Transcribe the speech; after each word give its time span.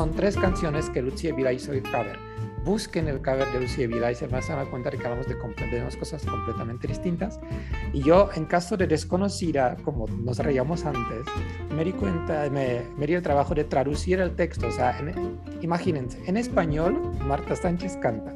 son 0.00 0.12
tres 0.12 0.34
canciones 0.34 0.88
que 0.88 1.02
Lucía 1.02 1.34
Vila 1.34 1.52
hizo 1.52 1.74
el 1.74 1.82
cover. 1.82 2.18
Busquen 2.64 3.06
el 3.06 3.18
cover 3.18 3.46
de 3.52 3.60
Lucía 3.60 3.86
Vila 3.86 4.10
y 4.10 4.14
se 4.14 4.26
van 4.26 4.42
a 4.42 4.56
dar 4.56 4.70
cuenta 4.70 4.88
de 4.88 4.96
que 4.96 5.04
hablamos 5.04 5.26
de, 5.26 5.34
de 5.34 5.78
unas 5.82 5.94
cosas 5.94 6.24
completamente 6.24 6.88
distintas. 6.88 7.38
Y 7.92 8.02
yo, 8.02 8.30
en 8.34 8.46
caso 8.46 8.78
de 8.78 8.86
desconocida, 8.86 9.76
como 9.84 10.06
nos 10.06 10.38
reíamos 10.38 10.86
antes, 10.86 11.26
me 11.76 11.84
di 11.84 11.92
cuenta, 11.92 12.48
me, 12.48 12.80
me 12.96 13.06
di 13.06 13.12
el 13.12 13.22
trabajo 13.22 13.54
de 13.54 13.64
traducir 13.64 14.20
el 14.20 14.34
texto. 14.36 14.68
O 14.68 14.72
sea, 14.72 14.98
imagínense, 15.60 16.18
en 16.24 16.38
español, 16.38 16.98
Marta 17.26 17.54
Sánchez 17.54 17.98
canta 17.98 18.34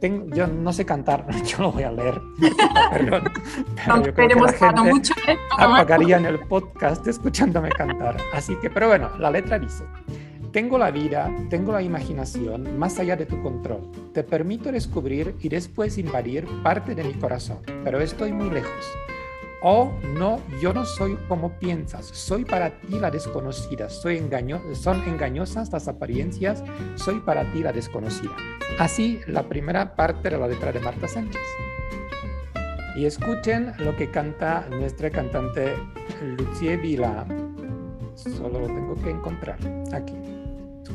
tengo, 0.00 0.26
yo 0.34 0.46
no 0.46 0.72
sé 0.72 0.84
cantar, 0.84 1.26
yo 1.44 1.58
lo 1.58 1.72
voy 1.72 1.84
a 1.84 1.90
leer. 1.90 2.20
Perdón. 2.90 3.32
Pero 3.76 3.96
yo 4.04 4.14
creo 4.14 4.28
que 4.28 4.34
la 4.34 4.52
gente 4.52 4.82
mucho 4.82 5.14
apagaría 5.56 6.18
en 6.18 6.26
el 6.26 6.38
podcast 6.40 7.06
escuchándome 7.06 7.70
cantar. 7.70 8.16
Así 8.34 8.54
que, 8.60 8.70
pero 8.70 8.88
bueno, 8.88 9.10
la 9.18 9.30
letra 9.30 9.58
dice: 9.58 9.84
Tengo 10.56 10.78
la 10.78 10.90
vida, 10.90 11.30
tengo 11.50 11.70
la 11.70 11.82
imaginación 11.82 12.78
más 12.78 12.98
allá 12.98 13.14
de 13.14 13.26
tu 13.26 13.42
control. 13.42 13.90
Te 14.14 14.24
permito 14.24 14.72
descubrir 14.72 15.34
y 15.42 15.50
después 15.50 15.98
invadir 15.98 16.46
parte 16.62 16.94
de 16.94 17.04
mi 17.04 17.12
corazón, 17.12 17.58
pero 17.84 18.00
estoy 18.00 18.32
muy 18.32 18.48
lejos. 18.48 18.86
Oh, 19.60 19.92
no, 20.14 20.40
yo 20.62 20.72
no 20.72 20.86
soy 20.86 21.18
como 21.28 21.50
piensas, 21.58 22.06
soy 22.06 22.46
para 22.46 22.70
ti 22.80 22.98
la 22.98 23.10
desconocida, 23.10 23.90
soy 23.90 24.16
engaño 24.16 24.62
son 24.72 25.06
engañosas 25.06 25.70
las 25.72 25.88
apariencias, 25.88 26.64
soy 26.94 27.20
para 27.20 27.52
ti 27.52 27.62
la 27.62 27.74
desconocida. 27.74 28.34
Así 28.78 29.20
la 29.26 29.42
primera 29.42 29.94
parte 29.94 30.30
de 30.30 30.38
la 30.38 30.48
letra 30.48 30.72
de 30.72 30.80
Marta 30.80 31.06
Sánchez. 31.06 31.42
Y 32.96 33.04
escuchen 33.04 33.74
lo 33.80 33.94
que 33.94 34.10
canta 34.10 34.66
nuestra 34.70 35.10
cantante 35.10 35.74
Lucie 36.22 36.78
Vila. 36.78 37.26
Solo 38.14 38.60
lo 38.60 38.66
tengo 38.68 38.94
que 38.94 39.10
encontrar 39.10 39.58
aquí. 39.92 40.35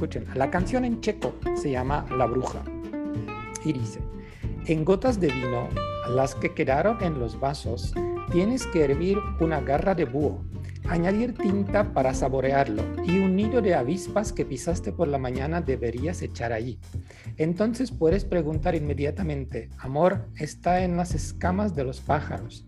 Escuchen, 0.02 0.26
la 0.34 0.50
canción 0.50 0.84
en 0.84 1.00
checo 1.00 1.36
se 1.54 1.70
llama 1.70 2.08
La 2.18 2.26
Bruja. 2.26 2.64
Y 3.64 3.74
dice, 3.74 4.00
en 4.66 4.84
gotas 4.84 5.20
de 5.20 5.28
vino, 5.28 5.70
las 6.10 6.34
que 6.34 6.56
quedaron 6.56 7.04
en 7.04 7.20
los 7.20 7.40
vasos, 7.40 7.94
tienes 8.32 8.66
que 8.66 8.84
hervir 8.84 9.20
una 9.40 9.62
garra 9.62 9.94
de 9.94 10.06
búho, 10.06 10.44
añadir 10.90 11.36
tinta 11.36 11.94
para 11.94 12.16
saborearlo 12.16 12.82
y 13.06 13.20
un 13.20 13.36
nido 13.36 13.62
de 13.62 13.76
avispas 13.76 14.34
que 14.34 14.44
pisaste 14.44 14.92
por 14.92 15.08
la 15.08 15.20
mañana 15.20 15.62
deberías 15.62 16.24
echar 16.24 16.52
allí. 16.52 16.80
Entonces 17.38 17.92
puedes 17.92 18.26
preguntar 18.26 18.74
inmediatamente, 18.74 19.70
amor, 19.78 20.26
está 20.36 20.84
en 20.84 20.98
las 20.98 21.14
escamas 21.14 21.76
de 21.76 21.84
los 21.84 22.02
pájaros, 22.02 22.66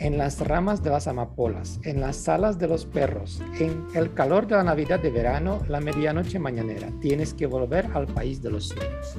en 0.00 0.16
las 0.16 0.40
ramas 0.40 0.82
de 0.82 0.90
las 0.90 1.06
amapolas, 1.06 1.78
en 1.84 2.00
las 2.00 2.28
alas 2.28 2.58
de 2.58 2.66
los 2.66 2.86
perros, 2.86 3.42
en 3.60 3.86
el 3.94 4.12
calor 4.14 4.46
de 4.46 4.56
la 4.56 4.64
Navidad 4.64 4.98
de 4.98 5.10
verano, 5.10 5.60
la 5.68 5.80
medianoche 5.80 6.38
mañanera. 6.38 6.88
Tienes 7.00 7.34
que 7.34 7.46
volver 7.46 7.86
al 7.94 8.06
país 8.06 8.42
de 8.42 8.50
los 8.50 8.68
sueños. 8.68 9.18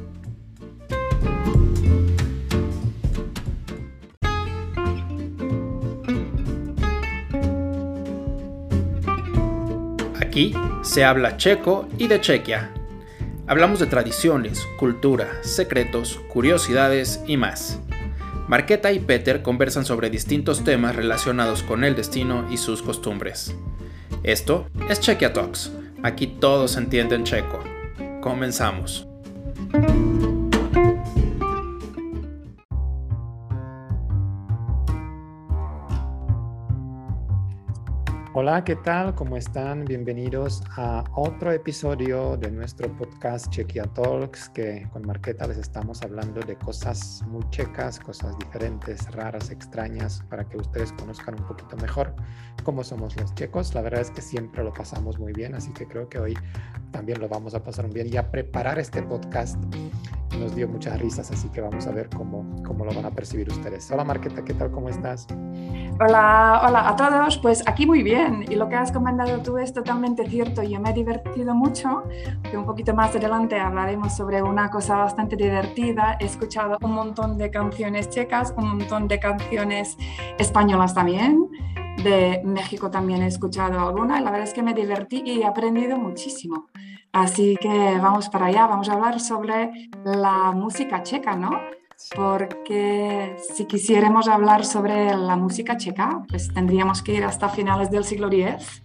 Aquí 10.19 10.53
se 10.81 11.03
habla 11.03 11.37
checo 11.37 11.87
y 11.97 12.07
de 12.07 12.19
Chequia. 12.19 12.73
Hablamos 13.45 13.79
de 13.79 13.85
tradiciones, 13.85 14.65
cultura, 14.79 15.27
secretos, 15.43 16.19
curiosidades 16.29 17.21
y 17.27 17.37
más. 17.37 17.79
Marqueta 18.51 18.91
y 18.91 18.99
Peter 18.99 19.43
conversan 19.43 19.85
sobre 19.85 20.09
distintos 20.09 20.65
temas 20.65 20.93
relacionados 20.93 21.63
con 21.63 21.85
el 21.85 21.95
destino 21.95 22.45
y 22.51 22.57
sus 22.57 22.81
costumbres. 22.81 23.55
Esto 24.23 24.67
es 24.89 24.99
Chequia 24.99 25.31
Talks. 25.31 25.71
Aquí 26.03 26.27
todos 26.27 26.75
entienden 26.75 27.23
checo. 27.23 27.63
Comenzamos. 28.19 29.07
Hola, 38.43 38.63
¿qué 38.63 38.75
tal? 38.75 39.13
¿Cómo 39.13 39.37
están? 39.37 39.85
Bienvenidos 39.85 40.63
a 40.75 41.03
otro 41.13 41.51
episodio 41.51 42.37
de 42.37 42.49
nuestro 42.49 42.91
podcast 42.97 43.47
Chequia 43.51 43.83
Talks, 43.83 44.49
que 44.49 44.89
con 44.91 45.05
Marqueta 45.05 45.45
les 45.45 45.59
estamos 45.59 46.01
hablando 46.01 46.41
de 46.41 46.55
cosas 46.55 47.23
muy 47.27 47.47
checas, 47.51 47.99
cosas 47.99 48.35
diferentes, 48.39 49.11
raras, 49.11 49.51
extrañas, 49.51 50.23
para 50.27 50.43
que 50.49 50.57
ustedes 50.57 50.91
conozcan 50.93 51.39
un 51.39 51.45
poquito 51.45 51.77
mejor 51.77 52.15
cómo 52.63 52.83
somos 52.83 53.15
los 53.15 53.31
checos. 53.35 53.75
La 53.75 53.81
verdad 53.81 54.01
es 54.01 54.09
que 54.09 54.23
siempre 54.23 54.63
lo 54.63 54.73
pasamos 54.73 55.19
muy 55.19 55.33
bien, 55.33 55.53
así 55.53 55.71
que 55.73 55.85
creo 55.85 56.09
que 56.09 56.17
hoy 56.17 56.35
también 56.89 57.21
lo 57.21 57.29
vamos 57.29 57.53
a 57.53 57.63
pasar 57.63 57.85
muy 57.85 57.93
bien. 57.93 58.11
Y 58.11 58.17
a 58.17 58.31
preparar 58.31 58.79
este 58.79 59.03
podcast 59.03 59.63
nos 60.39 60.55
dio 60.55 60.67
muchas 60.67 60.99
risas, 60.99 61.29
así 61.29 61.47
que 61.49 61.61
vamos 61.61 61.85
a 61.85 61.91
ver 61.91 62.09
cómo, 62.09 62.63
cómo 62.63 62.85
lo 62.85 62.93
van 62.93 63.05
a 63.05 63.11
percibir 63.11 63.49
ustedes. 63.49 63.91
Hola 63.91 64.03
Marqueta, 64.03 64.43
¿qué 64.43 64.55
tal? 64.55 64.71
¿Cómo 64.71 64.89
estás? 64.89 65.27
Hola, 65.99 66.61
hola 66.65 66.89
a 66.89 66.95
todos. 66.95 67.37
Pues 67.37 67.61
aquí 67.67 67.85
muy 67.85 68.01
bien. 68.01 68.30
Y 68.49 68.55
lo 68.55 68.69
que 68.69 68.75
has 68.75 68.91
comentado 68.91 69.41
tú 69.41 69.57
es 69.57 69.73
totalmente 69.73 70.27
cierto. 70.27 70.63
Yo 70.63 70.79
me 70.79 70.91
he 70.91 70.93
divertido 70.93 71.53
mucho. 71.53 72.03
Que 72.49 72.57
un 72.57 72.65
poquito 72.65 72.93
más 72.93 73.15
adelante 73.15 73.59
hablaremos 73.59 74.15
sobre 74.15 74.41
una 74.41 74.69
cosa 74.69 74.97
bastante 74.97 75.35
divertida. 75.35 76.17
He 76.19 76.25
escuchado 76.25 76.77
un 76.81 76.93
montón 76.93 77.37
de 77.37 77.51
canciones 77.51 78.09
checas, 78.09 78.53
un 78.57 78.77
montón 78.77 79.07
de 79.07 79.19
canciones 79.19 79.97
españolas 80.37 80.93
también. 80.93 81.49
De 82.03 82.41
México 82.43 82.89
también 82.89 83.21
he 83.21 83.27
escuchado 83.27 83.79
alguna. 83.79 84.19
Y 84.19 84.23
la 84.23 84.31
verdad 84.31 84.47
es 84.47 84.53
que 84.53 84.63
me 84.63 84.73
divertí 84.73 85.23
y 85.25 85.41
he 85.41 85.45
aprendido 85.45 85.97
muchísimo. 85.97 86.67
Así 87.11 87.57
que 87.61 87.97
vamos 88.01 88.29
para 88.29 88.47
allá. 88.47 88.67
Vamos 88.67 88.89
a 88.89 88.93
hablar 88.93 89.19
sobre 89.19 89.89
la 90.03 90.51
música 90.51 91.03
checa, 91.03 91.35
¿no? 91.35 91.51
Porque 92.15 93.35
si 93.53 93.65
quisiéramos 93.65 94.27
hablar 94.27 94.65
sobre 94.65 95.15
la 95.15 95.35
música 95.35 95.77
checa, 95.77 96.23
pues 96.27 96.53
tendríamos 96.53 97.01
que 97.01 97.13
ir 97.13 97.23
hasta 97.23 97.49
finales 97.49 97.91
del 97.91 98.03
siglo 98.03 98.29
X, 98.31 98.83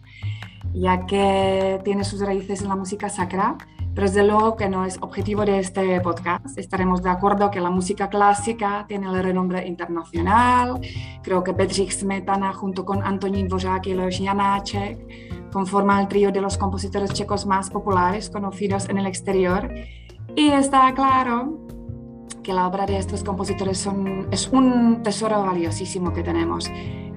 ya 0.74 1.06
que 1.06 1.80
tiene 1.84 2.04
sus 2.04 2.20
raíces 2.20 2.62
en 2.62 2.68
la 2.68 2.76
música 2.76 3.08
sacra, 3.08 3.56
pero 3.94 4.08
desde 4.08 4.24
luego 4.24 4.56
que 4.56 4.68
no 4.68 4.84
es 4.84 4.98
objetivo 5.00 5.44
de 5.44 5.58
este 5.58 6.00
podcast. 6.02 6.58
Estaremos 6.58 7.02
de 7.02 7.08
acuerdo 7.08 7.50
que 7.50 7.60
la 7.60 7.70
música 7.70 8.10
clásica 8.10 8.84
tiene 8.86 9.06
el 9.08 9.22
renombre 9.22 9.66
internacional. 9.66 10.80
Creo 11.22 11.42
que 11.42 11.52
Bedřich 11.52 11.92
Smetana 11.92 12.52
junto 12.52 12.84
con 12.84 13.02
Antonín 13.02 13.48
Dvořák 13.48 13.86
y 13.86 13.94
Leoš 13.94 14.20
Janáček 14.20 15.50
conforman 15.50 16.00
el 16.00 16.08
trío 16.08 16.30
de 16.30 16.42
los 16.42 16.58
compositores 16.58 17.12
checos 17.14 17.46
más 17.46 17.70
populares 17.70 18.28
conocidos 18.28 18.86
en 18.90 18.98
el 18.98 19.06
exterior. 19.06 19.72
Y 20.34 20.50
está 20.50 20.92
claro 20.92 21.66
que 22.46 22.52
la 22.52 22.68
obra 22.68 22.86
de 22.86 22.96
estos 22.96 23.24
compositores 23.24 23.76
son, 23.76 24.28
es 24.30 24.46
un 24.52 25.02
tesoro 25.02 25.42
valiosísimo 25.42 26.12
que 26.12 26.22
tenemos. 26.22 26.70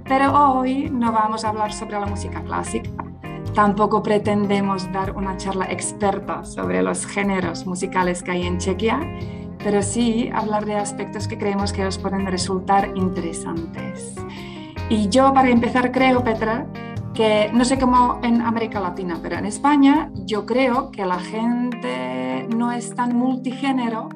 Pero 0.05 0.33
hoy 0.33 0.89
no 0.89 1.11
vamos 1.11 1.45
a 1.45 1.49
hablar 1.49 1.71
sobre 1.71 1.99
la 1.99 2.07
música 2.07 2.41
clásica. 2.41 2.89
Tampoco 3.53 4.01
pretendemos 4.01 4.91
dar 4.91 5.15
una 5.15 5.37
charla 5.37 5.65
experta 5.65 6.43
sobre 6.43 6.81
los 6.81 7.05
géneros 7.05 7.67
musicales 7.67 8.23
que 8.23 8.31
hay 8.31 8.47
en 8.47 8.57
Chequia, 8.57 9.01
pero 9.59 9.83
sí 9.83 10.31
hablar 10.33 10.65
de 10.65 10.77
aspectos 10.77 11.27
que 11.27 11.37
creemos 11.37 11.73
que 11.73 11.85
os 11.85 11.99
pueden 11.99 12.25
resultar 12.25 12.91
interesantes. 12.95 14.15
Y 14.89 15.09
yo, 15.09 15.31
para 15.31 15.51
empezar, 15.51 15.91
creo, 15.91 16.23
Petra, 16.23 16.65
que 17.13 17.51
no 17.53 17.65
sé 17.65 17.77
cómo 17.77 18.19
en 18.23 18.41
América 18.41 18.79
Latina, 18.79 19.19
pero 19.21 19.37
en 19.37 19.45
España 19.45 20.09
yo 20.25 20.47
creo 20.47 20.89
que 20.89 21.05
la 21.05 21.19
gente 21.19 22.47
no 22.57 22.71
es 22.71 22.95
tan 22.95 23.15
multigénero 23.15 24.09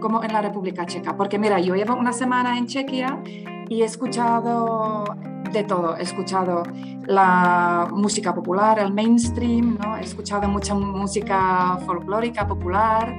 como 0.00 0.22
en 0.22 0.32
la 0.32 0.42
República 0.42 0.86
Checa. 0.86 1.16
Porque 1.16 1.38
mira, 1.38 1.60
yo 1.60 1.74
llevo 1.74 1.94
una 1.94 2.12
semana 2.12 2.58
en 2.58 2.66
Chequia 2.66 3.20
y 3.68 3.82
he 3.82 3.84
escuchado 3.84 5.04
de 5.52 5.64
todo. 5.64 5.96
He 5.96 6.02
escuchado 6.02 6.62
la 7.06 7.88
música 7.92 8.34
popular, 8.34 8.78
el 8.78 8.92
mainstream, 8.92 9.78
¿no? 9.82 9.96
he 9.96 10.04
escuchado 10.04 10.48
mucha 10.48 10.74
música 10.74 11.78
folclórica 11.86 12.46
popular 12.46 13.18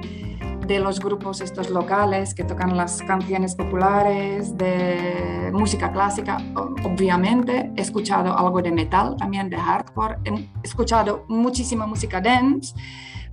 de 0.66 0.78
los 0.78 1.00
grupos 1.00 1.40
estos 1.40 1.68
locales 1.68 2.32
que 2.32 2.44
tocan 2.44 2.76
las 2.76 3.02
canciones 3.02 3.56
populares, 3.56 4.56
de 4.56 5.50
música 5.52 5.90
clásica, 5.90 6.38
obviamente. 6.84 7.72
He 7.76 7.80
escuchado 7.80 8.38
algo 8.38 8.62
de 8.62 8.70
metal, 8.70 9.16
también 9.16 9.50
de 9.50 9.56
hardcore. 9.56 10.18
He 10.24 10.48
escuchado 10.62 11.24
muchísima 11.26 11.86
música 11.86 12.20
dance. 12.20 12.72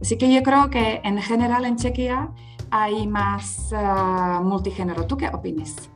Así 0.01 0.17
que 0.17 0.33
yo 0.33 0.41
creo 0.41 0.71
que 0.71 0.99
en 1.03 1.21
general 1.21 1.65
en 1.65 1.75
Chequia 1.75 2.31
hay 2.71 3.07
más 3.07 3.71
uh, 3.71 4.43
multigénero. 4.43 5.05
¿Tú 5.05 5.17
qué 5.17 5.27
opinas? 5.27 5.89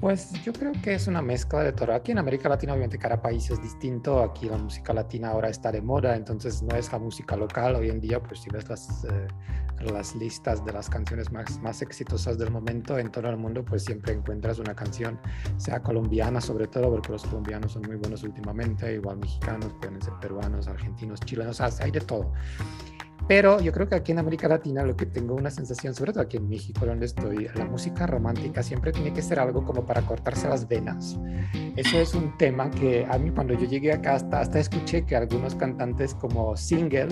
Pues 0.00 0.32
yo 0.44 0.52
creo 0.52 0.72
que 0.82 0.94
es 0.94 1.08
una 1.08 1.22
mezcla 1.22 1.60
de 1.62 1.72
todo. 1.72 1.94
Aquí 1.94 2.12
en 2.12 2.18
América 2.18 2.48
Latina, 2.48 2.74
obviamente, 2.74 2.98
cada 2.98 3.20
país 3.20 3.50
es 3.50 3.62
distinto. 3.62 4.22
Aquí 4.22 4.46
la 4.48 4.58
música 4.58 4.92
latina 4.92 5.30
ahora 5.30 5.48
está 5.48 5.72
de 5.72 5.80
moda, 5.80 6.14
entonces 6.14 6.62
no 6.62 6.76
es 6.76 6.92
la 6.92 6.98
música 6.98 7.34
local. 7.34 7.76
Hoy 7.76 7.88
en 7.88 8.00
día, 8.00 8.22
pues 8.22 8.40
si 8.40 8.50
ves 8.50 8.68
las, 8.68 9.04
eh, 9.04 9.26
las 9.80 10.14
listas 10.14 10.62
de 10.64 10.72
las 10.72 10.90
canciones 10.90 11.32
más, 11.32 11.58
más 11.60 11.80
exitosas 11.80 12.36
del 12.36 12.50
momento 12.50 12.98
en 12.98 13.10
todo 13.10 13.30
el 13.30 13.38
mundo, 13.38 13.64
pues 13.64 13.84
siempre 13.84 14.12
encuentras 14.12 14.58
una 14.58 14.74
canción, 14.74 15.18
sea 15.56 15.82
colombiana 15.82 16.42
sobre 16.42 16.66
todo, 16.66 16.90
porque 16.90 17.12
los 17.12 17.24
colombianos 17.24 17.72
son 17.72 17.82
muy 17.82 17.96
buenos 17.96 18.22
últimamente, 18.22 18.94
igual 18.94 19.16
mexicanos, 19.16 19.72
pueden 19.80 20.00
ser 20.02 20.12
peruanos, 20.20 20.68
argentinos, 20.68 21.20
chilenos, 21.20 21.60
hay 21.60 21.90
de 21.90 22.00
todo. 22.00 22.32
Pero 23.28 23.60
yo 23.60 23.72
creo 23.72 23.88
que 23.88 23.96
aquí 23.96 24.12
en 24.12 24.18
América 24.18 24.48
Latina 24.48 24.84
lo 24.84 24.96
que 24.96 25.06
tengo 25.06 25.34
una 25.34 25.50
sensación, 25.50 25.94
sobre 25.94 26.12
todo 26.12 26.22
aquí 26.22 26.36
en 26.36 26.48
México, 26.48 26.86
donde 26.86 27.06
estoy, 27.06 27.48
la 27.54 27.64
música 27.64 28.06
romántica 28.06 28.62
siempre 28.62 28.92
tiene 28.92 29.12
que 29.12 29.22
ser 29.22 29.40
algo 29.40 29.64
como 29.64 29.84
para 29.84 30.02
cortarse 30.02 30.48
las 30.48 30.68
venas. 30.68 31.18
Eso 31.74 31.98
es 31.98 32.14
un 32.14 32.36
tema 32.38 32.70
que 32.70 33.04
a 33.08 33.18
mí 33.18 33.30
cuando 33.30 33.54
yo 33.54 33.66
llegué 33.66 33.92
acá 33.92 34.14
hasta, 34.14 34.40
hasta 34.40 34.60
escuché 34.60 35.04
que 35.04 35.16
algunos 35.16 35.54
cantantes 35.56 36.14
como 36.14 36.56
single 36.56 37.08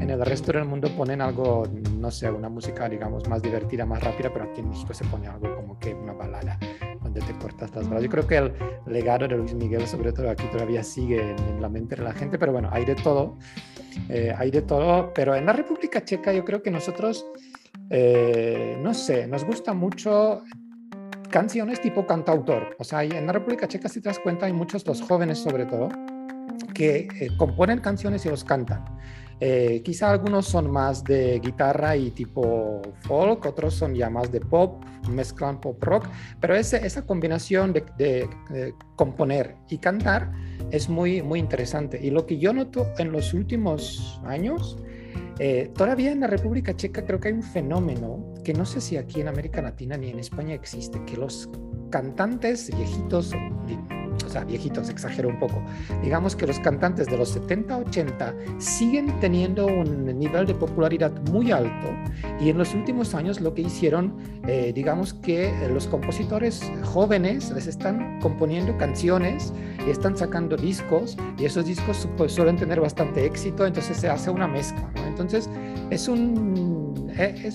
en 0.00 0.10
el 0.10 0.20
resto 0.24 0.52
del 0.52 0.64
mundo 0.64 0.88
ponen 0.96 1.20
algo, 1.20 1.64
no 1.96 2.10
sé, 2.10 2.30
una 2.30 2.48
música 2.48 2.88
digamos 2.88 3.28
más 3.28 3.40
divertida, 3.40 3.86
más 3.86 4.02
rápida, 4.02 4.30
pero 4.32 4.46
aquí 4.46 4.60
en 4.60 4.68
México 4.68 4.92
se 4.92 5.04
pone 5.04 5.28
algo 5.28 5.54
como 5.54 5.78
que 5.78 5.94
una 5.94 6.12
balada 6.12 6.58
donde 7.02 7.20
te 7.20 7.32
cortas 7.38 7.74
las 7.74 7.88
balas. 7.88 8.02
Yo 8.02 8.10
creo 8.10 8.26
que 8.26 8.36
el 8.36 8.52
legado 8.86 9.28
de 9.28 9.36
Luis 9.36 9.54
Miguel, 9.54 9.86
sobre 9.86 10.12
todo 10.12 10.30
aquí, 10.30 10.44
todavía 10.50 10.82
sigue 10.82 11.30
en, 11.30 11.60
la 11.60 11.68
mente 11.68 11.96
de 11.96 12.02
la 12.02 12.12
gente, 12.12 12.38
pero 12.38 12.52
bueno, 12.52 12.68
hay 12.72 12.84
de 12.84 12.94
todo. 12.94 13.36
Eh, 14.08 14.34
hay 14.36 14.50
de 14.50 14.62
todo, 14.62 15.12
pero 15.14 15.34
en 15.34 15.46
la 15.46 15.52
República 15.52 16.04
Checa 16.04 16.32
yo 16.32 16.44
creo 16.44 16.62
que 16.62 16.70
nosotros, 16.70 17.26
eh, 17.90 18.76
no 18.80 18.94
sé, 18.94 19.26
nos 19.26 19.44
gusta 19.44 19.72
mucho 19.72 20.42
canciones 21.30 21.80
tipo 21.80 22.06
cantautor. 22.06 22.76
O 22.78 22.84
sea, 22.84 23.02
en 23.02 23.26
la 23.26 23.32
República 23.32 23.66
Checa, 23.66 23.88
si 23.88 24.00
te 24.00 24.08
das 24.08 24.18
cuenta, 24.18 24.46
hay 24.46 24.52
muchos, 24.52 24.86
los 24.86 25.02
jóvenes 25.02 25.38
sobre 25.38 25.66
todo, 25.66 25.88
que 26.74 27.08
eh, 27.20 27.28
componen 27.36 27.80
canciones 27.80 28.24
y 28.26 28.28
los 28.28 28.44
cantan. 28.44 28.84
Eh, 29.44 29.82
quizá 29.84 30.12
algunos 30.12 30.46
son 30.46 30.70
más 30.70 31.02
de 31.02 31.40
guitarra 31.40 31.96
y 31.96 32.12
tipo 32.12 32.80
folk, 33.00 33.44
otros 33.44 33.74
son 33.74 33.92
ya 33.92 34.08
más 34.08 34.30
de 34.30 34.38
pop, 34.38 34.84
mezclan 35.10 35.60
pop 35.60 35.82
rock, 35.82 36.06
pero 36.40 36.54
esa 36.54 37.04
combinación 37.04 37.72
de, 37.72 38.28
componer 38.94 39.56
y 39.68 39.78
cantar 39.78 40.30
es 40.70 40.88
muy, 40.88 41.22
muy 41.22 41.40
interesante. 41.40 41.98
Y 42.00 42.10
lo 42.10 42.24
que 42.24 42.38
yo 42.38 42.52
noto 42.52 42.86
en 42.98 43.10
los 43.10 43.34
últimos 43.34 44.20
años, 44.24 44.78
eh, 45.40 45.72
todavía 45.74 46.12
en 46.12 46.20
la 46.20 46.28
República 46.28 46.76
Checa 46.76 47.04
creo 47.04 47.18
que 47.18 47.26
hay 47.26 47.34
un 47.34 47.42
fenómeno 47.42 48.34
que 48.44 48.54
no 48.54 48.64
sé 48.64 48.80
si 48.80 48.96
aquí 48.96 49.22
en 49.22 49.26
América 49.26 49.60
Latina 49.60 49.96
ni 49.96 50.10
en 50.10 50.20
España 50.20 50.54
existe, 50.54 51.04
que 51.04 51.16
los 51.16 51.50
cantantes 51.90 52.70
viejitos, 52.76 53.32
o 54.24 54.28
sea, 54.28 54.44
viejitos, 54.44 54.88
exagero 54.88 55.28
un 55.28 55.38
poco, 55.38 55.62
digamos 56.02 56.36
que 56.36 56.46
los 56.46 56.58
cantantes 56.60 57.06
de 57.06 57.16
los 57.16 57.30
70, 57.30 57.78
80 57.78 58.34
siguen 58.58 59.18
teniendo 59.20 59.66
un 59.66 60.06
nivel 60.18 60.46
de 60.46 60.54
popularidad 60.54 61.12
muy 61.30 61.52
alto 61.52 61.88
y 62.40 62.50
en 62.50 62.58
los 62.58 62.74
últimos 62.74 63.14
años 63.14 63.40
lo 63.40 63.54
que 63.54 63.62
hicieron, 63.62 64.14
eh, 64.46 64.72
digamos 64.74 65.14
que 65.14 65.52
los 65.72 65.86
compositores 65.86 66.62
jóvenes 66.84 67.50
les 67.50 67.66
están 67.66 68.20
componiendo 68.20 68.76
canciones 68.78 69.52
y 69.86 69.90
están 69.90 70.16
sacando 70.16 70.56
discos 70.56 71.16
y 71.38 71.44
esos 71.44 71.66
discos 71.66 72.08
pues, 72.16 72.32
suelen 72.32 72.56
tener 72.56 72.80
bastante 72.80 73.24
éxito, 73.24 73.66
entonces 73.66 73.96
se 73.96 74.08
hace 74.08 74.30
una 74.30 74.46
mezcla, 74.46 74.90
¿no? 74.94 75.06
Entonces 75.06 75.48
es 75.90 76.08
un... 76.08 77.01
Eh, 77.18 77.50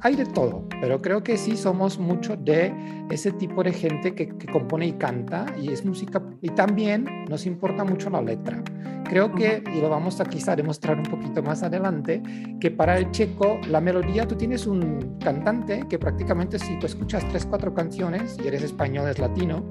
hay 0.00 0.16
de 0.16 0.26
todo, 0.26 0.66
pero 0.80 1.00
creo 1.00 1.22
que 1.22 1.36
sí 1.36 1.56
somos 1.56 1.98
mucho 1.98 2.36
de 2.36 2.72
ese 3.10 3.32
tipo 3.32 3.62
de 3.62 3.72
gente 3.72 4.14
que, 4.14 4.28
que 4.28 4.46
compone 4.46 4.86
y 4.86 4.92
canta 4.92 5.46
y 5.60 5.72
es 5.72 5.84
música 5.84 6.22
y 6.40 6.50
también 6.50 7.06
nos 7.28 7.46
importa 7.46 7.84
mucho 7.84 8.10
la 8.10 8.22
letra. 8.22 8.62
Creo 9.10 9.34
que, 9.34 9.64
y 9.74 9.80
lo 9.80 9.88
vamos 9.88 10.20
a 10.20 10.24
quizá 10.24 10.54
demostrar 10.54 10.96
un 10.96 11.02
poquito 11.02 11.42
más 11.42 11.64
adelante, 11.64 12.22
que 12.60 12.70
para 12.70 12.96
el 12.96 13.10
checo 13.10 13.58
la 13.68 13.80
melodía, 13.80 14.28
tú 14.28 14.36
tienes 14.36 14.68
un 14.68 15.18
cantante 15.18 15.84
que 15.88 15.98
prácticamente 15.98 16.60
si 16.60 16.78
tú 16.78 16.86
escuchas 16.86 17.28
tres, 17.28 17.44
cuatro 17.44 17.74
canciones 17.74 18.36
y 18.40 18.46
eres 18.46 18.62
español, 18.62 19.08
es 19.08 19.18
latino, 19.18 19.64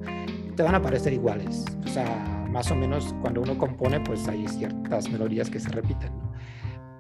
te 0.58 0.64
van 0.64 0.76
a 0.76 0.82
parecer 0.82 1.14
iguales. 1.14 1.64
O 1.86 1.88
sea, 1.88 2.46
más 2.52 2.70
o 2.70 2.76
menos 2.76 3.16
cuando 3.22 3.42
uno 3.42 3.58
compone, 3.58 4.02
pues 4.02 4.28
hay 4.28 4.46
ciertas 4.46 5.10
melodías 5.10 5.50
que 5.50 5.62
se 5.62 5.70
repiten. 5.70 6.12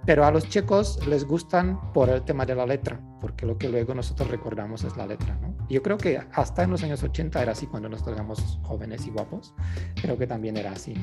Pero 0.09 0.25
a 0.25 0.31
los 0.31 0.49
checos 0.49 1.05
les 1.05 1.23
gustan 1.23 1.79
por 1.93 2.09
el 2.09 2.23
tema 2.23 2.43
de 2.43 2.55
la 2.55 2.65
letra, 2.65 2.99
porque 3.21 3.45
lo 3.45 3.59
que 3.59 3.69
luego 3.69 3.93
nosotros 3.93 4.31
recordamos 4.31 4.83
es 4.83 4.97
la 4.97 5.05
letra, 5.05 5.37
¿no? 5.39 5.53
Yo 5.69 5.83
creo 5.83 5.99
que 5.99 6.19
hasta 6.33 6.63
en 6.63 6.71
los 6.71 6.81
años 6.81 7.03
80 7.03 7.39
era 7.39 7.51
así 7.51 7.67
cuando 7.67 7.89
nos 7.89 8.07
éramos 8.07 8.59
jóvenes 8.63 9.05
y 9.05 9.11
guapos, 9.11 9.53
creo 10.01 10.17
que 10.17 10.25
también 10.25 10.57
era 10.57 10.71
así. 10.71 10.95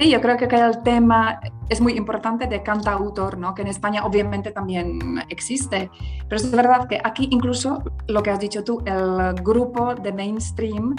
Sí, 0.00 0.10
yo 0.10 0.20
creo 0.20 0.36
que 0.36 0.46
el 0.46 0.82
tema 0.82 1.38
es 1.68 1.80
muy 1.80 1.92
importante 1.92 2.48
de 2.48 2.60
cantautor, 2.64 3.38
¿no? 3.38 3.54
que 3.54 3.62
en 3.62 3.68
España 3.68 4.04
obviamente 4.04 4.50
también 4.50 4.98
existe, 5.28 5.88
pero 6.28 6.40
es 6.40 6.50
verdad 6.50 6.88
que 6.88 7.00
aquí 7.04 7.28
incluso 7.30 7.84
lo 8.08 8.20
que 8.24 8.30
has 8.30 8.40
dicho 8.40 8.64
tú, 8.64 8.82
el 8.84 9.34
grupo 9.44 9.94
de 9.94 10.12
mainstream 10.12 10.96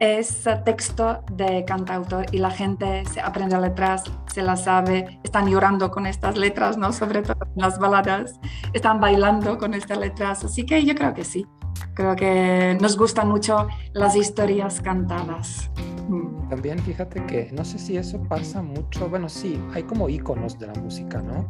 es 0.00 0.44
texto 0.64 1.22
de 1.30 1.64
cantautor 1.66 2.26
y 2.32 2.38
la 2.38 2.50
gente 2.50 3.04
se 3.04 3.20
aprende 3.20 3.60
letras, 3.60 4.04
se 4.32 4.42
las 4.42 4.64
sabe, 4.64 5.20
están 5.22 5.46
llorando 5.46 5.90
con 5.90 6.06
estas 6.06 6.36
letras, 6.38 6.78
¿no? 6.78 6.92
Sobre 6.92 7.22
todo 7.22 7.36
en 7.54 7.62
las 7.62 7.78
baladas, 7.78 8.40
están 8.72 8.98
bailando 8.98 9.58
con 9.58 9.74
estas 9.74 9.98
letras, 9.98 10.42
así 10.42 10.64
que 10.64 10.84
yo 10.84 10.94
creo 10.94 11.12
que 11.12 11.24
sí. 11.24 11.46
Creo 11.94 12.16
que 12.16 12.78
nos 12.80 12.96
gustan 12.96 13.28
mucho 13.28 13.68
las 13.92 14.16
historias 14.16 14.80
cantadas. 14.80 15.70
Mm. 16.08 16.48
También 16.48 16.78
fíjate 16.78 17.24
que 17.26 17.50
no 17.52 17.64
sé 17.64 17.78
si 17.78 17.96
eso 17.96 18.22
pasa 18.22 18.62
mucho, 18.62 19.08
bueno, 19.08 19.28
sí, 19.28 19.62
hay 19.74 19.82
como 19.82 20.08
iconos 20.08 20.58
de 20.58 20.66
la 20.68 20.74
música, 20.74 21.20
¿no? 21.20 21.48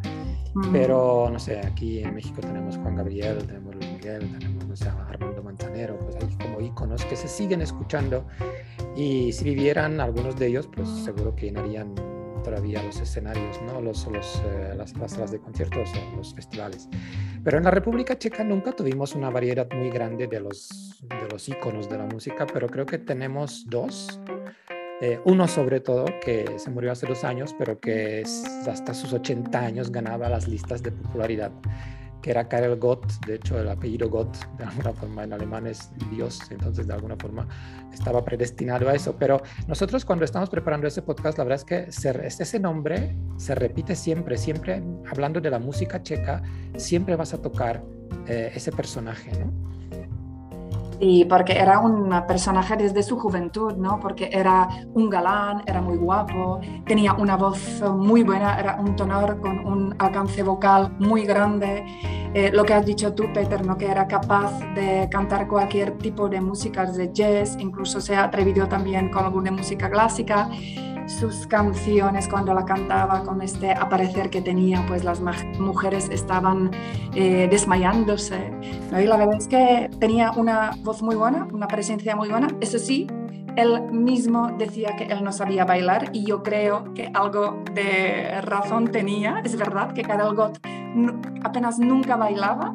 Mm. 0.55 0.73
Pero, 0.73 1.29
no 1.32 1.38
sé, 1.38 1.61
aquí 1.61 2.00
en 2.00 2.14
México 2.14 2.41
tenemos 2.41 2.76
Juan 2.76 2.97
Gabriel, 2.97 3.38
tenemos 3.47 3.75
Luis 3.75 3.93
Miguel, 3.93 4.31
tenemos, 4.38 4.67
no 4.67 4.76
sé, 4.76 4.88
Armando 4.88 5.43
Manzanero, 5.43 5.99
pues 5.99 6.17
hay 6.17 6.29
como 6.44 6.61
iconos 6.61 7.05
que 7.05 7.17
se 7.17 7.29
siguen 7.29 7.61
escuchando 7.62 8.26
y 8.97 9.32
si 9.32 9.44
vivieran 9.44 10.00
algunos 10.00 10.37
de 10.37 10.49
ellos, 10.49 10.69
pues 10.75 10.88
seguro 10.88 11.35
que 11.37 11.47
llenarían 11.47 11.94
todavía 12.43 12.82
los 12.82 12.99
escenarios, 13.00 13.61
¿no? 13.62 13.81
los, 13.81 14.06
los 14.06 14.43
eh, 14.47 14.75
las, 14.76 14.91
salas 14.91 15.31
de 15.31 15.38
conciertos 15.38 15.91
los 16.17 16.35
festivales. 16.35 16.88
Pero 17.44 17.58
en 17.58 17.64
la 17.64 17.70
República 17.70 18.19
Checa 18.19 18.44
nunca 18.44 18.73
tuvimos 18.73 19.14
una 19.14 19.31
variedad 19.31 19.69
muy 19.73 19.91
grande 19.91 20.26
de 20.26 20.41
los, 20.41 20.99
de 21.03 21.29
los 21.31 21.49
iconos 21.49 21.88
de 21.88 21.99
la 21.99 22.06
música, 22.06 22.46
pero 22.46 22.69
creo 22.69 22.87
que 22.87 22.99
tenemos 22.99 23.64
dos. 23.69 24.20
Eh, 25.00 25.19
uno 25.25 25.49
sobre 25.49 25.81
todo, 25.81 26.05
que 26.25 26.58
se 26.58 26.70
murió 26.70 26.93
hace 26.93 27.06
dos 27.06 27.25
años, 27.25 27.55
pero 27.58 27.81
que 27.81 28.23
hasta 28.69 28.93
sus 28.94 29.12
80 29.12 29.58
años 29.58 29.91
ganaba 29.91 30.29
las 30.29 30.47
listas 30.47 30.82
de 30.82 30.93
popularidad 30.93 31.52
que 32.20 32.31
era 32.31 32.49
Karel 32.49 32.76
Gott, 32.76 33.06
de 33.26 33.37
hecho 33.37 33.58
el 33.58 33.69
apellido 33.69 34.08
Gott 34.08 34.37
de 34.58 34.64
alguna 34.64 34.93
forma 34.93 35.25
en 35.25 35.32
alemán 35.32 35.67
es 35.67 35.91
Dios, 36.11 36.41
entonces 36.50 36.87
de 36.87 36.93
alguna 36.93 37.17
forma 37.17 37.49
estaba 37.93 38.25
predestinado 38.25 38.88
a 38.88 38.94
eso. 38.94 39.17
Pero 39.19 39.43
nosotros 39.67 40.05
cuando 40.05 40.25
estamos 40.25 40.50
preparando 40.50 40.87
ese 40.87 41.03
podcast, 41.03 41.38
la 41.38 41.44
verdad 41.44 41.58
es 41.58 41.64
que 41.64 42.43
ese 42.43 42.60
nombre 42.60 43.17
se 43.36 43.55
repite 43.55 43.96
siempre, 43.96 44.36
siempre 44.36 44.82
hablando 45.10 45.41
de 45.41 45.51
la 45.51 45.58
música 45.58 46.03
checa, 46.03 46.43
siempre 46.77 47.17
vas 47.17 47.32
a 47.34 47.41
tocar 47.41 47.82
eh, 48.27 48.53
ese 48.55 48.72
personaje, 48.72 49.32
¿no? 49.39 49.80
Y 51.00 51.24
porque 51.24 51.58
era 51.58 51.80
un 51.80 52.10
personaje 52.28 52.76
desde 52.76 53.02
su 53.02 53.19
juventud, 53.19 53.72
¿no? 53.74 53.98
Porque 53.98 54.28
era 54.30 54.69
un 54.92 55.08
galán, 55.08 55.62
era 55.66 55.80
muy 55.80 55.96
guapo, 55.96 56.60
tenía 56.84 57.14
una 57.14 57.36
voz 57.36 57.82
muy 57.96 58.22
buena, 58.22 58.60
era 58.60 58.76
un 58.78 58.94
tenor 58.94 59.40
con 59.40 59.66
un 59.66 59.94
alcance 59.98 60.42
vocal 60.42 60.94
muy 60.98 61.24
grande. 61.24 61.84
Eh, 62.34 62.50
lo 62.52 62.64
que 62.64 62.74
has 62.74 62.84
dicho 62.84 63.14
tú, 63.14 63.24
Peter, 63.32 63.64
¿no? 63.64 63.78
Que 63.78 63.86
era 63.86 64.06
capaz 64.06 64.60
de 64.74 65.08
cantar 65.10 65.48
cualquier 65.48 65.96
tipo 65.98 66.28
de 66.28 66.40
música 66.40 66.84
de 66.84 67.10
jazz, 67.12 67.56
incluso 67.58 68.00
se 68.00 68.14
ha 68.14 68.24
atrevido 68.24 68.69
también 68.69 69.10
con 69.10 69.24
alguna 69.24 69.50
música 69.50 69.90
clásica 69.90 70.50
sus 71.10 71.46
canciones 71.46 72.28
cuando 72.28 72.54
la 72.54 72.64
cantaba 72.64 73.24
con 73.24 73.42
este 73.42 73.72
aparecer 73.72 74.30
que 74.30 74.40
tenía, 74.40 74.84
pues 74.86 75.02
las 75.04 75.20
mujeres 75.58 76.08
estaban 76.10 76.70
eh, 77.14 77.48
desmayándose. 77.50 78.52
Y 78.92 79.06
la 79.06 79.16
verdad 79.16 79.36
es 79.36 79.48
que 79.48 79.90
tenía 79.98 80.30
una 80.32 80.70
voz 80.82 80.90
muy 81.03 81.17
buena, 81.17 81.47
una 81.53 81.69
presencia 81.69 82.17
muy 82.17 82.29
buena. 82.29 82.49
Eso 82.61 82.79
sí, 82.79 83.06
él 83.56 83.82
mismo 83.93 84.49
decía 84.59 84.97
que 84.97 85.05
él 85.05 85.23
no 85.25 85.32
sabía 85.32 85.65
bailar 85.65 86.11
y 86.13 86.25
yo 86.25 86.43
creo 86.43 86.93
que 86.94 87.11
algo 87.15 87.63
de 87.75 88.41
razón 88.43 88.89
tenía. 88.89 89.41
Es 89.44 89.56
verdad 89.56 89.93
que 89.93 90.03
Karel 90.03 90.35
Gott 90.35 90.59
apenas 91.43 91.79
nunca 91.79 92.17
bailaba, 92.17 92.75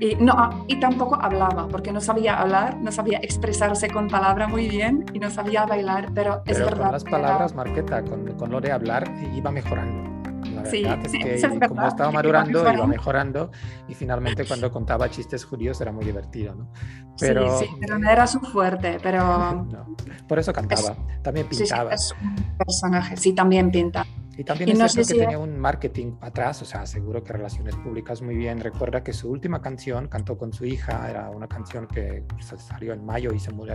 y, 0.00 0.14
no, 0.14 0.32
ah, 0.34 0.64
y 0.66 0.80
tampoco 0.80 1.18
hablaba, 1.20 1.68
porque 1.68 1.92
no 1.92 2.00
sabía 2.00 2.40
hablar, 2.40 2.78
no 2.78 2.90
sabía 2.90 3.18
expresarse 3.18 3.90
con 3.90 4.08
palabra 4.08 4.48
muy 4.48 4.66
bien 4.66 5.04
y 5.12 5.18
no 5.18 5.30
sabía 5.30 5.66
bailar, 5.66 6.08
pero, 6.14 6.42
es 6.46 6.58
verdad. 6.58 6.84
Con 6.84 6.92
las 6.92 7.04
palabras, 7.04 7.54
Marqueta, 7.54 8.02
con, 8.02 8.26
con, 8.38 8.50
lo 8.50 8.62
de 8.62 8.72
hablar, 8.72 9.04
iba 9.34 9.50
mejorando. 9.50 10.19
La 10.64 10.96
verdad 10.96 11.06
es 11.06 11.42
que 11.42 11.68
como 11.68 11.86
estaba 11.86 12.10
madurando, 12.10 12.72
iba 12.72 12.86
mejorando 12.86 13.50
y 13.88 13.94
finalmente 13.94 14.44
cuando 14.44 14.70
contaba 14.72 15.10
chistes 15.10 15.44
judíos 15.44 15.80
era 15.80 15.92
muy 15.92 16.04
divertido, 16.04 16.54
¿no? 16.54 16.72
Pero, 17.18 17.58
sí, 17.58 17.66
pero 17.80 17.98
no 17.98 18.08
era 18.08 18.26
su 18.26 18.40
fuerte, 18.40 18.98
pero... 19.02 19.66
por 20.28 20.38
eso 20.38 20.52
cantaba, 20.52 20.96
también 21.22 21.46
pintaba. 21.48 21.92
es 21.92 22.14
un 22.22 22.56
personaje, 22.56 23.16
sí, 23.16 23.32
también 23.32 23.70
pinta. 23.70 24.06
Y 24.36 24.44
también 24.44 24.70
es 24.70 24.92
cierto 24.92 25.12
que 25.12 25.20
tenía 25.20 25.38
un 25.38 25.58
marketing 25.58 26.12
atrás, 26.20 26.62
o 26.62 26.64
sea, 26.64 26.86
seguro 26.86 27.22
que 27.22 27.32
relaciones 27.32 27.76
públicas 27.76 28.22
muy 28.22 28.36
bien. 28.36 28.60
Recuerda 28.60 29.02
que 29.02 29.12
su 29.12 29.30
última 29.30 29.60
canción 29.60 30.08
cantó 30.08 30.38
con 30.38 30.52
su 30.52 30.64
hija, 30.64 31.10
era 31.10 31.30
una 31.30 31.46
canción 31.46 31.86
que 31.86 32.24
salió 32.40 32.92
en 32.92 33.04
mayo 33.04 33.32
y 33.32 33.38
se 33.38 33.52
murió, 33.52 33.74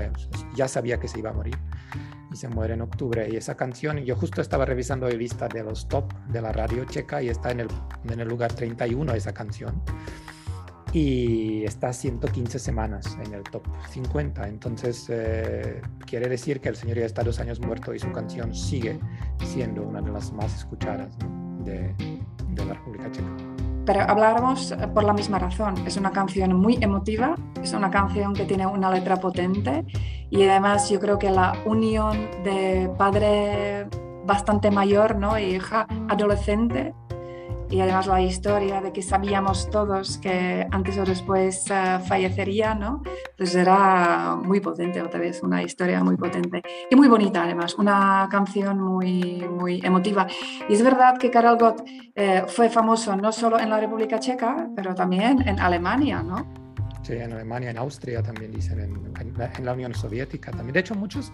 ya 0.56 0.68
sabía 0.68 1.00
que 1.00 1.08
se 1.08 1.20
iba 1.20 1.30
a 1.30 1.34
morir 1.34 1.58
y 2.32 2.36
se 2.36 2.48
muere 2.48 2.74
en 2.74 2.82
octubre. 2.82 3.28
Y 3.32 3.36
esa 3.36 3.56
canción, 3.56 3.98
yo 4.00 4.16
justo 4.16 4.42
estaba 4.42 4.66
revisando 4.66 5.08
la 5.08 5.16
lista 5.16 5.48
de 5.48 5.64
los 5.64 5.88
top 5.88 6.12
de 6.30 6.42
la 6.42 6.52
radio 6.52 6.86
checa 6.86 7.22
y 7.22 7.30
está 7.30 7.52
en 7.52 7.62
el, 7.62 7.68
en 8.10 8.20
el 8.20 8.28
lugar 8.28 8.54
31 8.54 9.14
esa 9.14 9.34
canción 9.34 9.82
y 10.96 11.66
está 11.66 11.92
115 11.92 12.58
semanas 12.58 13.18
en 13.22 13.34
el 13.34 13.44
top 13.44 13.64
50. 13.90 14.48
Entonces, 14.48 15.08
eh, 15.10 15.82
quiere 16.06 16.30
decir 16.30 16.62
que 16.62 16.70
el 16.70 16.78
señor 16.78 16.98
ya 17.00 17.06
está 17.06 17.22
dos 17.22 17.38
años 17.42 17.60
muerto 17.60 17.94
y 17.94 18.00
su 18.00 18.10
canción 18.14 18.56
sigue 18.56 18.98
siendo 19.44 19.84
una 19.84 20.00
de 20.00 20.10
las 20.10 20.32
más 20.32 20.56
escuchadas 20.56 21.10
de, 21.66 21.94
de, 22.48 22.66
la 22.66 22.76
República 22.76 23.12
Checa. 23.12 23.28
Pero 23.86 24.04
hablamos 24.04 24.74
por 24.94 25.04
la 25.04 25.12
misma 25.12 25.38
razón. 25.38 25.76
Es 25.86 25.98
una 25.98 26.12
canción 26.12 26.54
muy 26.54 26.78
emotiva, 26.80 27.36
es 27.62 27.74
una 27.74 27.92
canción 27.92 28.34
que 28.34 28.46
tiene 28.46 28.66
una 28.66 28.90
letra 28.90 29.18
potente 29.18 29.86
y 30.30 30.44
además 30.44 30.90
yo 30.90 31.02
creo 31.02 31.20
que 31.20 31.30
la 31.30 31.62
unión 31.66 32.30
de 32.46 32.90
padre 32.98 33.86
bastante 34.26 34.72
mayor 34.72 35.18
¿no? 35.18 35.38
y 35.38 35.56
hija 35.56 35.88
adolescente 36.08 36.94
y 37.70 37.80
además 37.80 38.08
la 38.08 38.22
historia 38.22 38.82
de 38.82 38.92
que 38.92 39.02
sabíamos 39.02 39.70
todos 39.70 40.18
que 40.18 40.66
antes 40.72 40.98
o 40.98 41.06
después 41.06 41.66
uh, 41.70 42.04
fallecería, 42.06 42.76
¿no? 42.76 43.02
Pues 43.38 43.56
era 43.56 44.36
muy 44.36 44.60
potente, 44.60 45.02
otra 45.02 45.20
vez 45.20 45.42
una 45.44 45.64
historia 45.64 46.04
muy 46.04 46.18
potente 46.18 46.62
y 46.90 46.96
muy 46.96 47.08
bonita 47.08 47.44
además, 47.44 47.76
una 47.76 48.28
canción 48.30 48.80
muy, 48.80 49.46
muy 49.50 49.82
emotiva. 49.84 50.28
Y 50.70 50.74
es 50.74 50.84
verdad 50.84 51.18
que 51.18 51.30
Karel 51.30 51.58
Gott 51.58 51.84
eh, 52.16 52.44
fue 52.48 52.70
famoso 52.70 53.16
no 53.16 53.32
solo 53.32 53.60
en 53.60 53.70
la 53.70 53.80
República 53.80 54.20
Checa, 54.20 54.70
pero 54.76 54.94
también 54.96 55.48
en 55.48 55.60
Alemania, 55.60 56.24
¿no? 56.24 56.65
Sí, 57.06 57.14
en 57.14 57.34
Alemania, 57.34 57.70
en 57.70 57.78
Austria 57.78 58.24
también 58.24 58.52
dicen, 58.52 58.80
en, 58.80 59.14
en, 59.20 59.66
la 59.66 59.74
Unión 59.74 59.94
Soviética 59.94 60.50
también. 60.50 60.74
De 60.74 60.80
hecho, 60.80 60.96
muchos 60.96 61.32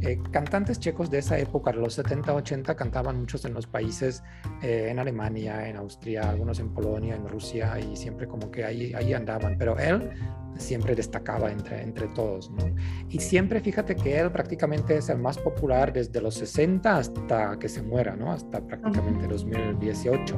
eh, 0.00 0.16
cantantes 0.30 0.78
checos 0.78 1.10
de 1.10 1.18
esa 1.18 1.36
época, 1.36 1.72
de 1.72 1.78
los 1.78 1.94
70, 1.94 2.32
80, 2.32 2.76
cantaban 2.76 3.18
muchos 3.18 3.44
en 3.44 3.52
los 3.52 3.66
países, 3.66 4.22
eh, 4.62 4.86
en 4.88 5.00
Alemania, 5.00 5.68
en 5.68 5.76
Austria, 5.76 6.30
algunos 6.30 6.60
en 6.60 6.72
Polonia, 6.72 7.16
en 7.16 7.26
Rusia, 7.26 7.80
y 7.80 7.96
siempre 7.96 8.28
como 8.28 8.52
que 8.52 8.64
ahí, 8.64 8.94
ahí 8.94 9.12
andaban. 9.12 9.58
Pero 9.58 9.76
él 9.76 10.08
siempre 10.56 10.94
destacaba 10.94 11.50
entre, 11.50 11.82
entre 11.82 12.06
todos, 12.14 12.48
¿no? 12.52 12.72
Y 13.08 13.18
siempre 13.18 13.60
fíjate 13.60 13.96
que 13.96 14.20
él 14.20 14.30
prácticamente 14.30 14.98
es 14.98 15.08
el 15.08 15.18
más 15.18 15.36
popular 15.36 15.92
desde 15.92 16.20
los 16.20 16.36
60 16.36 16.96
hasta 16.96 17.58
que 17.58 17.68
se 17.68 17.82
muera, 17.82 18.14
¿no? 18.14 18.30
Hasta 18.30 18.64
prácticamente 18.64 19.26
2018. 19.26 20.36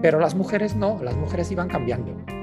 Pero 0.00 0.18
las 0.18 0.34
mujeres 0.34 0.74
no, 0.74 1.02
las 1.02 1.16
mujeres 1.18 1.50
iban 1.50 1.68
cambiando. 1.68 2.35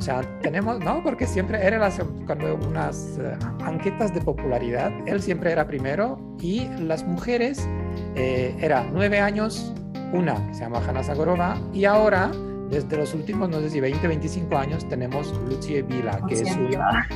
O 0.00 0.02
sea, 0.02 0.22
tenemos, 0.40 0.80
¿no? 0.80 1.02
Porque 1.02 1.26
siempre 1.26 1.62
era 1.62 1.76
las, 1.76 2.00
cuando 2.24 2.54
unas 2.66 3.18
uh, 3.18 3.64
anquetas 3.64 4.14
de 4.14 4.22
popularidad, 4.22 4.90
él 5.04 5.20
siempre 5.20 5.52
era 5.52 5.66
primero 5.66 6.18
y 6.40 6.68
las 6.78 7.04
mujeres 7.04 7.68
eh, 8.14 8.56
era 8.62 8.88
nueve 8.90 9.20
años, 9.20 9.74
una 10.14 10.36
se 10.54 10.60
llama 10.62 10.80
Hanna 10.88 11.02
Zagorova 11.02 11.58
y 11.74 11.84
ahora, 11.84 12.32
desde 12.70 12.96
los 12.96 13.12
últimos, 13.12 13.50
no 13.50 13.60
sé 13.60 13.68
si 13.68 13.78
20, 13.78 14.08
25 14.08 14.56
años, 14.56 14.88
tenemos 14.88 15.38
Lucie 15.46 15.82
Vila, 15.82 16.18
que 16.26 16.36
es 16.36 16.56
una 16.56 17.06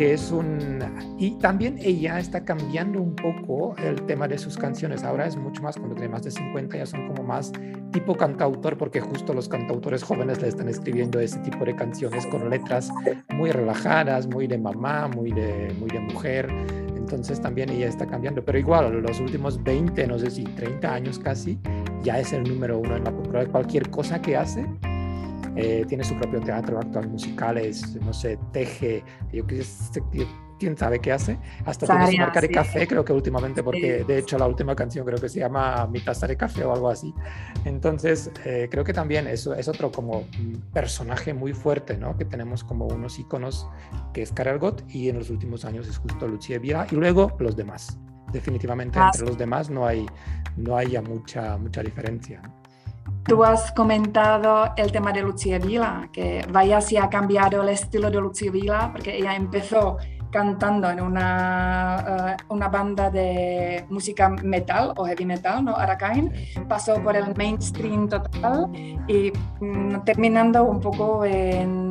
que 0.00 0.14
es 0.14 0.30
un... 0.32 0.78
Y 1.18 1.32
también 1.32 1.78
ella 1.78 2.18
está 2.18 2.42
cambiando 2.42 3.02
un 3.02 3.14
poco 3.14 3.76
el 3.76 4.00
tema 4.06 4.26
de 4.26 4.38
sus 4.38 4.56
canciones. 4.56 5.04
Ahora 5.04 5.26
es 5.26 5.36
mucho 5.36 5.60
más, 5.60 5.76
cuando 5.76 5.94
tiene 5.94 6.08
más 6.08 6.22
de 6.22 6.30
50, 6.30 6.78
ya 6.78 6.86
son 6.86 7.06
como 7.06 7.22
más 7.22 7.52
tipo 7.92 8.16
cantautor, 8.16 8.78
porque 8.78 9.02
justo 9.02 9.34
los 9.34 9.46
cantautores 9.46 10.02
jóvenes 10.02 10.40
le 10.40 10.48
están 10.48 10.70
escribiendo 10.70 11.20
ese 11.20 11.38
tipo 11.40 11.66
de 11.66 11.76
canciones 11.76 12.26
con 12.28 12.48
letras 12.48 12.90
muy 13.34 13.50
relajadas, 13.50 14.26
muy 14.26 14.46
de 14.46 14.56
mamá, 14.56 15.06
muy 15.06 15.32
de, 15.32 15.76
muy 15.78 15.90
de 15.90 16.00
mujer. 16.00 16.48
Entonces 16.96 17.38
también 17.38 17.68
ella 17.68 17.88
está 17.88 18.06
cambiando. 18.06 18.42
Pero 18.42 18.58
igual, 18.58 19.02
los 19.02 19.20
últimos 19.20 19.62
20, 19.62 20.06
no 20.06 20.18
sé 20.18 20.30
si 20.30 20.44
30 20.44 20.94
años 20.94 21.18
casi, 21.18 21.58
ya 22.02 22.18
es 22.18 22.32
el 22.32 22.44
número 22.44 22.78
uno 22.78 22.96
en 22.96 23.04
la 23.04 23.10
popularidad. 23.10 23.52
Cualquier 23.52 23.90
cosa 23.90 24.22
que 24.22 24.34
hace 24.34 24.66
eh, 25.56 25.84
tiene 25.88 26.04
su 26.04 26.14
propio 26.16 26.40
teatro, 26.40 26.78
actual 26.78 27.08
musicales, 27.08 27.96
no 28.00 28.12
sé, 28.12 28.38
teje, 28.52 29.02
yo 29.32 29.44
quién 30.60 30.76
sabe 30.76 31.00
qué 31.00 31.10
hace, 31.10 31.38
hasta 31.64 31.86
tiene 31.86 32.10
su 32.12 32.16
marca 32.18 32.40
de 32.40 32.50
café, 32.50 32.86
creo 32.86 33.04
que 33.04 33.12
últimamente, 33.12 33.62
porque 33.62 34.04
de 34.04 34.18
hecho 34.18 34.38
la 34.38 34.46
última 34.46 34.76
canción 34.76 35.04
creo 35.04 35.18
que 35.18 35.28
se 35.28 35.40
llama 35.40 35.86
Mi 35.86 36.00
taza 36.00 36.26
de 36.26 36.36
café 36.36 36.64
o 36.64 36.72
algo 36.72 36.90
así. 36.90 37.12
Entonces, 37.64 38.30
eh, 38.44 38.68
creo 38.70 38.84
que 38.84 38.92
también 38.92 39.26
eso 39.26 39.54
es 39.54 39.66
otro 39.66 39.90
como 39.90 40.26
personaje 40.72 41.34
muy 41.34 41.54
fuerte, 41.54 41.96
¿no? 41.96 42.16
Que 42.16 42.26
tenemos 42.26 42.62
como 42.62 42.86
unos 42.86 43.18
iconos, 43.18 43.66
que 44.12 44.22
es 44.22 44.32
Karel 44.32 44.58
Gott, 44.58 44.84
y 44.88 45.08
en 45.08 45.18
los 45.18 45.30
últimos 45.30 45.64
años 45.64 45.88
es 45.88 45.98
justo 45.98 46.28
Lucía 46.28 46.58
Vira, 46.58 46.86
y 46.90 46.94
luego 46.94 47.32
los 47.38 47.56
demás. 47.56 47.98
Definitivamente 48.30 49.00
entre 49.00 49.26
los 49.26 49.36
demás 49.36 49.70
no 49.70 49.86
hay, 49.86 50.06
no 50.56 50.76
hay 50.76 50.96
mucha, 51.00 51.56
mucha 51.56 51.82
diferencia. 51.82 52.40
Tú 53.26 53.44
has 53.44 53.72
comentado 53.72 54.72
el 54.76 54.90
tema 54.90 55.12
de 55.12 55.22
Lucía 55.22 55.58
Vila, 55.58 56.08
que 56.12 56.44
vaya 56.50 56.80
si 56.80 56.96
ha 56.96 57.08
cambiado 57.08 57.62
el 57.62 57.68
estilo 57.68 58.10
de 58.10 58.20
Lucía 58.20 58.50
Vila, 58.50 58.90
porque 58.92 59.16
ella 59.16 59.36
empezó 59.36 59.98
cantando 60.30 60.88
en 60.90 61.00
una, 61.00 62.36
uh, 62.48 62.54
una 62.54 62.68
banda 62.68 63.10
de 63.10 63.84
música 63.90 64.28
metal 64.28 64.92
o 64.96 65.04
heavy 65.04 65.26
metal, 65.26 65.64
¿no? 65.64 65.76
Arakain, 65.76 66.32
pasó 66.68 67.02
por 67.02 67.16
el 67.16 67.34
mainstream 67.36 68.08
total 68.08 68.68
y 69.08 69.32
mm, 69.60 70.04
terminando 70.04 70.64
un 70.64 70.80
poco 70.80 71.24
en 71.24 71.89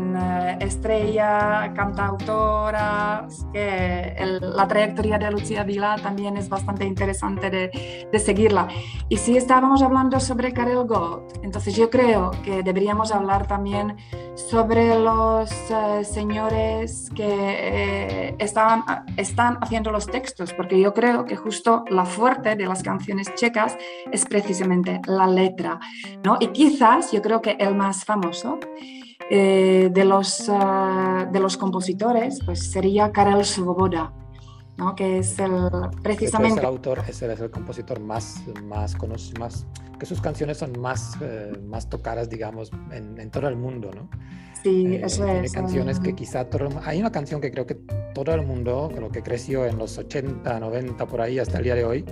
estrella, 0.60 1.72
cantautora, 1.76 3.28
que 3.54 4.16
la 4.42 4.68
trayectoria 4.68 5.18
de 5.18 5.32
Lucía 5.32 5.64
Vila 5.64 5.96
también 6.02 6.38
es 6.38 6.50
bastante 6.50 6.86
interesante 6.86 7.50
de, 7.50 8.20
seguirla. 8.20 8.68
Y 9.08 9.18
si 9.18 9.38
estábamos 9.38 9.82
hablando 9.82 10.20
sobre 10.20 10.52
Karel 10.54 10.86
Gott, 10.86 11.40
entonces 11.42 11.76
yo 11.76 11.90
creo 11.90 12.32
que 12.44 12.64
deberíamos 12.64 13.12
hablar 13.12 13.48
también 13.48 13.96
sobre 14.36 14.98
los 15.00 15.52
uh, 15.70 16.04
señores 16.04 17.10
que 17.16 18.36
estaban, 18.40 18.84
están 19.18 19.58
haciendo 19.62 19.92
los 19.92 20.08
textos, 20.08 20.54
porque 20.54 20.80
yo 20.80 20.94
creo 20.94 21.26
que 21.26 21.36
justo 21.36 21.86
la 21.90 22.06
fuerte 22.06 22.56
de 22.56 22.66
las 22.66 22.84
canciones 22.84 23.34
checas 23.36 23.78
es 24.12 24.26
precisamente 24.26 25.02
la 25.06 25.28
letra, 25.28 25.80
¿no? 26.24 26.38
Y 26.40 26.48
quizás 26.48 27.12
yo 27.12 27.22
creo 27.22 27.42
que 27.42 27.52
el 27.60 27.76
más 27.76 28.06
famoso 28.06 28.60
eh, 29.30 29.90
de, 29.92 30.06
los, 30.06 30.50
uh, 30.50 31.32
de 31.32 31.40
los 31.40 31.58
compositores 31.58 32.40
pues 32.46 32.72
sería 32.72 33.12
Karel 33.12 33.46
Svoboda, 33.46 34.12
¿no? 34.78 34.96
que 34.96 35.20
es 35.20 35.38
el 35.40 35.70
precisamente... 36.02 36.56
Es 36.56 36.60
el 36.62 36.66
autor, 36.66 37.04
es 37.08 37.22
el, 37.22 37.32
es 37.32 37.40
el 37.40 37.52
compositor 37.52 38.00
más, 38.00 38.42
más 38.64 38.96
conocido, 38.96 39.40
más, 39.40 39.68
que 40.00 40.06
sus 40.06 40.20
canciones 40.22 40.58
son 40.58 40.80
más, 40.80 41.18
eh, 41.22 41.52
más 41.68 41.90
tocadas, 41.90 42.30
digamos, 42.30 42.72
en, 42.92 43.20
en, 43.20 43.30
todo 43.30 43.48
el 43.48 43.56
mundo, 43.56 43.92
¿no? 43.94 44.10
Sí, 44.64 44.88
eh, 44.88 45.02
eso 45.06 45.26
tiene 45.26 45.50
canciones 45.50 46.00
que 46.00 46.16
quizá 46.16 46.50
todo, 46.50 46.70
hay 46.84 47.00
una 47.00 47.12
canción 47.12 47.40
que 47.40 47.52
creo 47.52 47.66
que 47.66 47.76
todo 48.14 48.34
el 48.34 48.46
mundo, 48.46 48.92
lo 49.00 49.10
que 49.10 49.22
creció 49.22 49.66
en 49.66 49.78
los 49.78 49.98
80, 49.98 50.60
90, 50.60 51.08
por 51.08 51.22
ahí 51.22 51.40
hasta 51.40 51.60
el 51.60 51.64
día 51.66 51.76
de 51.76 51.86
hoy, 51.86 52.06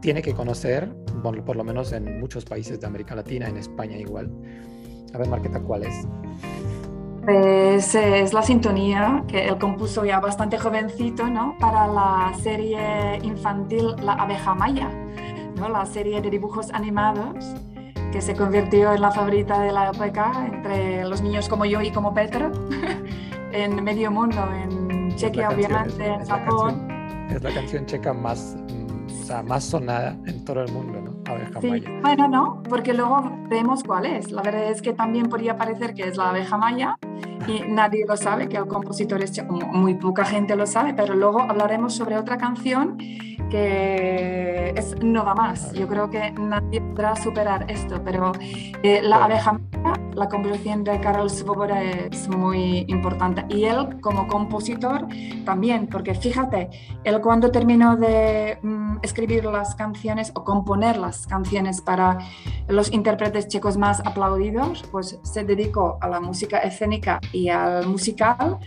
tiene 0.00 0.22
que 0.22 0.34
conocer, 0.34 0.88
bueno, 1.22 1.44
por 1.44 1.56
lo 1.56 1.64
menos 1.64 1.92
en 1.92 2.20
muchos 2.20 2.44
países 2.44 2.80
de 2.80 2.86
América 2.86 3.14
Latina, 3.14 3.48
en 3.48 3.56
España 3.56 3.96
igual. 3.98 4.30
A 5.12 5.18
ver, 5.18 5.28
Marqueta, 5.28 5.60
¿cuál 5.60 5.84
es? 5.84 6.06
Pues 7.24 7.94
eh, 7.94 8.22
es 8.22 8.32
la 8.32 8.42
sintonía 8.42 9.24
que 9.28 9.48
él 9.48 9.58
compuso 9.58 10.04
ya 10.04 10.20
bastante 10.20 10.58
jovencito, 10.58 11.26
¿no? 11.26 11.56
Para 11.58 11.86
la 11.86 12.32
serie 12.40 13.18
infantil 13.22 13.94
La 14.02 14.14
abeja 14.14 14.54
maya, 14.54 14.88
¿no? 15.56 15.68
La 15.68 15.84
serie 15.84 16.20
de 16.20 16.30
dibujos 16.30 16.70
animados 16.72 17.54
que 18.10 18.20
se 18.20 18.34
convirtió 18.34 18.92
en 18.92 19.02
la 19.02 19.10
favorita 19.12 19.60
de 19.60 19.72
la 19.72 19.90
época 19.90 20.32
entre 20.52 21.04
los 21.04 21.22
niños 21.22 21.48
como 21.48 21.64
yo 21.64 21.80
y 21.80 21.92
como 21.92 22.12
Petro 22.12 22.50
en 23.52 23.84
medio 23.84 24.10
mundo, 24.10 24.48
en 24.52 25.14
Chequia, 25.14 25.50
obviamente, 25.50 26.06
en 26.06 26.26
Japón. 26.26 26.88
es 27.30 27.42
la 27.42 27.52
canción 27.52 27.86
checa 27.86 28.12
más, 28.12 28.56
o 29.06 29.24
sea, 29.24 29.42
más 29.42 29.64
sonada 29.64 30.16
en 30.26 30.44
todo 30.44 30.62
el 30.62 30.72
mundo, 30.72 31.00
¿no? 31.00 31.32
Abeja 31.32 31.60
sí. 31.60 31.68
maya. 31.68 31.90
Bueno, 32.02 32.28
no, 32.28 32.62
porque 32.68 32.94
luego 32.94 33.30
vemos 33.50 33.82
cuál 33.82 34.06
es. 34.06 34.30
La 34.30 34.42
verdad 34.42 34.70
es 34.70 34.80
que 34.80 34.94
también 34.94 35.28
podría 35.28 35.58
parecer 35.58 35.92
que 35.92 36.04
es 36.04 36.16
la 36.16 36.30
abeja 36.30 36.56
maya 36.56 36.96
y 37.50 37.64
nadie 37.68 38.04
lo 38.06 38.16
sabe, 38.16 38.48
que 38.48 38.56
el 38.56 38.66
compositor 38.66 39.22
es 39.22 39.42
muy 39.48 39.94
poca 39.94 40.24
gente 40.24 40.56
lo 40.56 40.66
sabe, 40.66 40.94
pero 40.94 41.14
luego 41.14 41.40
hablaremos 41.40 41.94
sobre 41.94 42.16
otra 42.16 42.38
canción 42.38 42.96
que 43.50 44.72
es 44.76 44.94
no 45.02 45.24
va 45.24 45.34
más. 45.34 45.72
Yo 45.72 45.88
creo 45.88 46.08
que 46.08 46.30
nadie 46.32 46.80
podrá 46.80 47.16
superar 47.16 47.66
esto, 47.68 48.00
pero 48.04 48.32
eh, 48.82 49.00
la 49.02 49.24
abeja 49.24 49.60
la 50.14 50.28
composición 50.28 50.84
de 50.84 51.00
Karel 51.00 51.30
Svoboda 51.30 51.82
es 51.82 52.28
muy 52.28 52.84
importante 52.88 53.44
y 53.48 53.64
él 53.64 54.00
como 54.00 54.26
compositor 54.26 55.06
también, 55.44 55.86
porque 55.86 56.14
fíjate, 56.14 56.68
él 57.04 57.20
cuando 57.20 57.50
terminó 57.50 57.96
de 57.96 58.58
mm, 58.62 58.98
escribir 59.02 59.44
las 59.44 59.74
canciones 59.74 60.32
o 60.34 60.44
componer 60.44 60.96
las 60.96 61.26
canciones 61.26 61.80
para 61.80 62.18
los 62.68 62.92
intérpretes 62.92 63.48
checos 63.48 63.76
más 63.76 64.00
aplaudidos, 64.00 64.84
pues 64.90 65.18
se 65.22 65.44
dedicó 65.44 65.98
a 66.00 66.08
la 66.08 66.20
música 66.20 66.58
escénica 66.58 67.20
y 67.32 67.39
al 67.48 67.86
musical 67.86 68.58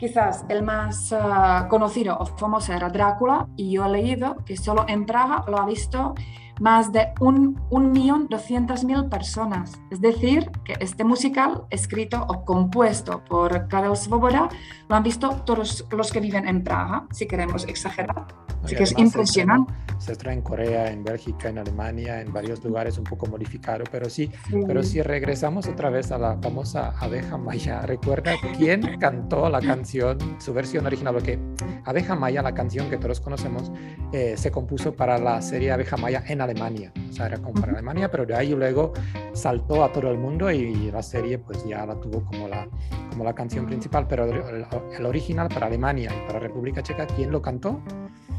quizás 0.00 0.46
el 0.48 0.62
más 0.62 1.12
ah, 1.12 1.66
conocido 1.68 2.16
o 2.18 2.24
famoso 2.24 2.72
era 2.72 2.88
Drácula 2.88 3.46
y 3.54 3.72
yo 3.72 3.84
he 3.84 3.90
leído 3.90 4.36
que 4.46 4.56
solo 4.56 4.86
en 4.88 5.04
Praga 5.04 5.44
lo 5.46 5.58
ha 5.58 5.66
visto 5.66 6.14
más 6.58 6.92
de 6.92 7.12
1.200.000 7.20 9.08
personas. 9.08 9.80
Es 9.90 10.00
decir, 10.00 10.50
que 10.64 10.74
este 10.80 11.04
musical, 11.04 11.64
escrito 11.70 12.24
o 12.28 12.44
compuesto 12.44 13.24
por 13.24 13.68
Karel 13.68 13.96
Svoboda, 13.96 14.48
lo 14.88 14.96
han 14.96 15.02
visto 15.02 15.30
todos 15.44 15.86
los 15.90 16.12
que 16.12 16.20
viven 16.20 16.46
en 16.46 16.62
Praga, 16.62 17.06
si 17.12 17.26
queremos 17.26 17.64
exagerar. 17.66 18.26
Así 18.62 18.76
que 18.76 18.82
es 18.82 18.96
impresionante. 18.98 19.72
Se 20.00 20.16
trae 20.16 20.34
en 20.34 20.40
Corea, 20.40 20.90
en 20.90 21.04
Bélgica, 21.04 21.50
en 21.50 21.58
Alemania, 21.58 22.22
en 22.22 22.32
varios 22.32 22.64
lugares 22.64 22.96
un 22.96 23.04
poco 23.04 23.26
modificado, 23.26 23.84
pero 23.92 24.08
sí, 24.08 24.30
pero 24.66 24.82
si 24.82 25.02
regresamos 25.02 25.68
otra 25.68 25.90
vez 25.90 26.10
a 26.10 26.16
la 26.16 26.38
famosa 26.38 26.94
Abeja 26.98 27.36
Maya, 27.36 27.82
¿recuerda 27.82 28.32
quién 28.56 28.98
cantó 28.98 29.48
la 29.50 29.60
canción, 29.60 30.16
su 30.40 30.54
versión 30.54 30.86
original? 30.86 31.14
Porque 31.14 31.38
Abeja 31.84 32.14
Maya, 32.14 32.40
la 32.40 32.54
canción 32.54 32.88
que 32.88 32.96
todos 32.96 33.20
conocemos, 33.20 33.70
eh, 34.12 34.36
se 34.38 34.50
compuso 34.50 34.94
para 34.94 35.18
la 35.18 35.42
serie 35.42 35.70
Abeja 35.70 35.98
Maya 35.98 36.24
en 36.26 36.40
Alemania, 36.40 36.92
o 37.10 37.12
sea, 37.12 37.26
era 37.26 37.38
como 37.38 37.60
para 37.60 37.72
Alemania, 37.72 38.10
pero 38.10 38.24
de 38.24 38.34
ahí 38.34 38.54
luego 38.54 38.94
saltó 39.34 39.84
a 39.84 39.92
todo 39.92 40.10
el 40.10 40.16
mundo 40.16 40.50
y 40.50 40.90
la 40.90 41.02
serie 41.02 41.38
pues 41.38 41.64
ya 41.66 41.84
la 41.84 42.00
tuvo 42.00 42.24
como 42.24 42.48
la, 42.48 42.66
como 43.10 43.22
la 43.22 43.34
canción 43.34 43.66
principal, 43.66 44.06
pero 44.08 44.24
el, 44.24 44.64
el 44.96 45.06
original 45.06 45.48
para 45.48 45.66
Alemania 45.66 46.10
y 46.10 46.26
para 46.26 46.38
República 46.38 46.82
Checa, 46.82 47.06
¿quién 47.06 47.30
lo 47.30 47.42
cantó? 47.42 47.82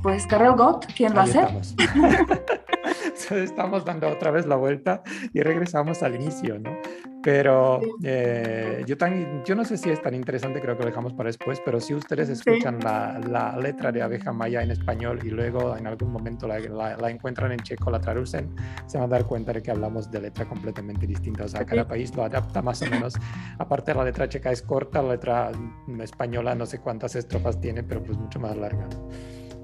Pues 0.02 0.26
Karel 0.26 0.54
Gott, 0.54 0.88
¿quién 0.96 1.16
va 1.16 1.24
a 1.24 1.28
ser? 1.28 1.48
Estamos 3.32 3.86
dando 3.86 4.10
otra 4.10 4.32
vez 4.32 4.48
la 4.48 4.56
vuelta 4.56 5.04
y 5.32 5.42
regresamos 5.42 6.02
al 6.02 6.16
inicio, 6.16 6.58
¿no? 6.58 6.76
Pero 7.22 7.80
eh, 8.04 8.84
yo, 8.88 8.98
tan, 8.98 9.44
yo 9.46 9.54
no 9.54 9.64
sé 9.64 9.78
si 9.78 9.92
es 9.92 10.02
tan 10.02 10.16
interesante, 10.16 10.60
creo 10.60 10.76
que 10.76 10.84
lo 10.84 10.90
dejamos 10.90 11.14
para 11.14 11.28
después, 11.28 11.62
pero 11.64 11.80
si 11.80 11.94
ustedes 11.94 12.30
escuchan 12.30 12.80
la, 12.80 13.20
la, 13.20 13.56
letra 13.58 13.92
de 13.92 14.02
Abeja 14.02 14.34
Maya 14.34 14.64
en 14.64 14.72
español 14.72 15.20
y 15.24 15.30
luego 15.30 15.78
en 15.78 15.86
algún 15.86 16.12
momento 16.12 16.48
la, 16.48 16.60
la, 16.60 17.10
encuentran 17.12 17.52
en 17.52 17.60
checo, 17.60 17.92
la 17.92 18.02
traducen, 18.02 18.56
se 18.88 18.98
van 18.98 19.06
a 19.06 19.10
dar 19.10 19.26
cuenta 19.26 19.54
de 19.54 19.62
que 19.62 19.70
hablamos 19.70 20.10
de 20.10 20.20
letra 20.20 20.46
completamente 20.46 21.06
distinta. 21.06 21.44
O 21.44 21.48
sea, 21.48 21.64
cada 21.64 21.88
país 21.88 22.16
lo 22.16 22.24
adapta 22.24 22.64
más 22.64 22.82
o 22.82 22.88
menos. 22.88 23.14
Aparte, 23.60 23.94
la 23.94 24.04
letra 24.04 24.28
checa 24.28 24.52
es 24.52 24.64
corta, 24.64 25.04
la 25.04 25.12
letra 25.12 25.52
española 26.00 26.56
no 26.56 26.66
sé 26.66 26.80
cuántas 26.80 27.16
estrofas 27.16 27.62
tiene, 27.62 27.84
pero 27.84 28.02
pues 28.04 28.18
mucho 28.18 28.40
más 28.40 28.58
larga. 28.58 28.88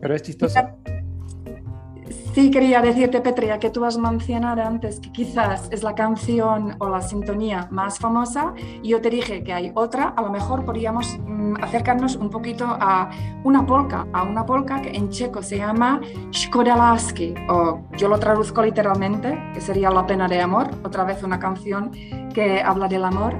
Pero 0.01 0.15
es 0.15 0.21
chistoso. 0.21 0.59
Sí, 2.37 2.51
quería 2.51 2.81
decirte, 2.83 3.19
Petria, 3.19 3.57
que 3.57 3.71
tú 3.71 3.83
has 3.83 3.97
mencionado 3.97 4.61
antes 4.61 4.99
que 4.99 5.11
quizás 5.11 5.69
es 5.71 5.81
la 5.81 5.95
canción 5.95 6.75
o 6.77 6.87
la 6.87 7.01
sintonía 7.01 7.67
más 7.71 7.97
famosa 7.97 8.53
y 8.83 8.89
yo 8.89 9.01
te 9.01 9.09
dije 9.09 9.43
que 9.43 9.53
hay 9.53 9.71
otra, 9.73 10.09
a 10.09 10.21
lo 10.21 10.29
mejor 10.29 10.63
podríamos 10.63 11.17
mm, 11.17 11.55
acercarnos 11.63 12.15
un 12.15 12.29
poquito 12.29 12.65
a 12.67 13.09
una 13.43 13.65
polka, 13.65 14.05
a 14.13 14.21
una 14.21 14.45
polka 14.45 14.83
que 14.83 14.89
en 14.89 15.09
checo 15.09 15.41
se 15.41 15.57
llama 15.57 15.99
Škoda 16.31 16.95
o 17.49 17.81
yo 17.97 18.07
lo 18.07 18.19
traduzco 18.19 18.61
literalmente, 18.61 19.35
que 19.55 19.59
sería 19.59 19.89
La 19.89 20.05
pena 20.05 20.27
de 20.27 20.39
amor, 20.39 20.69
otra 20.83 21.05
vez 21.05 21.23
una 21.23 21.39
canción 21.39 21.89
que 22.35 22.61
habla 22.61 22.87
del 22.87 23.03
amor. 23.03 23.33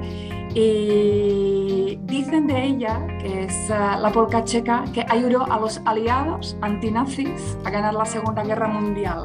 Y 0.55 1.66
dicen 1.95 2.47
de 2.47 2.65
ella, 2.65 3.07
que 3.19 3.45
es 3.45 3.69
eh, 3.69 3.75
la 3.99 4.11
polka 4.11 4.43
checa, 4.43 4.83
que 4.93 5.05
ayudó 5.09 5.49
a 5.51 5.59
los 5.59 5.81
aliados 5.85 6.57
antinazis 6.61 7.57
a 7.65 7.69
ganar 7.69 7.93
la 7.93 8.05
Segunda 8.05 8.43
Guerra 8.43 8.67
Mundial. 8.67 9.23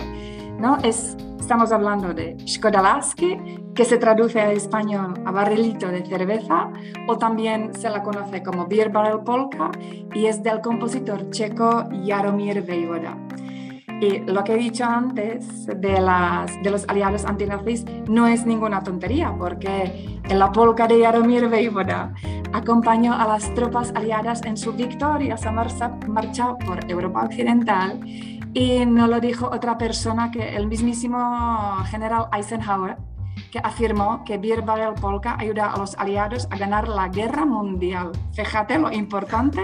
¿no? 0.59 0.79
Es, 0.79 1.17
estamos 1.41 1.73
hablando 1.73 2.15
de 2.15 2.37
Skodalaski, 2.47 3.59
que 3.75 3.85
se 3.85 3.99
traduce 3.99 4.41
a 4.41 4.53
español 4.53 5.15
a 5.25 5.33
barrilito 5.33 5.89
de 5.89 6.07
cerveza, 6.07 6.71
o 7.09 7.19
también 7.19 7.75
se 7.75 7.91
la 7.91 8.03
conoce 8.03 8.43
como 8.43 8.67
Beer 8.67 8.91
Barrel 8.91 9.21
Polka, 9.25 9.71
y 10.15 10.27
es 10.27 10.43
del 10.43 10.61
compositor 10.61 11.31
checo 11.31 11.89
Jaromír 12.07 12.63
Vejvoda. 12.63 13.17
Y 14.03 14.19
lo 14.19 14.43
que 14.43 14.55
he 14.55 14.59
dicho 14.59 14.85
antes 14.85 15.65
de, 15.67 16.01
las, 16.01 16.61
de 16.65 16.71
los 16.73 16.85
aliados 16.89 17.25
antinazis 17.25 17.85
no 18.09 18.27
es 18.27 18.45
ninguna 18.45 18.83
tontería, 18.83 19.33
porque 19.39 20.19
en 20.29 20.39
la 20.41 20.51
polka 20.51 20.89
de 20.89 21.05
Jaromír 21.05 21.49
Vejvoda 21.49 22.13
acompañó 22.53 23.15
a 23.15 23.29
las 23.29 23.55
tropas 23.55 23.93
aliadas 23.95 24.43
en 24.43 24.57
su 24.57 24.73
victoria 24.73 25.37
a 25.41 25.53
marcha 25.53 26.57
por 26.67 26.91
Europa 26.91 27.27
Occidental 27.27 28.01
y 28.53 28.85
no 28.87 29.07
lo 29.07 29.21
dijo 29.21 29.47
otra 29.47 29.79
persona 29.79 30.33
que 30.33 30.57
el 30.57 30.67
mismísimo 30.67 31.77
general 31.85 32.27
Eisenhower, 32.33 32.97
que 33.53 33.61
afirmó 33.61 34.25
que 34.25 34.37
Beer 34.37 34.65
Polka 35.01 35.37
ayuda 35.39 35.73
a 35.73 35.79
los 35.79 35.95
aliados 35.97 36.49
a 36.51 36.57
ganar 36.57 36.89
la 36.89 37.07
guerra 37.07 37.47
mundial. 37.47 38.11
Fíjate 38.33 38.81
lo 38.81 38.91
importante 38.91 39.63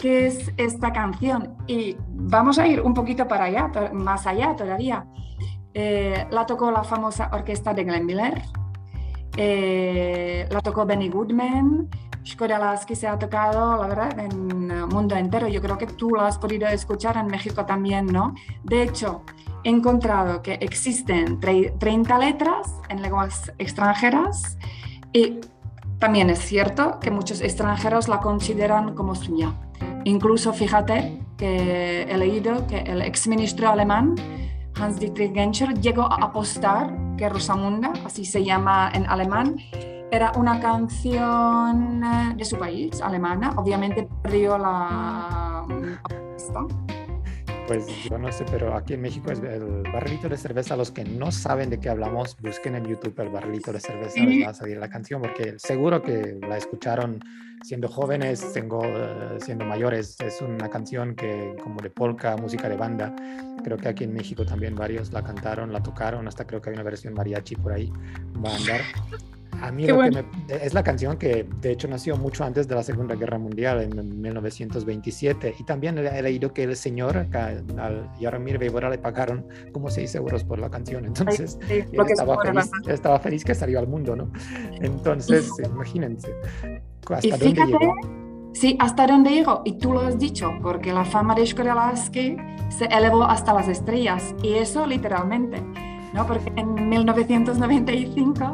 que 0.00 0.26
es 0.26 0.50
esta 0.56 0.92
canción. 0.92 1.56
Y 1.66 1.96
vamos 2.08 2.58
a 2.58 2.66
ir 2.66 2.80
un 2.80 2.94
poquito 2.94 3.28
para 3.28 3.44
allá, 3.44 3.70
más 3.92 4.26
allá 4.26 4.56
todavía. 4.56 5.06
Eh, 5.74 6.26
la 6.30 6.46
tocó 6.46 6.70
la 6.70 6.82
famosa 6.82 7.30
orquesta 7.32 7.72
de 7.72 7.84
Glenn 7.84 8.06
Miller, 8.06 8.42
eh, 9.36 10.48
la 10.50 10.60
tocó 10.60 10.84
Benny 10.84 11.08
Goodman, 11.08 11.88
Lasky 12.38 12.94
se 12.94 13.06
ha 13.06 13.18
tocado, 13.18 13.76
la 13.80 13.86
verdad, 13.86 14.18
en 14.18 14.70
el 14.70 14.86
mundo 14.86 15.14
entero. 15.14 15.48
Yo 15.48 15.60
creo 15.60 15.78
que 15.78 15.86
tú 15.86 16.10
lo 16.10 16.22
has 16.22 16.38
podido 16.38 16.66
escuchar 16.68 17.16
en 17.16 17.26
México 17.26 17.64
también, 17.66 18.06
¿no? 18.06 18.34
De 18.64 18.82
hecho, 18.82 19.22
he 19.64 19.70
encontrado 19.70 20.42
que 20.42 20.54
existen 20.54 21.38
30 21.40 22.18
letras 22.18 22.74
en 22.88 23.02
lenguas 23.02 23.52
extranjeras 23.58 24.58
y 25.12 25.40
también 25.98 26.30
es 26.30 26.38
cierto 26.38 26.98
que 26.98 27.10
muchos 27.10 27.40
extranjeros 27.42 28.08
la 28.08 28.20
consideran 28.20 28.94
como 28.94 29.14
suya. 29.14 29.54
Incluso 30.04 30.52
fíjate 30.52 31.20
que 31.36 32.02
he 32.02 32.16
leído 32.18 32.66
que 32.66 32.78
el 32.78 33.02
exministro 33.02 33.68
alemán 33.68 34.14
Hans-Dietrich 34.74 35.34
Genscher 35.34 35.74
llegó 35.80 36.02
a 36.02 36.16
apostar 36.16 36.92
que 37.16 37.28
Rosamunda, 37.28 37.92
así 38.04 38.24
se 38.24 38.44
llama 38.44 38.90
en 38.94 39.06
alemán, 39.06 39.56
era 40.10 40.32
una 40.36 40.58
canción 40.58 42.02
eh, 42.02 42.34
de 42.36 42.44
su 42.44 42.58
país, 42.58 43.00
alemana. 43.00 43.52
Obviamente 43.56 44.08
perdió 44.22 44.58
la 44.58 45.64
apuesta. 46.02 46.66
Pues 47.70 47.86
yo 48.02 48.18
no 48.18 48.32
sé, 48.32 48.44
pero 48.50 48.74
aquí 48.74 48.94
en 48.94 49.00
México 49.00 49.30
es 49.30 49.38
el 49.38 49.84
barrilito 49.92 50.28
de 50.28 50.36
cerveza. 50.36 50.74
Los 50.74 50.90
que 50.90 51.04
no 51.04 51.30
saben 51.30 51.70
de 51.70 51.78
qué 51.78 51.88
hablamos, 51.88 52.36
busquen 52.40 52.74
en 52.74 52.84
YouTube 52.84 53.14
el 53.20 53.28
barrilito 53.28 53.72
de 53.72 53.78
cerveza, 53.78 54.24
les 54.24 54.44
va 54.44 54.50
a 54.50 54.54
salir 54.54 54.76
la 54.78 54.90
canción, 54.90 55.22
porque 55.22 55.54
seguro 55.56 56.02
que 56.02 56.36
la 56.40 56.56
escucharon 56.56 57.20
siendo 57.62 57.86
jóvenes, 57.86 58.52
tengo, 58.52 58.82
eh, 58.84 59.38
siendo 59.38 59.64
mayores. 59.66 60.16
Es 60.18 60.42
una 60.42 60.68
canción 60.68 61.14
que 61.14 61.54
como 61.62 61.80
de 61.80 61.90
polka, 61.90 62.36
música 62.36 62.68
de 62.68 62.76
banda. 62.76 63.14
Creo 63.62 63.76
que 63.76 63.86
aquí 63.86 64.02
en 64.02 64.14
México 64.14 64.44
también 64.44 64.74
varios 64.74 65.12
la 65.12 65.22
cantaron, 65.22 65.72
la 65.72 65.80
tocaron, 65.80 66.26
hasta 66.26 66.44
creo 66.48 66.60
que 66.60 66.70
hay 66.70 66.74
una 66.74 66.82
versión 66.82 67.14
mariachi 67.14 67.54
por 67.54 67.70
ahí, 67.70 67.92
va 68.44 68.50
a 68.50 68.56
andar. 68.56 68.80
A 69.60 69.70
mí 69.70 69.86
lo 69.86 70.00
que 70.00 70.10
me, 70.10 70.24
es 70.48 70.74
la 70.74 70.82
canción 70.82 71.16
que 71.16 71.46
de 71.60 71.72
hecho 71.72 71.88
nació 71.88 72.16
mucho 72.16 72.44
antes 72.44 72.66
de 72.68 72.74
la 72.74 72.82
Segunda 72.82 73.14
Guerra 73.14 73.38
Mundial, 73.38 73.82
en 73.82 74.20
1927. 74.20 75.56
Y 75.58 75.64
también 75.64 75.98
he 75.98 76.22
leído 76.22 76.52
que 76.52 76.64
el 76.64 76.76
señor, 76.76 77.26
al 77.34 78.10
Yaramir 78.18 78.58
Vejvoda, 78.58 78.88
le 78.88 78.98
pagaron 78.98 79.46
como 79.72 79.90
6 79.90 80.14
euros 80.14 80.44
por 80.44 80.58
la 80.58 80.70
canción. 80.70 81.04
Entonces, 81.04 81.58
estaba, 81.68 82.42
feliz, 82.42 82.70
estaba, 82.88 83.18
feliz, 83.18 83.44
que 83.44 83.54
salió 83.54 83.78
al 83.78 83.86
mundo, 83.86 84.16
¿no? 84.16 84.30
Entonces, 84.80 85.50
imagínense. 85.64 86.32
¿Hasta 87.10 87.36
dónde 87.36 87.66
llegó? 87.66 87.94
Sí, 88.52 88.76
hasta 88.80 89.06
dónde 89.06 89.30
llegó. 89.30 89.62
Y 89.64 89.78
tú 89.78 89.92
lo 89.92 90.00
has 90.00 90.18
dicho, 90.18 90.52
porque 90.62 90.92
la 90.92 91.04
fama 91.04 91.34
de 91.34 91.46
Skodalaski 91.46 92.36
se 92.68 92.86
elevó 92.86 93.24
hasta 93.24 93.52
las 93.52 93.68
estrellas. 93.68 94.34
Y 94.42 94.54
eso 94.54 94.86
literalmente, 94.86 95.62
¿no? 96.12 96.26
Porque 96.26 96.52
en 96.56 96.88
1995 96.88 98.52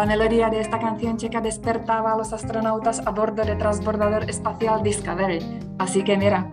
la 0.00 0.06
melodía 0.06 0.48
de 0.48 0.60
esta 0.60 0.78
canción 0.78 1.18
checa 1.18 1.42
despertaba 1.42 2.14
a 2.14 2.16
los 2.16 2.32
astronautas 2.32 3.02
a 3.06 3.10
bordo 3.10 3.44
del 3.44 3.58
transbordador 3.58 4.30
espacial 4.30 4.82
Discovery. 4.82 5.40
Así 5.78 6.02
que 6.02 6.16
mira, 6.16 6.50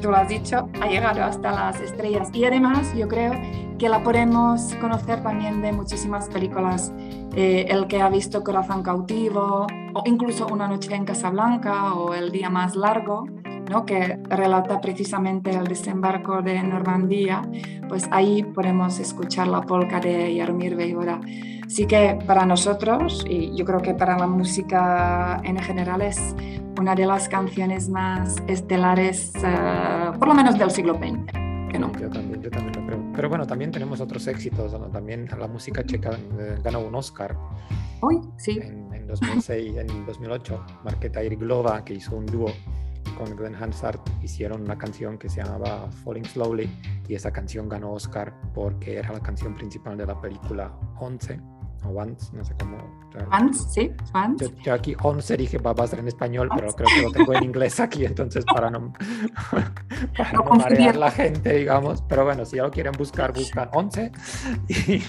tú 0.00 0.10
lo 0.10 0.16
has 0.16 0.30
dicho, 0.30 0.70
ha 0.80 0.86
llegado 0.86 1.22
hasta 1.22 1.52
las 1.52 1.78
estrellas. 1.78 2.30
Y 2.32 2.46
además 2.46 2.94
yo 2.96 3.06
creo 3.06 3.34
que 3.78 3.90
la 3.90 4.02
podemos 4.02 4.74
conocer 4.80 5.22
también 5.22 5.60
de 5.60 5.72
muchísimas 5.72 6.30
películas. 6.30 6.90
Eh, 7.34 7.66
el 7.68 7.86
que 7.86 8.00
ha 8.00 8.08
visto 8.08 8.42
Corazón 8.42 8.82
cautivo, 8.82 9.66
o 9.92 10.02
incluso 10.06 10.46
Una 10.46 10.66
noche 10.66 10.94
en 10.94 11.04
Casablanca, 11.04 11.92
o 11.92 12.14
El 12.14 12.32
día 12.32 12.48
más 12.48 12.76
largo, 12.76 13.26
¿no? 13.68 13.84
que 13.84 14.18
relata 14.28 14.80
precisamente 14.80 15.50
el 15.50 15.64
desembarco 15.64 16.42
de 16.42 16.62
Normandía, 16.62 17.42
pues 17.88 18.08
ahí 18.10 18.42
podemos 18.42 18.98
escuchar 18.98 19.48
la 19.48 19.60
polca 19.62 20.00
de 20.00 20.34
Yarmir 20.34 20.76
Beivora. 20.76 21.20
Así 21.64 21.86
que 21.86 22.18
para 22.26 22.46
nosotros, 22.46 23.24
y 23.28 23.54
yo 23.56 23.64
creo 23.64 23.82
que 23.82 23.94
para 23.94 24.16
la 24.16 24.26
música 24.26 25.40
en 25.42 25.58
general, 25.58 26.00
es 26.00 26.34
una 26.78 26.94
de 26.94 27.06
las 27.06 27.28
canciones 27.28 27.88
más 27.88 28.36
estelares, 28.46 29.32
eh, 29.36 30.12
por 30.18 30.28
lo 30.28 30.34
menos 30.34 30.58
del 30.58 30.70
siglo 30.70 30.94
XX. 30.94 31.80
no? 31.80 31.92
Yo 31.98 32.08
también, 32.08 32.40
yo 32.40 32.50
también 32.50 32.72
lo 32.76 32.86
creo. 32.86 33.12
Pero 33.14 33.28
bueno, 33.28 33.46
también 33.46 33.72
tenemos 33.72 34.00
otros 34.00 34.26
éxitos. 34.28 34.76
También 34.92 35.28
la 35.38 35.48
música 35.48 35.84
checa 35.84 36.12
eh, 36.38 36.58
ganó 36.62 36.80
un 36.80 36.94
Oscar. 36.94 37.36
Hoy, 38.00 38.20
sí. 38.36 38.60
En, 38.62 38.94
en 38.94 39.06
2006, 39.08 39.76
en 39.78 40.06
2008, 40.06 40.64
Marqueta 40.84 41.20
Glova, 41.22 41.84
que 41.84 41.94
hizo 41.94 42.14
un 42.14 42.26
dúo 42.26 42.52
con 43.16 43.36
Glenn 43.36 43.54
Hansard 43.54 44.00
hicieron 44.22 44.62
una 44.62 44.78
canción 44.78 45.18
que 45.18 45.28
se 45.28 45.42
llamaba 45.42 45.90
Falling 45.90 46.24
Slowly 46.24 46.68
y 47.08 47.14
esa 47.14 47.32
canción 47.32 47.68
ganó 47.68 47.92
Oscar 47.92 48.34
porque 48.54 48.96
era 48.96 49.12
la 49.12 49.20
canción 49.20 49.54
principal 49.54 49.96
de 49.96 50.06
la 50.06 50.20
película 50.20 50.78
11 50.98 51.55
Once, 51.90 52.34
no 52.36 52.44
sé 52.44 52.54
cómo. 52.58 52.78
Once, 53.32 53.64
sí, 53.70 53.92
Once. 54.12 54.52
Yo, 54.62 54.74
aquí 54.74 54.94
Once 55.02 55.36
dije 55.36 55.58
va 55.58 55.72
a 55.72 55.86
ser 55.86 56.00
en 56.00 56.08
español, 56.08 56.48
pero 56.54 56.72
creo 56.72 56.88
que 56.94 57.02
lo 57.02 57.12
tengo 57.12 57.34
en 57.34 57.44
inglés 57.44 57.80
aquí, 57.80 58.04
entonces 58.04 58.44
para 58.54 58.70
no, 58.70 58.92
para 60.16 60.32
no, 60.32 60.44
marear 60.44 60.96
la 60.96 61.10
gente, 61.10 61.54
digamos. 61.54 62.02
Pero 62.02 62.24
bueno, 62.24 62.44
si 62.44 62.56
ya 62.56 62.64
lo 62.64 62.70
quieren 62.70 62.92
buscar, 62.92 63.32
buscan 63.32 63.70
Once 63.72 64.12
y 64.68 65.02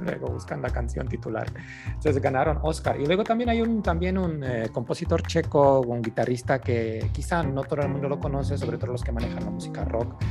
luego 0.00 0.28
buscan 0.28 0.62
la 0.62 0.70
canción 0.70 1.08
titular. 1.08 1.46
Entonces 1.86 2.20
ganaron 2.20 2.58
Oscar. 2.62 3.00
Y 3.00 3.06
luego 3.06 3.24
también 3.24 3.50
hay 3.50 3.60
un, 3.60 3.82
también 3.82 4.18
un 4.18 4.42
eh, 4.42 4.68
compositor 4.72 5.22
checo, 5.22 5.80
un 5.80 6.00
guitarrista 6.00 6.60
que 6.60 7.10
quizá 7.12 7.42
no 7.42 7.64
todo 7.64 7.82
el 7.82 7.88
mundo 7.88 8.08
lo 8.08 8.18
conoce, 8.18 8.56
sobre 8.56 8.78
todo 8.78 8.92
los 8.92 9.02
que 9.02 9.12
manejan 9.12 9.44
la 9.44 9.50
música 9.50 9.84
rock. 9.84 10.22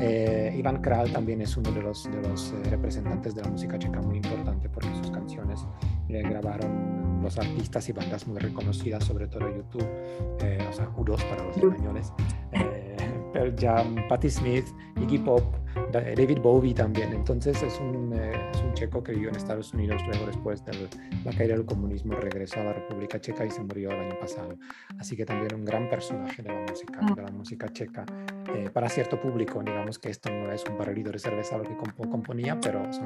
Eh, 0.00 0.54
Iván 0.56 0.80
Kral 0.80 1.12
también 1.12 1.40
es 1.42 1.56
uno 1.56 1.72
de 1.72 1.82
los, 1.82 2.04
de 2.10 2.22
los 2.28 2.52
eh, 2.52 2.70
representantes 2.70 3.34
de 3.34 3.42
la 3.42 3.48
música 3.48 3.78
checa 3.78 4.00
muy 4.00 4.16
importante 4.16 4.68
porque 4.68 4.88
sus 4.94 5.10
canciones 5.10 5.37
eh, 6.08 6.22
grabaron 6.22 7.20
los 7.22 7.38
artistas 7.38 7.88
y 7.88 7.92
bandas 7.92 8.26
muy 8.26 8.38
reconocidas, 8.38 9.04
sobre 9.04 9.26
todo 9.26 9.48
YouTube, 9.48 9.86
o 10.36 10.72
sea, 10.72 10.88
U2 10.96 11.28
para 11.28 11.44
los 11.44 11.56
españoles, 11.56 12.12
Pearl 13.38 13.54
Jam, 13.56 13.94
Patti 14.08 14.28
Smith, 14.28 14.66
Iggy 15.00 15.18
Pop, 15.18 15.54
David 15.92 16.40
Bowie 16.40 16.74
también. 16.74 17.12
Entonces 17.12 17.62
es 17.62 17.78
un, 17.78 18.12
es 18.12 18.60
un 18.62 18.74
checo 18.74 19.00
que 19.00 19.12
vivió 19.12 19.28
en 19.28 19.36
Estados 19.36 19.72
Unidos 19.72 20.02
luego 20.08 20.26
después 20.26 20.64
de 20.64 20.88
la 21.24 21.30
caída 21.30 21.54
del 21.54 21.64
comunismo, 21.64 22.14
regresó 22.14 22.58
a 22.60 22.64
la 22.64 22.72
República 22.72 23.20
Checa 23.20 23.46
y 23.46 23.50
se 23.52 23.62
murió 23.62 23.92
el 23.92 24.00
año 24.00 24.18
pasado. 24.18 24.58
Así 24.98 25.16
que 25.16 25.24
también 25.24 25.54
un 25.54 25.64
gran 25.64 25.88
personaje 25.88 26.42
de 26.42 26.52
la 26.52 26.60
música, 26.68 27.00
de 27.14 27.22
la 27.22 27.30
música 27.30 27.68
checa. 27.72 28.04
Eh, 28.56 28.70
para 28.72 28.88
cierto 28.88 29.20
público, 29.20 29.62
digamos 29.62 30.00
que 30.00 30.10
esto 30.10 30.30
no 30.30 30.50
es 30.50 30.64
un 30.68 30.76
barrilito 30.76 31.12
de 31.12 31.20
cerveza 31.20 31.58
lo 31.58 31.62
que 31.62 31.76
componía, 31.76 32.58
pero 32.60 32.82
es, 32.88 32.98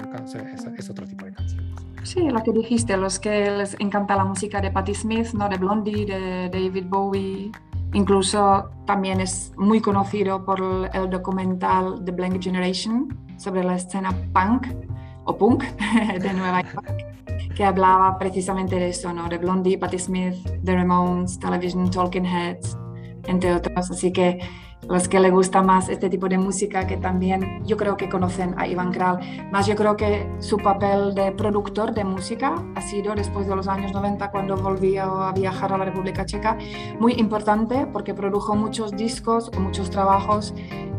otro 0.88 1.07
tipo 1.07 1.27
de 1.27 1.33
canciones. 1.33 1.75
Sí, 2.05 2.21
lo 2.21 2.42
que 2.42 2.53
dijiste, 2.53 2.97
los 2.97 3.18
que 3.18 3.51
les 3.51 3.79
encanta 3.81 4.16
la 4.16 4.25
música 4.25 4.62
de 4.62 4.71
Patti 4.71 4.95
Smith, 4.95 5.35
¿no? 5.35 5.51
de 5.51 5.59
Blondie, 5.59 6.07
de 6.07 6.49
David 6.49 6.87
Bowie, 6.88 7.53
incluso 7.92 8.70
también 8.87 9.20
es 9.20 9.52
muy 9.57 9.81
conocido 9.81 10.44
por 10.44 10.61
el, 10.92 11.11
documental 11.11 12.02
The 12.05 12.12
Blank 12.12 12.42
Generation 12.42 13.16
sobre 13.37 13.64
la 13.64 13.76
escena 13.76 14.14
punk 14.33 14.68
o 15.24 15.37
punk 15.37 15.64
de 16.20 16.33
Nueva 16.33 16.62
York, 16.62 17.55
que 17.55 17.64
hablaba 17.64 18.18
precisamente 18.18 18.76
de 18.76 18.88
eso, 18.88 19.12
¿no? 19.12 19.28
de 19.28 19.38
Blondie, 19.38 19.78
Patti 19.78 19.98
Smith, 19.98 20.35
The 20.64 20.74
Ramones, 20.74 21.38
Television, 21.38 21.90
Talking 21.90 22.24
Heads, 22.24 22.76
entre 23.24 23.55
otros. 23.55 23.90
Así 23.90 24.12
que 24.12 24.40
los 24.88 25.09
que 25.09 25.21
le 25.21 25.31
gusta 25.31 25.62
más 25.62 25.88
este 25.88 26.11
tipo 26.11 26.29
de 26.29 26.38
música, 26.38 26.87
que 26.87 26.97
también 26.97 27.64
yo 27.64 27.77
creo 27.77 27.97
que 27.97 28.09
conocen 28.09 28.55
a 28.59 28.66
Iván 28.66 28.92
Kral. 28.92 29.21
Más 29.51 29.66
yo 29.66 29.77
creo 29.77 29.97
que 29.97 30.29
su 30.40 30.59
papel 30.59 31.14
de 31.14 31.33
productor 31.33 31.95
de 31.95 32.05
música 32.05 32.55
ha 32.75 32.83
sido 32.83 33.14
después 33.14 33.47
de 33.47 33.57
los 33.57 33.68
años 33.68 33.92
90, 33.92 34.31
cuando 34.31 34.57
volvió 34.57 35.05
a 35.23 35.33
viajar 35.33 35.73
a 35.73 35.79
la 35.79 35.85
República 35.85 36.27
Checa, 36.27 36.59
muy 36.99 37.14
importante 37.14 37.87
porque 37.92 38.14
produjo 38.14 38.57
muchos 38.57 38.92
discos 38.92 39.51
o 39.57 39.61
muchos 39.61 39.90
trabajos 39.90 40.55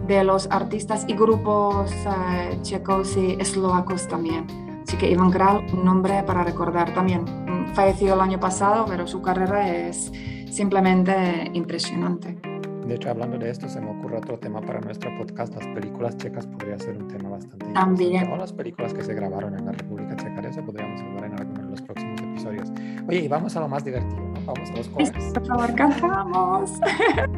de 0.07 0.23
los 0.23 0.47
artistas 0.51 1.05
y 1.07 1.13
grupos 1.13 1.91
eh, 1.91 2.57
checos 2.61 3.15
y 3.17 3.37
eslovacos 3.39 4.07
también. 4.07 4.45
Así 4.85 4.97
que 4.97 5.09
Iván 5.09 5.31
Kral, 5.31 5.65
un 5.73 5.85
nombre 5.85 6.23
para 6.23 6.43
recordar 6.43 6.93
también. 6.93 7.25
Falleció 7.73 8.13
el 8.13 8.21
año 8.21 8.39
pasado, 8.39 8.85
pero 8.87 9.07
su 9.07 9.21
carrera 9.21 9.69
es 9.69 10.11
simplemente 10.51 11.49
impresionante. 11.53 12.52
De 12.93 12.97
hecho, 12.97 13.09
hablando 13.09 13.39
de 13.39 13.49
esto, 13.49 13.67
se 13.67 13.81
me 13.81 13.89
ocurre 13.89 14.17
otro 14.17 14.37
tema 14.37 14.61
para 14.61 14.79
nuestro 14.79 15.09
podcast. 15.17 15.55
Las 15.55 15.65
películas 15.65 16.15
checas 16.15 16.45
podría 16.45 16.77
ser 16.77 16.95
un 16.95 17.07
tema 17.07 17.27
bastante 17.27 17.65
También. 17.73 18.31
O 18.31 18.37
las 18.37 18.53
películas 18.53 18.93
que 18.93 19.03
se 19.03 19.15
grabaron 19.15 19.57
en 19.57 19.65
la 19.65 19.71
República 19.71 20.15
Checa. 20.15 20.41
De 20.41 20.49
eso 20.49 20.63
podríamos 20.63 21.01
hablar 21.01 21.23
en 21.23 21.39
alguno 21.39 21.63
de 21.63 21.69
los 21.71 21.81
próximos 21.81 22.21
episodios. 22.21 22.71
Oye, 23.07 23.21
y 23.21 23.27
vamos 23.27 23.55
a 23.57 23.61
lo 23.61 23.67
más 23.67 23.83
divertido, 23.83 24.21
¿no? 24.21 24.39
Vamos 24.45 24.69
a 24.69 24.73
los 24.75 24.87
covers. 24.89 25.33
Por 25.33 25.47
favor, 25.47 25.73
cantamos. 25.73 26.71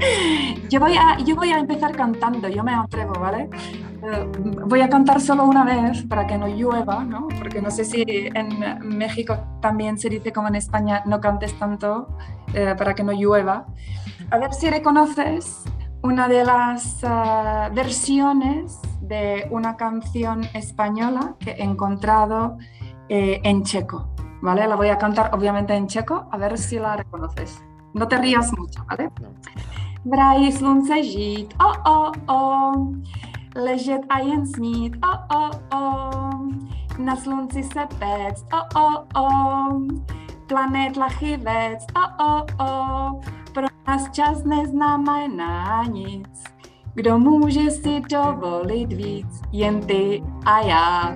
yo, 0.70 0.80
voy 0.82 0.98
a, 0.98 1.20
yo 1.20 1.38
voy 1.38 1.52
a 1.52 1.60
empezar 1.60 1.96
cantando, 1.96 2.50
yo 2.50 2.62
me 2.62 2.74
atrevo, 2.74 3.13
¿vale? 3.13 3.50
Eh, 4.04 4.32
voy 4.65 4.82
a 4.82 4.89
cantar 4.89 5.22
solo 5.22 5.46
una 5.46 5.63
vez 5.63 6.04
para 6.04 6.28
que 6.28 6.38
no 6.38 6.50
llueva, 6.50 7.06
¿no? 7.06 7.30
Porque 7.39 7.62
no 7.62 7.72
sé 7.72 7.86
si 7.86 8.04
en 8.06 8.50
México 8.98 9.38
también 9.62 9.98
se 9.98 10.10
dice 10.10 10.34
como 10.34 10.50
en 10.50 10.56
España, 10.56 11.02
no 11.06 11.22
cantes 11.22 11.58
tanto 11.58 12.10
eh, 12.54 12.76
para 12.78 12.94
que 12.94 13.06
no 13.06 13.13
llueva 13.13 13.68
a 14.32 14.38
ver 14.38 14.54
si 14.54 14.69
reconoces 14.69 15.63
una 16.01 16.28
de 16.28 16.43
las 16.43 16.99
ah, 17.04 17.69
versiones 17.73 18.80
de 19.01 19.47
una 19.51 19.75
canción 19.75 20.43
española 20.54 21.36
que 21.39 21.51
he 21.51 21.63
encontrado 21.63 22.58
eh, 23.10 23.39
en 23.43 23.63
checo, 23.63 24.10
¿vale? 24.41 24.67
La 24.67 24.75
voy 24.75 24.89
a 24.89 24.97
cantar 24.97 25.34
obviamente 25.34 25.73
en 25.73 25.88
checo, 25.88 26.28
a 26.32 26.38
ver 26.38 26.58
si 26.58 26.80
la 26.80 26.97
reconoces. 26.97 27.62
No 27.93 28.08
te 28.08 28.17
rías 28.17 28.51
mucho, 28.58 28.86
¿vale? 28.86 29.10
Vraj 30.04 30.51
slunce 30.51 31.01
žít, 31.04 31.54
oh, 31.60 31.73
oh, 31.86 32.12
oh, 32.28 32.93
ležet 33.56 34.04
a 34.08 34.19
jen 34.21 34.45
snít, 34.45 34.95
oh, 35.01 35.19
oh, 35.30 35.51
oh, 35.71 36.45
na 36.99 37.15
slunci 37.15 37.63
se 37.63 37.88
péct, 37.99 38.45
oh, 38.54 38.67
oh, 38.75 39.06
oh, 39.15 39.88
planet 40.48 40.98
lachivec, 40.98 41.86
oh, 41.96 42.26
oh, 42.26 42.46
oh, 42.60 43.22
pro 43.54 43.68
nás 43.88 44.12
čas 44.12 44.44
neznamená 44.44 45.84
nic. 45.84 46.44
Kdo 46.94 47.20
může 47.20 47.72
si 47.72 48.02
dovolit 48.02 48.94
víc, 48.94 49.42
jen 49.52 49.82
ty 49.82 50.24
a 50.46 50.60
já. 50.60 51.16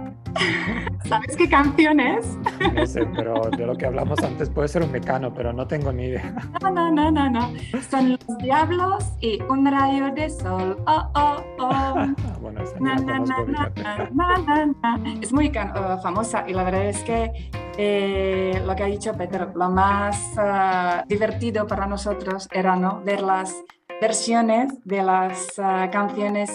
¿Sabes 1.06 1.36
qué 1.36 1.50
canción 1.50 2.00
es? 2.00 2.38
No 2.74 2.86
sé, 2.86 3.06
pero 3.16 3.50
de 3.50 3.66
lo 3.66 3.76
que 3.76 3.86
hablamos 3.86 4.20
antes 4.24 4.50
puede 4.50 4.68
ser 4.68 4.84
un 4.84 4.92
mecano, 4.92 5.34
pero 5.34 5.52
no 5.52 5.68
tengo 5.68 5.92
ni 5.92 6.06
idea. 6.06 6.34
No, 6.62 6.70
no, 6.70 6.92
no, 6.92 7.12
no, 7.12 7.30
no. 7.30 7.52
Son 7.90 8.12
los 8.12 8.38
diablos 8.38 9.04
y 9.20 9.42
un 9.44 9.66
rayo 9.66 10.12
de 10.14 10.30
sol. 10.30 10.78
Oh, 10.86 11.12
oh, 11.16 11.44
oh. 11.60 11.96
bueno, 12.42 12.62
esa 12.62 12.80
na, 12.80 12.96
na, 12.96 13.20
na, 13.20 15.00
Es 15.22 15.34
muy 15.34 15.50
uh, 15.50 16.02
famosa 16.02 16.46
y 16.48 16.54
la 16.54 16.64
verdad 16.64 16.86
es 16.86 17.02
que 17.04 17.50
eh, 17.78 18.62
lo 18.66 18.76
que 18.76 18.84
ha 18.84 18.88
dicho 18.88 19.14
Pedro, 19.14 19.52
lo 19.56 19.70
más 19.70 20.34
uh, 20.38 21.08
divertido 21.08 21.66
para 21.66 21.88
nosotros 21.88 22.48
era 22.52 22.76
¿no? 22.76 23.02
ver 23.04 23.22
las 23.22 23.56
versiones 24.02 24.74
de 24.86 25.04
las 25.04 25.58
uh, 25.58 25.92
canciones 25.92 26.50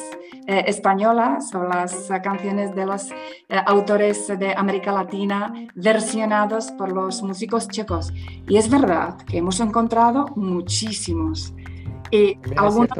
eh, 0.46 0.64
españolas 0.66 1.54
o 1.54 1.64
las 1.64 2.10
uh, 2.10 2.22
canciones 2.22 2.74
de 2.74 2.86
los 2.86 3.10
eh, 3.10 3.16
autores 3.66 4.28
de 4.28 4.54
América 4.54 4.92
Latina 4.92 5.52
versionados 5.74 6.70
por 6.72 6.92
los 6.92 7.22
músicos 7.22 7.68
checos. 7.68 8.12
Y 8.48 8.56
es 8.56 8.68
verdad 8.68 9.16
que 9.26 9.38
hemos 9.38 9.60
encontrado 9.60 10.26
muchísimos. 10.36 11.54
Y 12.10 12.38
algunos 12.56 12.90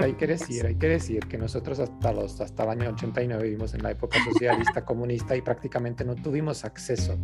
hay 0.00 0.14
que 0.14 0.26
decir, 0.26 0.66
hay 0.66 0.74
que 0.74 0.88
decir 0.88 1.26
que 1.26 1.38
nosotros 1.38 1.78
hasta 1.78 2.12
los 2.12 2.40
hasta 2.40 2.64
el 2.64 2.70
año 2.70 2.90
89 2.90 3.42
vivimos 3.42 3.74
en 3.74 3.82
la 3.82 3.92
época 3.92 4.18
socialista 4.32 4.84
comunista 4.84 5.36
y 5.36 5.42
prácticamente 5.42 6.04
no 6.04 6.14
tuvimos 6.14 6.64
acceso 6.64 7.18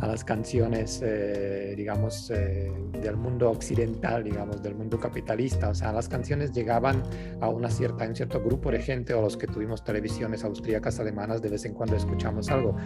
a 0.00 0.06
las 0.06 0.24
canciones, 0.24 1.00
eh, 1.04 1.74
digamos, 1.76 2.30
eh, 2.30 2.72
del 3.02 3.16
mundo 3.16 3.50
occidental, 3.50 4.24
digamos, 4.24 4.62
del 4.62 4.74
mundo 4.74 4.98
capitalista. 4.98 5.68
O 5.70 5.74
sea, 5.74 5.92
las 5.92 6.08
canciones 6.08 6.52
llegaban 6.52 7.02
a 7.40 7.48
una 7.48 7.70
cierta, 7.70 8.06
un 8.06 8.16
cierto 8.16 8.40
grupo 8.40 8.70
de 8.70 8.80
gente 8.80 9.14
o 9.14 9.22
los 9.22 9.36
que 9.36 9.46
tuvimos 9.46 9.84
televisiones 9.84 10.44
austríacas, 10.44 11.00
alemanas, 11.00 11.42
de 11.42 11.50
vez 11.50 11.64
en 11.64 11.74
cuando 11.74 11.96
escuchamos 11.96 12.50
algo. 12.50 12.76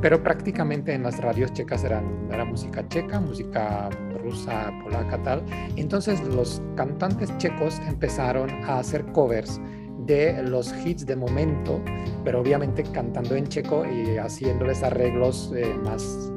Pero 0.00 0.22
prácticamente 0.22 0.92
en 0.92 1.02
las 1.02 1.18
radios 1.18 1.52
checas 1.52 1.84
eran, 1.84 2.28
era 2.30 2.44
música 2.44 2.86
checa, 2.88 3.20
música 3.20 3.88
rusa, 4.22 4.70
polaca, 4.82 5.22
tal. 5.22 5.42
Entonces 5.76 6.20
los 6.28 6.62
cantantes 6.76 7.17
checos 7.38 7.80
empezaron 7.86 8.50
a 8.64 8.78
hacer 8.78 9.04
covers 9.12 9.60
de 10.06 10.42
los 10.42 10.74
hits 10.84 11.04
de 11.04 11.16
momento, 11.16 11.80
pero 12.24 12.40
obviamente 12.40 12.82
cantando 12.82 13.34
en 13.34 13.46
checo 13.46 13.84
y 13.84 14.16
haciéndoles 14.16 14.82
arreglos 14.82 15.52
eh, 15.54 15.74
más 15.84 16.32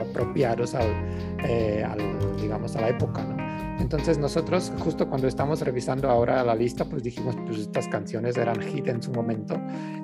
apropiados 0.00 0.74
al, 0.74 0.86
eh, 1.44 1.84
al, 1.84 1.98
digamos, 2.40 2.76
a 2.76 2.82
la 2.82 2.88
época. 2.90 3.22
¿no? 3.24 3.46
Entonces 3.80 4.18
nosotros 4.18 4.72
justo 4.78 5.08
cuando 5.08 5.28
estamos 5.28 5.60
revisando 5.60 6.08
ahora 6.08 6.42
la 6.42 6.54
lista, 6.54 6.84
pues 6.84 7.02
dijimos, 7.02 7.36
pues 7.44 7.58
estas 7.58 7.88
canciones 7.88 8.36
eran 8.36 8.60
hit 8.60 8.88
en 8.88 9.02
su 9.02 9.12
momento 9.12 9.54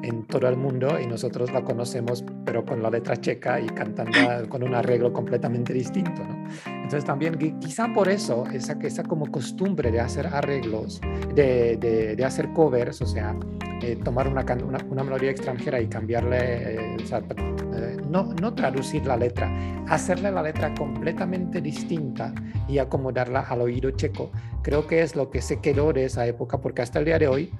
en 0.03 0.25
todo 0.27 0.49
el 0.49 0.57
mundo 0.57 1.01
y 1.01 1.07
nosotros 1.07 1.53
la 1.53 1.63
conocemos 1.63 2.25
pero 2.45 2.65
con 2.65 2.83
la 2.83 2.91
letra 2.91 3.17
checa 3.17 3.61
y 3.61 3.67
cantando 3.67 4.19
con 4.49 4.63
un 4.63 4.75
arreglo 4.75 5.13
completamente 5.13 5.73
distinto, 5.73 6.23
¿no? 6.23 6.82
Entonces 6.93 7.07
también 7.07 7.59
quizá 7.59 7.91
por 7.95 8.07
eso 8.11 8.45
esa, 8.53 8.75
esa 8.83 9.03
como 9.03 9.25
costumbre 9.31 9.91
de 9.91 9.99
hacer 9.99 10.27
arreglos, 10.27 11.01
de, 11.35 11.79
de, 11.79 12.23
hacer 12.23 12.53
covers, 12.53 13.01
o 13.01 13.07
sea, 13.07 13.35
eh, 13.81 13.97
tomar 14.05 14.29
una, 14.29 14.45
una, 14.91 15.03
melodía 15.03 15.31
extranjera 15.31 15.81
y 15.81 15.87
cambiarle, 15.87 16.37
eh, 16.75 16.97
o 17.03 17.07
sea, 17.07 17.21
eh, 17.21 17.97
no, 18.11 18.35
no 18.35 18.53
traducir 18.53 19.07
la 19.07 19.17
letra, 19.17 19.51
hacerle 19.89 20.31
la 20.33 20.43
letra 20.43 20.75
completamente 20.75 21.63
distinta 21.63 22.35
y 22.69 22.77
acomodarla 22.77 23.41
al 23.41 23.63
oído 23.63 23.93
checo, 23.93 24.31
creo 24.61 24.87
que 24.87 25.01
es 25.01 25.17
lo 25.17 25.31
que 25.31 25.41
se 25.41 25.61
quedó 25.61 25.95
de 25.95 26.05
esa 26.05 26.27
época, 26.27 26.61
porque 26.61 26.83
hasta 26.83 26.99
el 26.99 27.07
día 27.07 27.19
de 27.19 27.27
hoy 27.27 27.53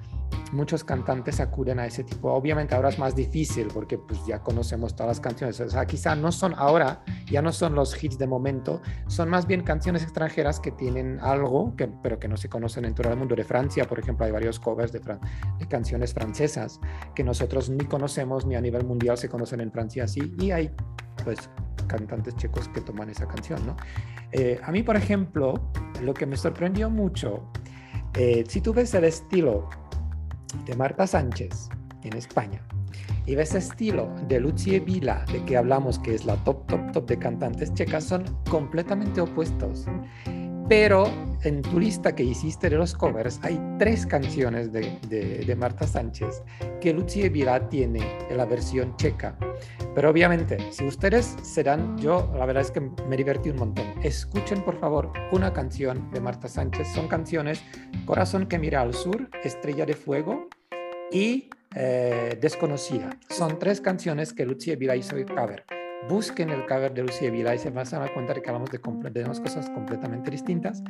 muchos 0.51 0.83
cantantes 0.83 1.39
acuden 1.39 1.79
a 1.79 1.85
ese 1.85 2.03
tipo. 2.03 2.31
Obviamente 2.31 2.75
ahora 2.75 2.89
es 2.89 2.99
más 2.99 3.15
difícil 3.15 3.67
porque 3.73 3.97
pues 3.97 4.25
ya 4.25 4.39
conocemos 4.39 4.95
todas 4.95 5.09
las 5.09 5.19
canciones. 5.19 5.59
O 5.59 5.69
sea, 5.69 5.85
quizá 5.85 6.15
no 6.15 6.31
son 6.31 6.53
ahora, 6.57 7.03
ya 7.25 7.41
no 7.41 7.51
son 7.51 7.75
los 7.75 8.01
hits 8.01 8.17
de 8.17 8.27
momento, 8.27 8.81
son 9.07 9.29
más 9.29 9.47
bien 9.47 9.63
canciones 9.63 10.03
extranjeras 10.03 10.59
que 10.59 10.71
tienen 10.71 11.19
algo, 11.21 11.75
que, 11.75 11.87
pero 11.87 12.19
que 12.19 12.27
no 12.27 12.37
se 12.37 12.49
conocen 12.49 12.85
en 12.85 12.93
todo 12.93 13.11
el 13.11 13.17
mundo. 13.17 13.35
De 13.35 13.43
Francia, 13.43 13.85
por 13.85 13.99
ejemplo, 13.99 14.25
hay 14.25 14.31
varios 14.31 14.59
covers 14.59 14.91
de, 14.91 14.99
de 14.99 15.67
canciones 15.67 16.13
francesas 16.13 16.79
que 17.15 17.23
nosotros 17.23 17.69
ni 17.69 17.85
conocemos 17.85 18.45
ni 18.45 18.55
a 18.55 18.61
nivel 18.61 18.85
mundial 18.85 19.17
se 19.17 19.29
conocen 19.29 19.61
en 19.61 19.71
Francia 19.71 20.03
así. 20.03 20.33
Y 20.39 20.51
hay 20.51 20.71
pues 21.23 21.49
cantantes 21.87 22.35
checos 22.35 22.67
que 22.69 22.81
toman 22.81 23.09
esa 23.09 23.27
canción, 23.27 23.65
¿no? 23.65 23.75
Eh, 24.31 24.59
a 24.63 24.71
mí, 24.71 24.83
por 24.83 24.95
ejemplo, 24.95 25.71
lo 26.01 26.13
que 26.13 26.25
me 26.25 26.37
sorprendió 26.37 26.89
mucho, 26.89 27.51
eh, 28.15 28.43
si 28.47 28.61
tú 28.61 28.73
ves 28.73 28.93
el 28.93 29.03
estilo 29.05 29.69
de 30.65 30.75
Marta 30.75 31.07
Sánchez 31.07 31.69
en 32.03 32.15
España 32.15 32.61
y 33.25 33.35
ves 33.35 33.55
estilo 33.55 34.13
de 34.27 34.39
Lucie 34.39 34.79
Vila, 34.79 35.25
de 35.31 35.43
que 35.45 35.57
hablamos 35.57 35.99
que 35.99 36.15
es 36.15 36.25
la 36.25 36.35
top, 36.43 36.67
top, 36.67 36.91
top 36.91 37.07
de 37.07 37.17
cantantes 37.17 37.73
checas, 37.73 38.03
son 38.03 38.23
completamente 38.49 39.21
opuestos. 39.21 39.85
Pero 40.69 41.05
en 41.43 41.61
tu 41.61 41.79
lista 41.79 42.15
que 42.15 42.23
hiciste 42.23 42.69
de 42.69 42.77
los 42.77 42.93
covers 42.93 43.39
hay 43.43 43.59
tres 43.77 44.05
canciones 44.05 44.71
de, 44.71 44.97
de, 45.09 45.55
Marta 45.55 45.85
Sánchez 45.85 46.41
que 46.79 46.93
Lucie 46.93 47.29
Vila 47.29 47.69
tiene 47.69 47.99
en 48.29 48.37
la 48.37 48.45
versión 48.45 48.95
checa. 48.95 49.37
Pero 49.93 50.09
obviamente, 50.09 50.57
si 50.71 50.85
ustedes 50.85 51.35
serán, 51.43 51.97
yo 51.97 52.31
la 52.37 52.45
verdad 52.45 52.63
es 52.63 52.71
que 52.71 52.79
me 52.79 53.17
divertí 53.17 53.49
un 53.49 53.57
montón. 53.57 53.85
Escuchen 54.03 54.63
por 54.63 54.79
favor 54.79 55.11
una 55.31 55.51
canción 55.53 56.09
de 56.11 56.21
Marta 56.21 56.47
Sánchez. 56.47 56.87
Son 56.93 57.07
canciones 57.07 57.61
Corazón 58.05 58.47
que 58.47 58.57
mira 58.57 58.81
al 58.81 58.93
sur, 58.93 59.29
Estrella 59.43 59.85
de 59.85 59.93
Fuego 59.93 60.47
y 61.11 61.49
eh, 61.75 62.37
Desconocida. 62.41 63.09
Son 63.29 63.59
tres 63.59 63.81
canciones 63.81 64.33
que 64.33 64.45
Lucie 64.45 64.75
Vila 64.75 64.95
hizo 64.95 65.15
cover 65.35 65.82
busquen 66.09 66.49
el 66.49 66.65
cover 66.65 66.93
de 66.93 67.03
Lucía 67.03 67.29
Vila 67.29 67.55
y 67.55 67.59
se 67.59 67.69
van 67.69 67.85
a 67.87 67.99
dar 67.99 68.13
cuenta 68.13 68.33
de 68.33 68.41
que 68.41 68.49
hablamos 68.49 68.69
de, 68.71 68.79
de 69.09 69.23
dos 69.23 69.39
cosas 69.39 69.69
completamente 69.69 70.31
distintas. 70.31 70.83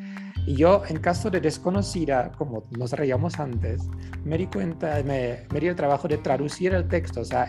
Y 0.46 0.56
yo, 0.56 0.84
en 0.88 1.00
caso 1.00 1.30
de 1.30 1.40
desconocida, 1.40 2.32
como 2.38 2.66
nos 2.78 2.92
reíamos 2.94 3.40
antes, 3.40 3.90
me 4.24 4.38
di 4.38 4.48
cuenta, 4.48 5.02
me, 5.06 5.46
me 5.52 5.60
di 5.60 5.68
el 5.68 5.76
trabajo 5.76 6.08
de 6.08 6.18
traducir 6.18 6.74
el 6.74 6.88
texto. 6.88 7.22
O 7.22 7.26
sea, 7.26 7.48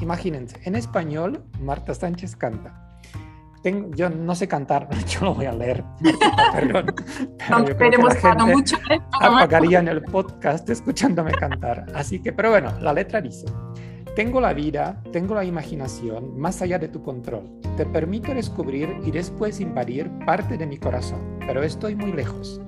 imagínense, 0.00 0.56
en 0.64 0.76
español, 0.76 1.44
Marta 1.60 1.94
Sánchez 1.94 2.36
canta. 2.36 2.84
Tengo, 3.62 3.90
yo 3.96 4.08
no 4.08 4.34
sé 4.36 4.46
cantar, 4.46 4.88
yo 5.06 5.20
lo 5.22 5.34
voy 5.34 5.46
a 5.46 5.52
leer. 5.52 5.84
Perdón. 6.52 6.94
Pero 7.38 7.98
no, 7.98 8.08
la 8.08 8.46
mucho. 8.46 8.76
¿eh? 8.90 9.00
Apagarían 9.20 9.88
el 9.88 10.02
podcast 10.02 10.68
escuchándome 10.70 11.32
cantar. 11.32 11.86
Así 11.94 12.20
que, 12.20 12.32
pero 12.32 12.50
bueno, 12.50 12.72
la 12.80 12.92
letra 12.92 13.20
dice. 13.20 13.46
Tengo 14.18 14.40
la 14.40 14.52
vida, 14.52 15.00
tengo 15.12 15.36
la 15.36 15.44
imaginación 15.44 16.36
más 16.40 16.60
allá 16.60 16.76
de 16.80 16.88
tu 16.88 17.04
control. 17.04 17.60
Te 17.76 17.86
permito 17.86 18.34
descubrir 18.34 18.96
y 19.04 19.12
después 19.12 19.60
invadir 19.60 20.10
parte 20.26 20.58
de 20.58 20.66
mi 20.66 20.76
corazón, 20.76 21.20
pero 21.46 21.62
estoy 21.62 21.94
muy 21.94 22.12
lejos. 22.12 22.60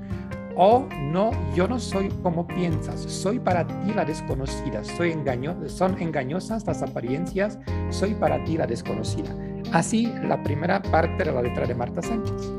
Oh, 0.55 0.87
no, 1.11 1.33
yo 1.57 1.67
no 1.67 1.81
soy 1.81 2.09
como 2.23 2.47
piensas, 2.47 3.01
soy 3.01 3.41
para 3.41 3.67
ti 3.67 3.93
la 3.93 4.05
desconocida, 4.05 4.85
soy 4.85 5.11
engaño, 5.11 5.57
son 5.69 6.01
engañosas 6.01 6.65
las 6.69 6.85
apariencias, 6.85 7.59
soy 7.89 8.15
para 8.15 8.45
ti 8.45 8.57
la 8.57 8.69
desconocida. 8.69 9.35
Así 9.73 10.07
la 10.23 10.41
primera 10.45 10.81
parte 10.81 11.25
de 11.25 11.33
la 11.33 11.43
letra 11.43 11.67
de 11.67 11.75
Marta 11.75 12.01
Sánchez. 12.01 12.53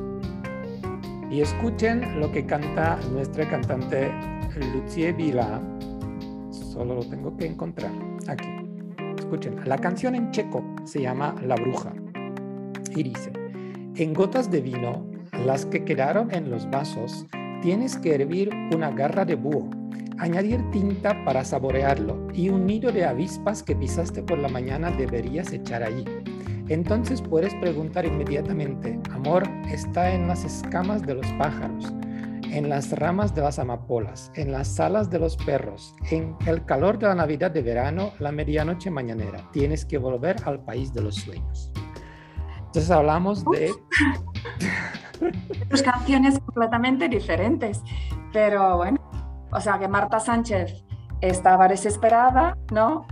Y 1.32 1.40
escuchen 1.40 2.20
lo 2.20 2.30
que 2.30 2.46
canta 2.46 3.00
nuestra 3.14 3.50
cantante 3.50 4.12
Lucie 4.74 5.14
Vila. 5.14 5.62
Solo 6.50 6.96
lo 6.96 7.06
tengo 7.06 7.38
que 7.38 7.46
encontrar 7.46 7.92
aquí. 8.28 8.61
Escuchen, 9.32 9.62
la 9.64 9.78
canción 9.78 10.14
en 10.14 10.30
checo 10.32 10.62
se 10.84 11.04
llama 11.04 11.34
La 11.42 11.56
Bruja 11.56 11.94
y 12.94 13.04
dice, 13.04 13.32
en 13.96 14.14
gotas 14.14 14.52
de 14.52 14.60
vino, 14.60 15.06
las 15.46 15.66
que 15.66 15.86
quedaron 15.86 16.36
en 16.36 16.52
los 16.52 16.70
vasos, 16.70 17.26
tienes 17.62 17.96
que 17.96 18.14
hervir 18.14 18.50
una 18.76 18.92
garra 18.92 19.24
de 19.24 19.36
búho, 19.36 19.70
añadir 20.18 20.70
tinta 20.72 21.24
para 21.24 21.46
saborearlo 21.46 22.28
y 22.34 22.50
un 22.50 22.66
nido 22.66 22.92
de 22.92 23.06
avispas 23.06 23.64
que 23.64 23.74
pisaste 23.74 24.22
por 24.22 24.38
la 24.38 24.50
mañana 24.50 24.92
deberías 24.92 25.54
echar 25.54 25.82
allí. 25.82 26.04
Entonces 26.68 27.22
puedes 27.22 27.56
preguntar 27.56 28.06
inmediatamente, 28.06 29.00
amor, 29.12 29.44
está 29.72 30.14
en 30.14 30.28
las 30.28 30.44
escamas 30.44 31.04
de 31.04 31.16
los 31.16 31.28
pájaros 31.38 31.94
en 32.52 32.68
las 32.70 32.92
ramas 32.92 33.34
de 33.34 33.42
las 33.42 33.60
amapolas, 33.60 34.32
en 34.36 34.52
las 34.52 34.80
alas 34.80 35.10
de 35.10 35.20
los 35.20 35.38
perros, 35.38 35.96
en 36.12 36.36
el 36.46 36.66
calor 36.66 37.00
de 37.00 37.08
la 37.08 37.16
Navidad 37.16 37.50
de 37.50 37.62
verano, 37.62 38.12
la 38.20 38.32
medianoche 38.32 38.92
mañanera. 38.92 39.50
Tienes 39.52 39.86
que 39.86 39.98
volver 39.98 40.36
al 40.46 40.60
país 40.64 40.94
de 40.94 41.02
los 41.02 41.16
sueños. 41.16 41.72
Entonces 42.58 42.92
hablamos 42.92 43.46
de... 43.46 43.72
Dos 45.70 45.82
canciones 45.84 46.40
completamente 46.40 47.08
diferentes, 47.08 47.82
pero 48.34 48.78
bueno, 48.78 49.00
o 49.52 49.62
sea 49.62 49.78
que 49.78 49.88
Marta 49.88 50.20
Sánchez 50.20 50.84
estaba 51.22 51.68
desesperada, 51.68 52.58
¿no? 52.74 53.06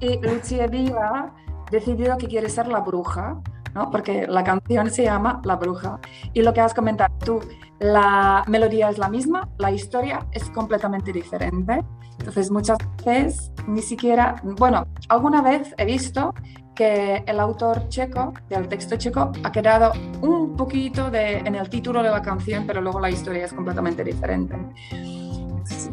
Y 0.00 0.18
Lucia 0.20 0.66
Viva 0.66 1.34
decidido 1.70 2.16
que 2.16 2.26
quiere 2.26 2.48
ser 2.48 2.66
la 2.66 2.80
bruja, 2.80 3.40
¿no? 3.74 3.90
Porque 3.90 4.26
la 4.26 4.44
canción 4.44 4.90
se 4.90 5.04
llama 5.04 5.40
La 5.44 5.56
bruja. 5.56 5.98
Y 6.32 6.42
lo 6.42 6.52
que 6.52 6.60
has 6.60 6.74
comentado 6.74 7.14
tú, 7.24 7.40
la 7.78 8.44
melodía 8.46 8.90
es 8.90 8.98
la 8.98 9.08
misma, 9.08 9.48
la 9.58 9.70
historia 9.70 10.26
es 10.32 10.50
completamente 10.50 11.12
diferente. 11.12 11.82
Entonces 12.18 12.50
muchas 12.50 12.78
veces 13.04 13.52
ni 13.66 13.80
siquiera, 13.80 14.36
bueno, 14.42 14.86
alguna 15.08 15.40
vez 15.40 15.74
he 15.78 15.84
visto 15.84 16.34
que 16.74 17.22
el 17.26 17.40
autor 17.40 17.88
checo 17.88 18.32
del 18.48 18.68
texto 18.68 18.96
checo 18.96 19.32
ha 19.42 19.52
quedado 19.52 19.92
un 20.22 20.56
poquito 20.56 21.10
de, 21.10 21.38
en 21.38 21.54
el 21.54 21.68
título 21.68 22.02
de 22.02 22.10
la 22.10 22.22
canción, 22.22 22.66
pero 22.66 22.80
luego 22.80 23.00
la 23.00 23.10
historia 23.10 23.44
es 23.44 23.52
completamente 23.52 24.04
diferente. 24.04 24.56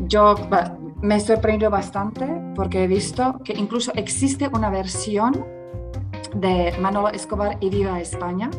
Yo 0.07 0.35
me 1.01 1.15
he 1.15 1.19
sorprendido 1.19 1.69
bastante 1.69 2.25
porque 2.55 2.83
he 2.83 2.87
visto 2.87 3.39
que 3.43 3.53
incluso 3.53 3.91
existe 3.95 4.47
una 4.47 4.69
versión 4.69 5.45
de 6.35 6.73
Manolo 6.79 7.09
Escobar 7.09 7.57
y 7.59 7.69
Viva 7.69 7.99
España, 7.99 8.49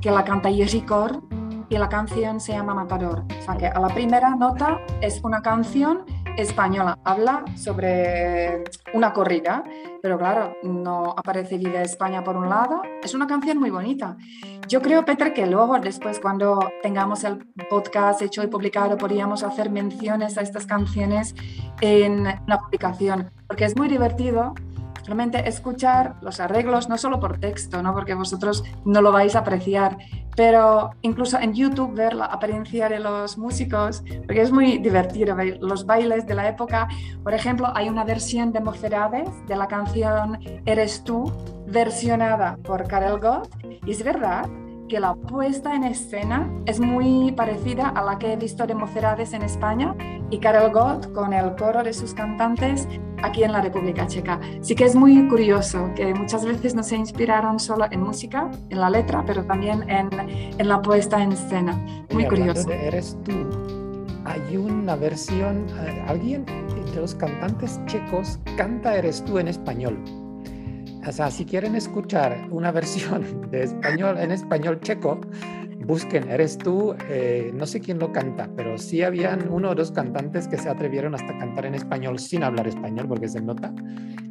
que 0.00 0.10
la 0.10 0.24
canta 0.24 0.50
Jerzy 0.50 0.82
Cor 0.82 1.22
y 1.68 1.76
la 1.76 1.88
canción 1.88 2.40
se 2.40 2.52
llama 2.52 2.74
Matador. 2.74 3.24
O 3.38 3.42
sea 3.42 3.56
que 3.56 3.66
a 3.66 3.78
la 3.78 3.88
primera 3.88 4.34
nota 4.34 4.80
es 5.00 5.20
una 5.22 5.42
canción 5.42 6.04
española, 6.36 6.98
habla 7.04 7.44
sobre 7.56 8.62
una 8.94 9.12
corrida, 9.12 9.64
pero 10.00 10.16
claro, 10.18 10.54
no 10.62 11.14
aparece 11.16 11.58
Viva 11.58 11.82
España 11.82 12.22
por 12.22 12.36
un 12.36 12.48
lado. 12.48 12.82
Es 13.02 13.14
una 13.14 13.26
canción 13.26 13.58
muy 13.58 13.70
bonita. 13.70 14.16
Yo 14.68 14.80
creo, 14.80 15.04
Peter, 15.04 15.32
que 15.32 15.46
luego, 15.46 15.78
después, 15.80 16.20
cuando 16.20 16.60
tengamos 16.82 17.24
el 17.24 17.38
podcast 17.68 18.22
hecho 18.22 18.42
y 18.42 18.46
publicado, 18.46 18.96
podríamos 18.96 19.42
hacer 19.42 19.70
menciones 19.70 20.38
a 20.38 20.42
estas 20.42 20.66
canciones 20.66 21.34
en 21.80 22.24
la 22.24 22.58
publicación, 22.58 23.30
porque 23.48 23.64
es 23.64 23.76
muy 23.76 23.88
divertido 23.88 24.54
Realmente 25.08 25.48
escuchar 25.48 26.16
los 26.20 26.38
arreglos, 26.38 26.90
no 26.90 26.98
solo 26.98 27.18
por 27.18 27.38
texto, 27.38 27.82
¿no? 27.82 27.94
porque 27.94 28.12
vosotros 28.12 28.62
no 28.84 29.00
lo 29.00 29.10
vais 29.10 29.34
a 29.36 29.38
apreciar, 29.38 29.96
pero 30.36 30.90
incluso 31.00 31.40
en 31.40 31.54
YouTube 31.54 31.94
ver 31.94 32.12
la 32.12 32.26
apariencia 32.26 32.90
de 32.90 33.00
los 33.00 33.38
músicos, 33.38 34.04
porque 34.26 34.42
es 34.42 34.52
muy 34.52 34.76
divertido 34.76 35.34
ver 35.34 35.56
los 35.62 35.86
bailes 35.86 36.26
de 36.26 36.34
la 36.34 36.46
época. 36.46 36.88
Por 37.22 37.32
ejemplo, 37.32 37.72
hay 37.74 37.88
una 37.88 38.04
versión 38.04 38.52
de 38.52 38.60
Mocedades 38.60 39.30
de 39.46 39.56
la 39.56 39.66
canción 39.66 40.38
Eres 40.66 41.02
tú, 41.04 41.32
versionada 41.68 42.58
por 42.62 42.86
Karel 42.86 43.18
Gott, 43.18 43.48
y 43.86 43.92
es 43.92 44.04
verdad 44.04 44.46
que 44.90 45.00
la 45.00 45.14
puesta 45.14 45.74
en 45.74 45.84
escena 45.84 46.50
es 46.66 46.80
muy 46.80 47.32
parecida 47.32 47.88
a 47.88 48.02
la 48.02 48.18
que 48.18 48.34
he 48.34 48.36
visto 48.36 48.66
de 48.66 48.74
Mocedades 48.74 49.32
en 49.32 49.40
España 49.40 49.94
y 50.28 50.38
Karel 50.38 50.70
Gott 50.70 51.14
con 51.14 51.32
el 51.32 51.56
coro 51.56 51.82
de 51.82 51.94
sus 51.94 52.12
cantantes 52.12 52.86
aquí 53.22 53.44
en 53.44 53.52
la 53.52 53.60
República 53.60 54.06
Checa. 54.06 54.40
Sí 54.60 54.74
que 54.74 54.84
es 54.84 54.94
muy 54.94 55.28
curioso 55.28 55.90
que 55.94 56.14
muchas 56.14 56.44
veces 56.44 56.74
no 56.74 56.82
se 56.82 56.96
inspiraron 56.96 57.58
solo 57.58 57.86
en 57.90 58.02
música, 58.02 58.50
en 58.70 58.80
la 58.80 58.90
letra, 58.90 59.24
pero 59.26 59.44
también 59.44 59.88
en, 59.88 60.08
en 60.58 60.68
la 60.68 60.82
puesta 60.82 61.22
en 61.22 61.32
escena. 61.32 61.72
Muy 62.12 62.26
curioso. 62.26 62.70
eres 62.70 63.16
tú. 63.24 63.32
Hay 64.24 64.56
una 64.56 64.94
versión, 64.94 65.66
eh, 65.80 66.04
alguien 66.06 66.44
de 66.44 67.00
los 67.00 67.14
cantantes 67.14 67.80
checos 67.86 68.38
canta 68.56 68.96
Eres 68.96 69.24
tú 69.24 69.38
en 69.38 69.48
español. 69.48 69.98
O 71.06 71.12
sea, 71.12 71.30
si 71.30 71.44
quieren 71.44 71.74
escuchar 71.76 72.46
una 72.50 72.72
versión 72.72 73.50
de 73.50 73.64
español 73.64 74.18
en 74.18 74.32
español 74.32 74.80
checo, 74.80 75.20
busquen, 75.88 76.30
eres 76.30 76.58
tú, 76.58 76.94
eh, 77.08 77.50
no 77.54 77.64
sé 77.64 77.80
quién 77.80 77.98
lo 77.98 78.12
canta, 78.12 78.50
pero 78.54 78.76
sí 78.76 79.02
habían 79.02 79.50
uno 79.50 79.70
o 79.70 79.74
dos 79.74 79.90
cantantes 79.90 80.46
que 80.46 80.58
se 80.58 80.68
atrevieron 80.68 81.14
hasta 81.14 81.36
cantar 81.38 81.64
en 81.64 81.74
español 81.74 82.18
sin 82.18 82.44
hablar 82.44 82.68
español 82.68 83.06
porque 83.08 83.26
se 83.26 83.40
nota, 83.40 83.72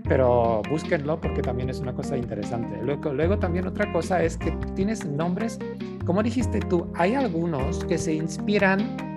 pero 0.08 0.62
búsquenlo 0.70 1.20
porque 1.20 1.42
también 1.42 1.72
es 1.72 1.80
una 1.80 1.96
cosa 1.96 2.16
interesante. 2.16 2.80
Luego, 2.84 3.12
luego 3.12 3.40
también 3.40 3.66
otra 3.66 3.92
cosa 3.92 4.22
es 4.22 4.38
que 4.38 4.52
tienes 4.76 5.04
nombres, 5.04 5.58
como 6.06 6.22
dijiste 6.22 6.60
tú, 6.60 6.92
hay 6.94 7.16
algunos 7.16 7.84
que 7.86 7.98
se 7.98 8.14
inspiran 8.14 9.17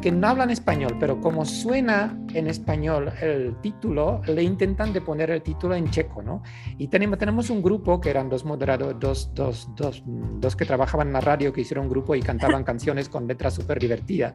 que 0.00 0.12
no 0.12 0.28
hablan 0.28 0.50
español, 0.50 0.96
pero 1.00 1.20
como 1.20 1.44
suena 1.44 2.16
en 2.34 2.46
español 2.46 3.12
el 3.20 3.56
título, 3.60 4.20
le 4.26 4.42
intentan 4.42 4.92
de 4.92 5.00
poner 5.00 5.30
el 5.30 5.42
título 5.42 5.74
en 5.74 5.90
checo, 5.90 6.22
¿no? 6.22 6.42
Y 6.78 6.88
tenemos, 6.88 7.18
tenemos 7.18 7.50
un 7.50 7.62
grupo 7.62 8.00
que 8.00 8.10
eran 8.10 8.28
dos 8.28 8.44
moderadores, 8.44 8.98
dos, 9.00 9.34
dos, 9.34 9.68
dos, 9.74 10.02
dos 10.06 10.56
que 10.56 10.64
trabajaban 10.64 11.08
en 11.08 11.14
la 11.14 11.20
radio, 11.20 11.52
que 11.52 11.62
hicieron 11.62 11.86
un 11.86 11.90
grupo 11.90 12.14
y 12.14 12.22
cantaban 12.22 12.64
canciones 12.70 13.08
con 13.08 13.26
letras 13.26 13.54
súper 13.54 13.78
divertidas, 13.78 14.34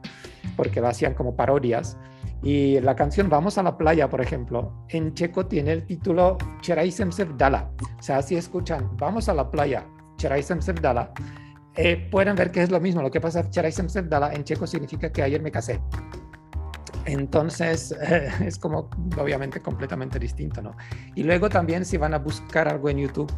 porque 0.58 0.80
hacían 0.82 1.14
como 1.14 1.36
parodias. 1.36 1.98
Y 2.44 2.80
la 2.82 2.96
canción 2.96 3.30
Vamos 3.30 3.58
a 3.58 3.64
la 3.64 3.78
playa, 3.78 4.10
por 4.10 4.20
ejemplo, 4.20 4.86
en 4.90 5.14
checo 5.14 5.46
tiene 5.46 5.72
el 5.72 5.86
título 5.86 6.38
Cheraisem 6.62 7.10
Dala. 7.38 7.72
O 7.98 8.04
sea, 8.04 8.22
si 8.22 8.36
escuchan 8.36 8.98
Vamos 8.98 9.30
a 9.30 9.34
la 9.34 9.50
playa, 9.50 9.86
Cheraisem 10.18 10.60
Dala, 10.82 11.14
eh, 11.76 12.08
pueden 12.12 12.36
ver 12.36 12.52
que 12.52 12.62
es 12.62 12.70
lo 12.70 12.80
mismo. 12.80 13.02
Lo 13.02 13.12
que 13.12 13.22
pasa 13.22 13.42
en 13.42 14.44
checo 14.44 14.68
significa 14.68 15.12
que 15.12 15.24
ayer 15.24 15.42
me 15.42 15.52
casé. 15.52 15.80
Entonces 17.06 17.92
es 18.46 18.58
como 18.58 18.90
obviamente 19.18 19.62
completamente 19.62 20.20
distinto, 20.20 20.62
¿no? 20.62 20.76
Y 21.16 21.24
luego 21.24 21.50
también 21.50 21.86
si 21.86 21.98
van 21.98 22.14
a 22.14 22.20
buscar 22.20 22.68
algo 22.68 22.90
en 22.90 23.00
YouTube, 23.00 23.32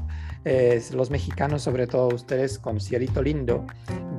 los 0.93 1.09
mexicanos, 1.09 1.63
sobre 1.63 1.87
todo 1.87 2.09
ustedes 2.09 2.59
con 2.59 2.79
Cielito 2.79 3.23
Lindo, 3.23 3.65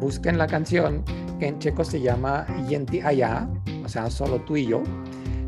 busquen 0.00 0.38
la 0.38 0.48
canción 0.48 1.04
que 1.38 1.46
en 1.46 1.58
checo 1.60 1.84
se 1.84 2.00
llama 2.00 2.46
Yenti 2.68 3.00
Aya, 3.00 3.48
o 3.84 3.88
sea, 3.88 4.10
solo 4.10 4.40
tú 4.40 4.56
y 4.56 4.66
yo 4.66 4.82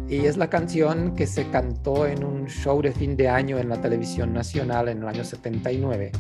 y 0.09 0.25
es 0.25 0.39
la 0.39 0.49
canción 0.49 1.15
que 1.15 1.27
se 1.27 1.51
cantó 1.51 2.07
en 2.07 2.25
un 2.25 2.47
show 2.47 2.81
de 2.81 2.93
fin 2.93 3.17
de 3.17 3.29
año 3.29 3.59
en 3.59 3.69
la 3.69 3.81
televisión 3.81 4.33
nacional 4.33 4.89
en 4.89 5.03
el 5.03 5.09
año 5.09 5.23
79 5.23 6.13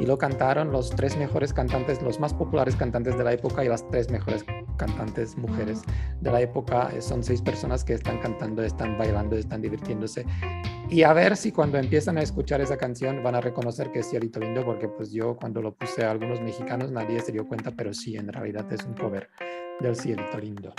y 0.00 0.06
lo 0.06 0.18
cantaron 0.18 0.72
los 0.72 0.90
tres 0.90 1.16
mejores 1.16 1.52
cantantes, 1.52 2.02
los 2.02 2.18
más 2.18 2.34
populares 2.34 2.74
cantantes 2.74 3.16
de 3.16 3.22
la 3.22 3.32
época 3.32 3.64
y 3.64 3.68
las 3.68 3.88
tres 3.88 4.10
mejores 4.10 4.44
cantantes 4.76 5.36
mujeres 5.36 5.82
de 6.20 6.30
la 6.32 6.40
época. 6.40 6.90
Son 7.00 7.22
seis 7.22 7.40
personas 7.40 7.84
que 7.84 7.94
están 7.94 8.18
cantando, 8.18 8.64
están 8.64 8.98
bailando, 8.98 9.36
están 9.36 9.62
divirtiéndose 9.62 10.26
y 10.88 11.02
a 11.02 11.12
ver 11.12 11.36
si 11.36 11.52
cuando 11.52 11.78
empiezan 11.78 12.18
a 12.18 12.22
escuchar 12.22 12.60
esa 12.60 12.76
canción 12.76 13.22
van 13.22 13.34
a 13.36 13.40
reconocer 13.40 13.92
que 13.92 14.00
es 14.00 14.10
Cielito 14.10 14.40
Lindo 14.40 14.64
porque 14.64 14.88
pues 14.88 15.12
yo 15.12 15.36
cuando 15.36 15.62
lo 15.62 15.74
puse 15.74 16.04
a 16.04 16.10
algunos 16.10 16.40
mexicanos 16.40 16.90
nadie 16.90 17.20
se 17.20 17.32
dio 17.32 17.46
cuenta, 17.46 17.70
pero 17.70 17.94
sí, 17.94 18.16
en 18.16 18.32
realidad 18.32 18.72
es 18.72 18.84
un 18.84 18.94
cover 18.94 19.28
del 19.80 19.94
Cielito 19.96 20.38
Lindo. 20.38 20.74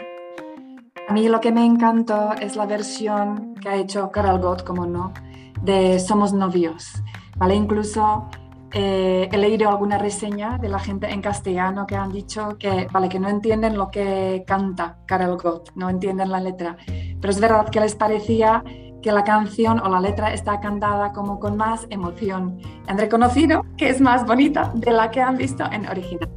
A 1.07 1.13
mí 1.13 1.29
lo 1.29 1.39
que 1.39 1.53
me 1.53 1.65
encantó 1.65 2.33
es 2.33 2.57
la 2.57 2.65
versión 2.65 3.55
que 3.55 3.69
ha 3.69 3.75
hecho 3.77 4.11
Carol 4.11 4.41
Gott, 4.41 4.65
como 4.65 4.85
no, 4.85 5.13
de 5.61 5.99
Somos 5.99 6.33
novios. 6.33 7.01
¿vale? 7.37 7.55
Incluso 7.55 8.29
eh, 8.73 9.29
he 9.31 9.37
leído 9.37 9.69
alguna 9.69 9.97
reseña 9.97 10.57
de 10.57 10.67
la 10.67 10.79
gente 10.79 11.09
en 11.09 11.21
castellano 11.21 11.87
que 11.87 11.95
han 11.95 12.11
dicho 12.11 12.57
que, 12.59 12.87
vale, 12.91 13.07
que 13.07 13.19
no 13.19 13.29
entienden 13.29 13.77
lo 13.77 13.89
que 13.89 14.43
canta 14.45 14.97
Carol 15.05 15.37
Gott, 15.41 15.71
no 15.75 15.89
entienden 15.89 16.29
la 16.29 16.41
letra. 16.41 16.75
Pero 16.85 17.31
es 17.31 17.39
verdad 17.39 17.69
que 17.69 17.79
les 17.79 17.95
parecía 17.95 18.61
que 19.01 19.13
la 19.13 19.23
canción 19.23 19.79
o 19.79 19.87
la 19.87 20.01
letra 20.01 20.33
está 20.33 20.59
cantada 20.59 21.13
como 21.13 21.39
con 21.39 21.55
más 21.55 21.87
emoción. 21.89 22.59
Han 22.87 22.97
reconocido 22.97 23.63
que 23.77 23.87
es 23.89 24.01
más 24.01 24.25
bonita 24.25 24.73
de 24.75 24.91
la 24.91 25.09
que 25.09 25.21
han 25.21 25.37
visto 25.37 25.63
en 25.71 25.87
original. 25.87 26.29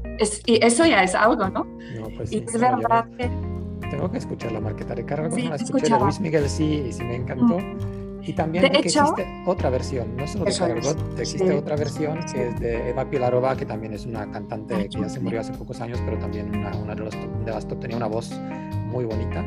y 0.46 0.64
eso 0.64 0.86
ya 0.86 1.02
es 1.02 1.16
algo, 1.16 1.48
¿no? 1.48 1.66
Pues 2.16 2.30
y 2.30 2.38
es 2.38 2.60
verdad 2.60 3.06
que 3.18 3.49
tengo 3.90 4.10
que 4.10 4.18
escuchar 4.18 4.52
la 4.52 4.60
marqueta 4.60 4.94
de 4.94 5.04
Carol 5.04 5.32
sí, 5.32 5.42
la 5.42 5.56
escuché 5.56 5.92
de 5.92 6.00
Luis 6.00 6.20
Miguel, 6.20 6.48
sí, 6.48 6.84
y 6.88 6.92
sí 6.92 7.04
me 7.04 7.16
encantó. 7.16 7.58
Mm. 7.58 8.00
Y 8.22 8.32
también 8.34 8.70
de 8.70 8.78
existe 8.78 9.26
otra 9.46 9.70
versión, 9.70 10.14
no 10.16 10.26
solo 10.26 10.44
de 10.44 10.52
Carol 10.52 10.78
existe 11.18 11.52
otra 11.52 11.76
versión 11.76 12.20
que 12.32 12.48
es 12.48 12.60
de 12.60 12.90
Eva 12.90 13.08
Pilarova, 13.08 13.56
que 13.56 13.64
también 13.64 13.94
es 13.94 14.06
una 14.06 14.30
cantante 14.30 14.88
que 14.88 15.00
ya 15.00 15.08
se 15.08 15.20
murió 15.20 15.40
hace 15.40 15.52
pocos 15.52 15.80
años, 15.80 15.98
pero 16.04 16.18
también 16.18 16.54
una, 16.54 16.70
una 16.76 16.94
de, 16.94 17.02
los, 17.02 17.14
de 17.14 17.50
las 17.50 17.66
top 17.66 17.80
tenía 17.80 17.96
una 17.96 18.06
voz 18.06 18.30
muy 18.90 19.04
bonita. 19.04 19.44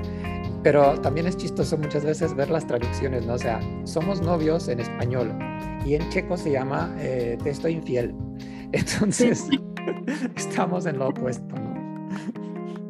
Pero 0.63 0.99
también 1.01 1.27
es 1.27 1.35
chistoso 1.35 1.77
muchas 1.77 2.05
veces 2.05 2.33
ver 2.35 2.49
las 2.49 2.65
traducciones, 2.65 3.25
¿no? 3.25 3.33
O 3.33 3.37
sea, 3.37 3.59
somos 3.83 4.21
novios 4.21 4.69
en 4.69 4.79
español 4.79 5.37
y 5.85 5.95
en 5.95 6.09
checo 6.09 6.37
se 6.37 6.51
llama 6.51 6.95
eh, 6.99 7.37
Te 7.43 7.49
estoy 7.49 7.73
infiel. 7.73 8.15
Entonces, 8.71 9.49
estamos 10.35 10.85
en 10.85 10.99
lo 10.99 11.09
opuesto, 11.09 11.55
¿no? 11.55 11.72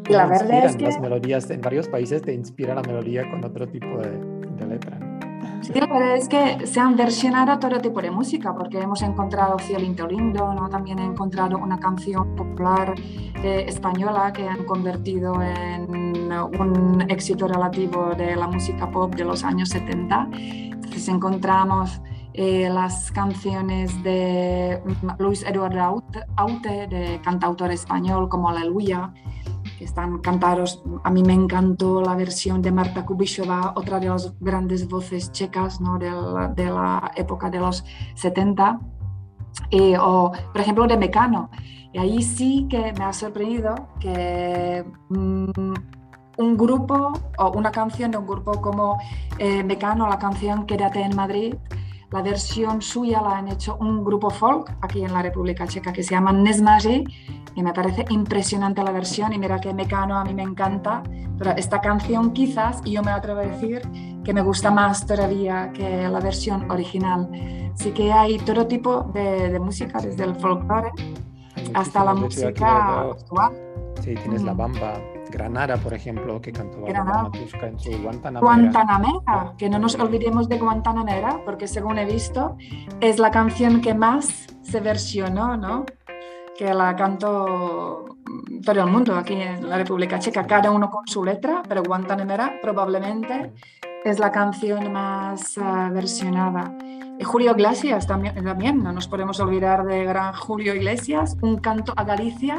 La 0.10 0.26
verdad 0.26 0.66
es 0.66 0.76
que... 0.76 0.86
Las 0.86 1.00
melodías 1.00 1.50
en 1.50 1.62
varios 1.62 1.88
países 1.88 2.22
te 2.22 2.34
inspira 2.34 2.76
la 2.76 2.82
melodía 2.82 3.30
con 3.30 3.44
otro 3.44 3.68
tipo 3.68 3.88
de, 3.98 4.66
letra. 4.66 4.98
Sí, 5.62 5.72
la 5.74 5.88
verdad 5.88 6.16
es 6.16 6.28
que 6.28 6.68
se 6.68 6.80
han 6.80 6.96
versionado 6.96 7.58
todo 7.60 7.80
tipo 7.80 8.02
de 8.02 8.12
música, 8.12 8.54
porque 8.54 8.80
hemos 8.80 9.02
encontrado 9.02 9.58
Cielito 9.60 10.08
Lindo, 10.08 10.54
¿no? 10.54 10.70
también 10.70 11.00
he 11.00 11.06
encontrado 11.06 11.58
una 11.58 11.80
canción 11.80 12.36
popular 12.36 12.94
eh, 13.44 13.66
española 13.68 14.32
que 14.34 14.48
han 14.48 14.66
convertido 14.66 15.42
en 15.42 15.90
un 15.90 17.06
éxito 17.10 17.48
relativo 17.48 18.14
de 18.16 18.36
la 18.36 18.48
música 18.48 18.90
pop 18.90 19.16
de 19.16 19.24
los 19.24 19.44
años 19.44 19.70
70. 19.70 20.30
Entonces 20.34 21.08
encontramos 21.08 22.02
eh, 22.36 22.68
las 22.68 23.12
canciones 23.12 24.02
de 24.02 24.82
Luis 25.20 25.44
Eduardo 25.44 26.04
Aute, 26.36 26.88
de 26.88 27.22
cantautor 27.24 27.72
español 27.72 28.28
como 28.28 28.50
Aleluya, 28.50 29.14
están 29.84 30.20
cantados. 30.20 30.84
A 31.04 31.12
mí 31.12 31.24
me 31.24 31.34
encantó 31.34 32.02
la 32.02 32.16
versión 32.16 32.62
de 32.62 32.72
Marta 32.72 33.06
Kubishova, 33.06 33.74
otra 33.76 34.00
de 34.00 34.10
las 34.10 34.34
grandes 34.40 34.88
voces 34.88 35.32
checas 35.32 35.82
¿no? 35.82 35.98
de, 35.98 36.10
la, 36.10 37.12
época 37.16 37.50
de 37.50 37.60
los 37.60 37.84
70. 38.16 38.80
o, 40.00 40.32
por 40.52 40.62
ejemplo, 40.62 40.88
de 40.88 40.98
Mecano. 40.98 41.50
Y 41.94 42.00
ahí 42.00 42.22
sí 42.24 42.68
que 42.70 42.94
me 42.98 43.06
ha 43.06 43.14
sorprendido 43.14 43.76
que 44.00 44.84
mm, 45.10 45.74
un 46.38 46.58
grupo 46.58 47.12
o 47.38 47.52
una 47.52 47.72
canción 47.72 48.12
de 48.12 48.18
un 48.18 48.26
grupo 48.26 48.60
como 48.62 48.98
eh, 49.38 49.64
Mecano, 49.64 50.08
la 50.08 50.18
canción 50.18 50.66
Quédate 50.66 51.02
en 51.02 51.16
Madrid, 51.16 51.56
la 52.14 52.22
versión 52.22 52.80
suya 52.80 53.22
la 53.24 53.38
han 53.40 53.48
hecho 53.48 53.76
un 53.80 54.04
grupo 54.06 54.30
folk 54.30 54.72
aquí 54.82 55.04
en 55.04 55.12
la 55.12 55.24
República 55.24 55.66
Checa 55.66 55.92
que 55.92 56.04
se 56.04 56.12
llama 56.12 56.32
Nesmaji 56.32 57.04
y 57.56 57.64
me 57.64 57.74
parece 57.74 58.06
impresionante 58.10 58.84
la 58.84 58.92
versión 58.92 59.34
y 59.34 59.40
mira 59.40 59.60
que 59.60 59.74
Mecano 59.74 60.20
a 60.20 60.24
mí 60.24 60.32
me 60.36 60.44
encanta, 60.44 61.02
pero 61.40 61.52
esta 61.58 61.82
canción 61.82 62.32
quizás, 62.32 62.82
y 62.86 62.92
yo 62.92 63.02
me 63.02 63.10
atrevo 63.10 63.40
a 63.40 63.44
decir 63.44 63.82
que 64.24 64.32
me 64.32 64.42
gusta 64.44 64.70
más 64.70 65.08
todavía 65.08 65.72
que 65.74 66.08
la 66.08 66.20
versión 66.20 66.70
original. 66.70 67.28
Así 67.74 67.92
que 67.92 68.14
hay 68.14 68.38
todo 68.38 68.68
tipo 68.68 69.10
de, 69.12 69.60
música, 69.60 70.00
desde 70.00 70.24
el 70.24 70.36
folclore 70.36 70.92
hasta 71.74 72.06
la 72.06 72.14
música 72.14 73.10
actual. 73.10 73.54
Sí, 74.02 74.14
tienes 74.14 74.44
la 74.44 74.54
bamba, 74.54 75.02
Granada, 75.34 75.78
por 75.78 75.94
ejemplo, 75.94 76.40
que 76.40 76.52
cantó 76.52 76.84
Granada. 76.84 77.32
en 77.34 77.80
su 77.80 77.92
Guantanamera. 78.02 78.40
Guantanamera, 78.40 79.54
que 79.58 79.70
no 79.70 79.80
nos 79.80 79.96
olvidemos 79.96 80.48
de 80.48 80.60
Guantanamera, 80.60 81.42
porque 81.44 81.68
según 81.68 81.98
he 81.98 82.06
visto, 82.06 82.56
es 83.02 83.18
la 83.18 83.32
canción 83.32 83.82
que 83.82 83.94
más 83.96 84.48
se 84.62 84.80
versionó, 84.80 85.58
¿no? 85.58 85.86
que 86.56 86.74
la 86.74 86.96
canto 86.96 88.18
todo 88.64 88.82
el 88.82 88.86
mundo 88.86 89.16
aquí 89.16 89.34
en 89.34 89.68
la 89.68 89.78
República 89.78 90.20
Checa, 90.20 90.46
cada 90.46 90.72
uno 90.72 90.90
con 90.90 91.08
su 91.08 91.24
letra, 91.24 91.64
pero 91.68 91.84
Guantanamera 91.84 92.60
probablemente 92.62 93.54
es 94.04 94.20
la 94.20 94.32
canción 94.32 94.92
más 94.92 95.58
uh, 95.58 95.92
versionada. 95.92 96.76
Y 97.20 97.24
Julio 97.24 97.52
Iglesias 97.52 98.08
también, 98.08 98.36
también, 98.44 98.84
no 98.84 98.92
nos 98.92 99.08
podemos 99.08 99.40
olvidar 99.40 99.84
de 99.86 100.04
gran 100.06 100.34
Julio 100.34 100.76
Iglesias, 100.76 101.38
un 101.42 101.58
canto 101.58 101.94
a 101.96 102.04
Galicia. 102.04 102.58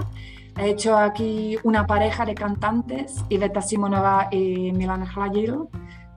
He 0.56 0.70
hecho 0.70 0.96
aquí 0.96 1.56
una 1.64 1.86
pareja 1.86 2.24
de 2.24 2.34
cantantes, 2.34 3.24
Iveta 3.28 3.60
Simonova 3.60 4.28
y 4.30 4.72
Milan 4.72 5.04
Hlagil, 5.04 5.68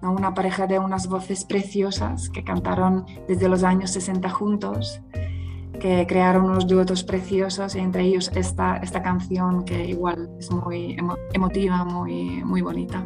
una 0.02 0.34
pareja 0.34 0.68
de 0.68 0.80
unas 0.80 1.08
voces 1.08 1.44
preciosas 1.46 2.30
que 2.30 2.44
cantaron 2.44 3.06
desde 3.28 3.50
los 3.50 3.64
años 3.64 3.92
60 3.92 4.30
juntos 4.30 5.02
que 5.80 6.06
crearon 6.08 6.46
unos 6.46 6.68
duetos 6.68 7.04
preciosos 7.04 7.76
y 7.76 7.80
entre 7.80 8.04
ellos 8.04 8.32
esta, 8.36 8.78
esta 8.78 9.02
canción 9.02 9.64
que 9.64 9.86
igual 9.86 10.30
es 10.40 10.52
muy 10.52 10.98
emotiva, 11.34 11.84
muy, 11.86 12.44
muy 12.44 12.62
bonita. 12.62 13.06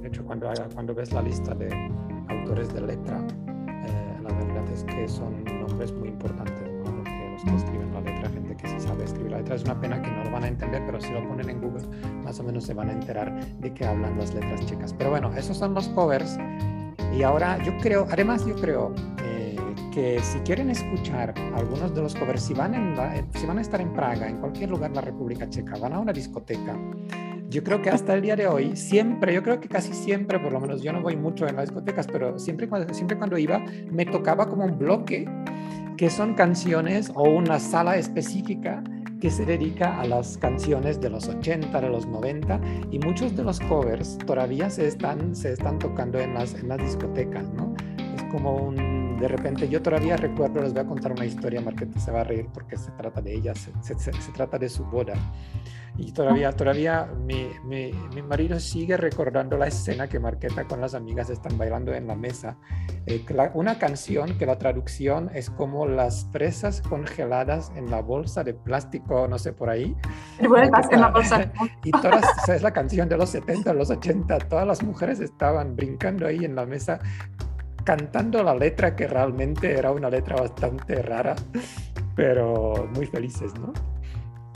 De 0.00 0.08
hecho, 0.08 0.24
cuando, 0.24 0.50
cuando 0.74 0.94
ves 0.94 1.12
la 1.12 1.22
lista 1.22 1.54
de 1.54 1.90
autores 2.28 2.72
de 2.74 2.80
letra, 2.82 3.26
eh, 3.26 4.18
la 4.22 4.32
verdad 4.34 4.68
es 4.72 4.84
que 4.84 5.08
son 5.08 5.44
nombres 5.44 5.92
muy 5.92 6.08
importantes, 6.08 6.70
¿no? 6.84 6.96
los, 6.96 7.04
que, 7.04 7.30
los 7.32 7.44
que 7.44 7.56
escriben 7.56 7.92
la 7.92 8.00
letra, 8.00 8.19
que 8.60 8.68
sí 8.68 8.80
sabe 8.80 9.04
escribir 9.04 9.32
la 9.32 9.38
letra. 9.38 9.54
Es 9.54 9.64
una 9.64 9.80
pena 9.80 10.00
que 10.02 10.10
no 10.10 10.24
lo 10.24 10.30
van 10.30 10.44
a 10.44 10.48
entender, 10.48 10.82
pero 10.86 11.00
si 11.00 11.12
lo 11.12 11.26
ponen 11.26 11.48
en 11.48 11.60
Google, 11.60 11.86
más 12.24 12.38
o 12.40 12.42
menos 12.42 12.64
se 12.64 12.74
van 12.74 12.90
a 12.90 12.92
enterar 12.92 13.44
de 13.58 13.72
que 13.72 13.84
hablan 13.84 14.18
las 14.18 14.34
letras 14.34 14.64
checas. 14.66 14.94
Pero 14.94 15.10
bueno, 15.10 15.32
esos 15.36 15.56
son 15.56 15.74
los 15.74 15.88
covers. 15.88 16.38
Y 17.16 17.22
ahora 17.22 17.62
yo 17.64 17.76
creo, 17.78 18.06
además 18.10 18.46
yo 18.46 18.54
creo 18.54 18.94
eh, 19.24 19.56
que 19.92 20.20
si 20.20 20.38
quieren 20.40 20.70
escuchar 20.70 21.34
algunos 21.54 21.94
de 21.94 22.02
los 22.02 22.14
covers, 22.14 22.42
si 22.42 22.54
van, 22.54 22.74
en 22.74 22.94
si 23.34 23.46
van 23.46 23.58
a 23.58 23.60
estar 23.60 23.80
en 23.80 23.92
Praga, 23.92 24.28
en 24.28 24.36
cualquier 24.36 24.70
lugar 24.70 24.90
de 24.90 24.96
la 24.96 25.02
República 25.02 25.48
Checa, 25.48 25.76
van 25.78 25.92
a 25.92 25.98
una 25.98 26.12
discoteca, 26.12 26.78
yo 27.50 27.64
creo 27.64 27.82
que 27.82 27.90
hasta 27.90 28.14
el 28.14 28.22
día 28.22 28.36
de 28.36 28.46
hoy, 28.46 28.76
siempre, 28.76 29.34
yo 29.34 29.42
creo 29.42 29.58
que 29.58 29.68
casi 29.68 29.92
siempre, 29.92 30.38
por 30.38 30.52
lo 30.52 30.60
menos 30.60 30.82
yo 30.82 30.92
no 30.92 31.02
voy 31.02 31.16
mucho 31.16 31.48
en 31.48 31.56
las 31.56 31.68
discotecas, 31.68 32.06
pero 32.06 32.38
siempre, 32.38 32.68
siempre 32.92 33.18
cuando 33.18 33.36
iba, 33.36 33.58
me 33.90 34.06
tocaba 34.06 34.48
como 34.48 34.64
un 34.64 34.78
bloque 34.78 35.28
que 36.00 36.08
son 36.08 36.32
canciones 36.32 37.12
o 37.14 37.24
una 37.24 37.60
sala 37.60 37.98
específica 37.98 38.82
que 39.20 39.30
se 39.30 39.44
dedica 39.44 40.00
a 40.00 40.06
las 40.06 40.38
canciones 40.38 40.98
de 40.98 41.10
los 41.10 41.28
80, 41.28 41.78
de 41.78 41.90
los 41.90 42.06
90 42.06 42.58
y 42.90 42.98
muchos 43.00 43.36
de 43.36 43.44
los 43.44 43.60
covers 43.60 44.16
todavía 44.24 44.70
se 44.70 44.86
están, 44.86 45.36
se 45.36 45.52
están 45.52 45.78
tocando 45.78 46.18
en 46.18 46.32
las, 46.32 46.54
en 46.54 46.68
las 46.68 46.78
discotecas, 46.78 47.50
¿no? 47.50 47.74
Es 48.16 48.24
como 48.32 48.56
un, 48.56 48.89
de 49.20 49.28
repente 49.28 49.68
yo 49.68 49.82
todavía 49.82 50.16
recuerdo, 50.16 50.62
les 50.62 50.72
voy 50.72 50.82
a 50.82 50.86
contar 50.86 51.12
una 51.12 51.26
historia, 51.26 51.60
Marqueta 51.60 52.00
se 52.00 52.10
va 52.10 52.22
a 52.22 52.24
reír 52.24 52.48
porque 52.52 52.76
se 52.76 52.90
trata 52.92 53.20
de 53.20 53.34
ella, 53.34 53.54
se, 53.54 53.70
se, 53.82 53.98
se 53.98 54.32
trata 54.32 54.58
de 54.58 54.68
su 54.68 54.84
boda. 54.84 55.12
Y 55.96 56.12
todavía, 56.12 56.52
todavía 56.52 57.08
mi, 57.26 57.48
mi, 57.64 57.92
mi, 58.14 58.22
marido 58.22 58.58
sigue 58.58 58.96
recordando 58.96 59.58
la 59.58 59.66
escena 59.66 60.08
que 60.08 60.18
Marqueta 60.18 60.64
con 60.64 60.80
las 60.80 60.94
amigas 60.94 61.28
están 61.28 61.58
bailando 61.58 61.92
en 61.92 62.06
la 62.06 62.14
mesa. 62.14 62.56
Eh, 63.06 63.22
la, 63.28 63.50
una 63.54 63.78
canción 63.78 64.38
que 64.38 64.46
la 64.46 64.56
traducción 64.56 65.30
es 65.34 65.50
como 65.50 65.86
las 65.86 66.24
presas 66.26 66.80
congeladas 66.80 67.70
en 67.76 67.90
la 67.90 68.00
bolsa 68.00 68.44
de 68.44 68.54
plástico, 68.54 69.28
no 69.28 69.38
sé, 69.38 69.52
por 69.52 69.68
ahí. 69.68 69.94
Vueltas 70.48 70.86
en 70.90 71.00
la 71.00 71.10
bolsa. 71.10 71.52
Y 71.84 71.90
todas, 71.90 72.24
es 72.48 72.62
la 72.62 72.72
canción 72.72 73.08
de 73.08 73.16
los 73.16 73.30
70, 73.30 73.72
los 73.74 73.90
80, 73.90 74.38
todas 74.48 74.66
las 74.66 74.82
mujeres 74.82 75.20
estaban 75.20 75.76
brincando 75.76 76.26
ahí 76.26 76.44
en 76.44 76.54
la 76.54 76.66
mesa 76.66 77.00
cantando 77.84 78.42
la 78.42 78.54
letra 78.54 78.94
que 78.94 79.06
realmente 79.06 79.72
era 79.72 79.90
una 79.90 80.10
letra 80.10 80.36
bastante 80.36 81.02
rara, 81.02 81.34
pero 82.14 82.88
muy 82.94 83.06
felices, 83.06 83.52
¿no? 83.58 83.72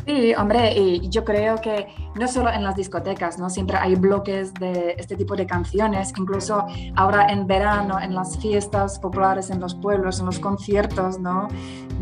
Sí, 0.07 0.35
hombre, 0.35 0.73
y 0.77 1.09
yo 1.09 1.25
creo 1.25 1.61
que 1.61 1.87
no 2.15 2.29
solo 2.29 2.51
en 2.51 2.63
las 2.63 2.77
discotecas, 2.77 3.39
¿no? 3.39 3.49
Siempre 3.49 3.79
hay 3.79 3.95
bloques 3.95 4.53
de 4.53 4.95
este 4.99 5.17
tipo 5.17 5.35
de 5.35 5.47
canciones, 5.47 6.13
incluso 6.19 6.67
ahora 6.95 7.29
en 7.33 7.47
verano, 7.47 7.99
en 7.99 8.15
las 8.15 8.37
fiestas 8.39 8.99
populares, 8.99 9.49
en 9.49 9.61
los 9.61 9.75
pueblos, 9.75 10.21
en 10.21 10.27
los 10.27 10.39
conciertos, 10.39 11.19
¿no? 11.19 11.49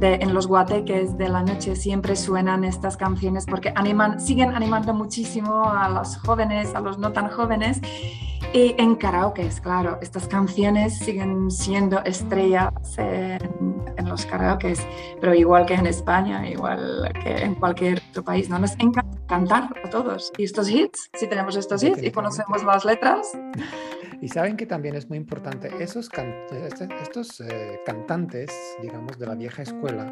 En 0.00 0.34
los 0.34 0.48
guateques 0.48 1.16
de 1.16 1.28
la 1.28 1.44
noche 1.44 1.76
siempre 1.76 2.16
suenan 2.16 2.64
estas 2.64 2.96
canciones 2.96 3.46
porque 3.46 3.72
animan, 3.76 4.20
siguen 4.20 4.52
animando 4.52 4.92
muchísimo 4.94 5.70
a 5.70 5.88
los 5.88 6.16
jóvenes, 6.16 6.74
a 6.74 6.80
los 6.80 6.98
no 6.98 7.12
tan 7.12 7.28
jóvenes. 7.28 7.80
Y 8.52 8.74
en 8.76 8.96
karaoke, 8.96 9.48
claro, 9.62 9.98
estas 10.02 10.26
canciones 10.26 10.98
siguen 10.98 11.50
siendo 11.50 12.02
estrellas 12.04 12.70
en 14.02 14.08
los 14.08 14.26
karaoke, 14.26 14.74
pero 15.20 15.34
igual 15.34 15.66
que 15.66 15.74
en 15.74 15.86
España, 15.86 16.48
igual 16.48 17.10
que 17.22 17.42
en 17.42 17.54
cualquier 17.54 18.02
otro 18.10 18.24
país, 18.24 18.48
¿no? 18.48 18.58
Nos 18.58 18.72
encanta 18.72 19.18
cantar 19.26 19.70
a 19.84 19.88
todos. 19.88 20.32
Y 20.36 20.44
estos 20.44 20.68
hits, 20.68 21.10
si 21.14 21.26
tenemos 21.28 21.56
estos 21.56 21.82
hits 21.82 22.02
y 22.02 22.10
conocemos 22.10 22.64
las 22.64 22.84
letras. 22.84 23.32
Y 24.20 24.28
saben 24.28 24.56
que 24.56 24.66
también 24.66 24.94
es 24.94 25.08
muy 25.08 25.18
importante, 25.18 25.68
esos 25.80 26.08
can 26.08 26.32
estos 27.02 27.40
eh, 27.40 27.80
cantantes, 27.84 28.52
digamos, 28.80 29.18
de 29.18 29.26
la 29.26 29.34
vieja 29.34 29.62
escuela, 29.62 30.06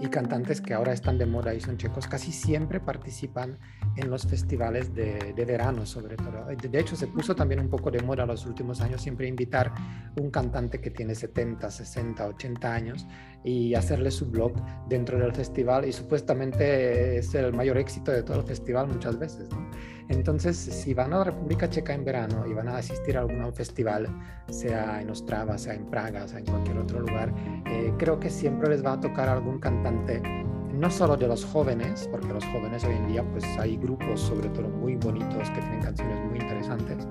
y 0.00 0.08
cantantes 0.08 0.60
que 0.60 0.74
ahora 0.74 0.92
están 0.92 1.18
de 1.18 1.26
moda 1.26 1.54
y 1.54 1.60
son 1.60 1.76
checos, 1.76 2.06
casi 2.06 2.32
siempre 2.32 2.80
participan 2.80 3.58
en 3.96 4.10
los 4.10 4.26
festivales 4.26 4.94
de, 4.94 5.44
verano, 5.46 5.86
sobre 5.86 6.16
todo. 6.16 6.46
De 6.46 6.78
hecho, 6.78 6.94
se 6.94 7.08
puso 7.08 7.34
también 7.34 7.60
un 7.60 7.68
poco 7.68 7.90
de 7.90 8.00
moda 8.02 8.24
los 8.26 8.46
últimos 8.46 8.80
años 8.80 9.02
siempre 9.02 9.26
invitar 9.26 9.72
un 10.20 10.30
cantante 10.30 10.80
que 10.80 10.90
tiene 10.90 11.14
70, 11.14 11.70
60, 11.70 12.26
80 12.26 12.74
años 12.74 13.06
y 13.44 13.74
hacerle 13.74 14.10
su 14.10 14.26
blog 14.26 14.52
dentro 14.88 15.18
del 15.18 15.32
festival 15.32 15.84
y 15.86 15.92
supuestamente 15.92 17.18
es 17.18 17.34
el 17.34 17.52
mayor 17.52 17.78
éxito 17.78 18.10
de 18.10 18.22
todo 18.22 18.40
el 18.40 18.44
festival 18.44 18.88
muchas 18.88 19.18
veces. 19.18 19.48
¿no? 19.50 19.68
Entonces, 20.08 20.56
si 20.56 20.94
van 20.94 21.12
a 21.12 21.18
la 21.18 21.24
República 21.24 21.68
Checa 21.68 21.92
en 21.92 22.04
verano 22.04 22.46
y 22.46 22.54
van 22.54 22.68
a 22.68 22.78
asistir 22.78 23.16
a 23.16 23.20
algún 23.20 23.52
festival, 23.52 24.08
sea 24.48 25.00
en 25.02 25.10
Ostrava, 25.10 25.58
sea 25.58 25.74
en 25.74 25.84
Praga, 25.86 26.26
sea 26.26 26.38
en 26.38 26.46
cualquier 26.46 26.78
otro 26.78 27.00
lugar, 27.00 27.32
eh, 27.66 27.92
creo 27.98 28.18
que 28.18 28.30
siempre 28.30 28.70
les 28.70 28.84
va 28.84 28.94
a 28.94 29.00
tocar 29.00 29.28
algún 29.28 29.58
cantante, 29.58 30.22
no 30.72 30.90
solo 30.90 31.16
de 31.16 31.28
los 31.28 31.44
jóvenes, 31.44 32.08
porque 32.10 32.32
los 32.32 32.44
jóvenes 32.46 32.84
hoy 32.84 32.94
en 32.94 33.08
día 33.08 33.24
pues 33.32 33.44
hay 33.58 33.76
grupos 33.76 34.20
sobre 34.20 34.48
todo 34.48 34.68
muy 34.68 34.96
bonitos 34.96 35.50
que 35.50 35.60
tienen 35.60 35.82
canciones 35.82 36.18
muy 36.30 36.38
interesantes, 36.38 37.06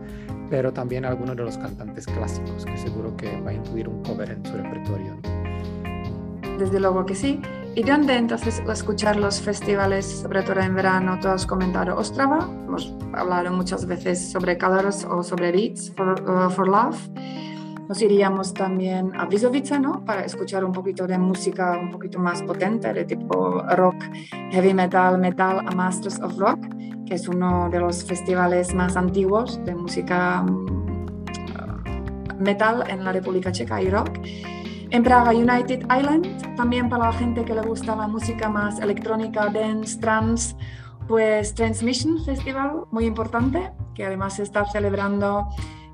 pero 0.50 0.74
también 0.74 1.06
algunos 1.06 1.36
de 1.36 1.44
los 1.44 1.58
cantantes 1.58 2.08
clásicos, 2.08 2.66
que 2.66 2.78
seguro 2.78 3.16
que 3.16 3.40
va 3.42 3.52
a 3.52 3.54
incluir 3.54 3.88
un 3.88 4.02
cover 4.04 4.32
en 4.32 4.44
su 4.44 4.54
repertorio. 4.54 5.16
¿no? 5.24 5.47
Desde 6.58 6.80
luego 6.80 7.06
que 7.06 7.16
sí. 7.16 7.42
¿Y 7.76 7.84
dónde 7.84 8.16
entonces 8.16 8.64
escuchar 8.68 9.18
los 9.18 9.40
festivales, 9.40 10.22
sobre 10.24 10.42
todo 10.42 10.60
en 10.62 10.74
verano? 10.74 11.20
Tú 11.22 11.28
has 11.28 11.46
comentado 11.46 11.96
Ostrava, 11.96 12.50
hemos 12.66 12.92
hablado 13.14 13.52
muchas 13.52 13.86
veces 13.86 14.32
sobre 14.32 14.58
Colors 14.58 15.06
o 15.06 15.22
sobre 15.22 15.52
Beats 15.52 15.94
for, 15.96 16.20
uh, 16.28 16.50
for 16.50 16.68
Love. 16.68 16.98
Nos 17.88 18.02
iríamos 18.02 18.52
también 18.56 19.16
a 19.16 19.28
Vizovice, 19.28 19.80
¿no? 19.80 20.04
Para 20.04 20.26
escuchar 20.26 20.66
un 20.66 20.72
poquito 20.72 21.06
de 21.06 21.20
música 21.20 21.78
un 21.80 21.92
poquito 21.92 22.18
más 22.18 22.42
potente, 22.42 22.92
de 22.92 23.06
tipo 23.06 23.62
rock, 23.76 24.04
heavy 24.50 24.74
metal, 24.74 25.20
metal, 25.20 25.60
a 25.60 25.72
Masters 25.76 26.20
of 26.20 26.36
Rock, 26.40 26.66
que 27.06 27.14
es 27.14 27.28
uno 27.28 27.70
de 27.70 27.80
los 27.80 28.04
festivales 28.04 28.74
más 28.74 28.98
antiguos 28.98 29.64
de 29.64 29.76
música 29.76 30.44
uh, 30.44 30.66
metal 32.40 32.84
en 32.90 33.04
la 33.04 33.12
República 33.12 33.52
Checa 33.52 33.80
y 33.84 33.90
rock. 33.92 34.10
En 34.90 35.04
Praga 35.04 35.32
United 35.32 35.82
Island, 35.82 36.56
también 36.56 36.88
para 36.90 37.08
la 37.08 37.14
gente 37.14 37.44
que 37.44 37.54
le 37.54 37.62
gusta 37.62 37.96
la 37.96 38.08
música 38.08 38.50
más 38.50 38.80
electrónica, 38.80 39.48
dance, 39.48 40.00
trance, 40.00 40.56
pues 41.08 41.54
Transmission 41.54 42.24
Festival, 42.24 42.84
muy 42.92 43.06
importante, 43.06 43.72
que 43.94 44.06
además 44.06 44.38
se 44.38 44.44
está 44.44 44.66
celebrando 44.66 45.50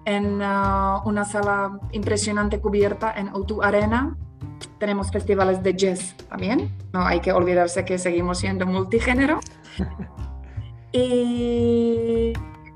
en 0.05 0.41
uh, 0.41 1.01
una 1.05 1.25
sala 1.25 1.79
impresionante 1.91 2.59
cubierta 2.59 3.13
en 3.15 3.31
O2 3.31 3.63
Arena. 3.63 4.15
Tenemos 4.77 5.11
festivales 5.11 5.63
de 5.63 5.75
jazz 5.75 6.15
también, 6.29 6.71
no 6.93 7.05
hay 7.05 7.19
que 7.19 7.31
olvidarse 7.31 7.85
que 7.85 7.97
seguimos 7.97 8.37
siendo 8.39 8.67
multigénero. 8.67 9.39
y 10.91 12.33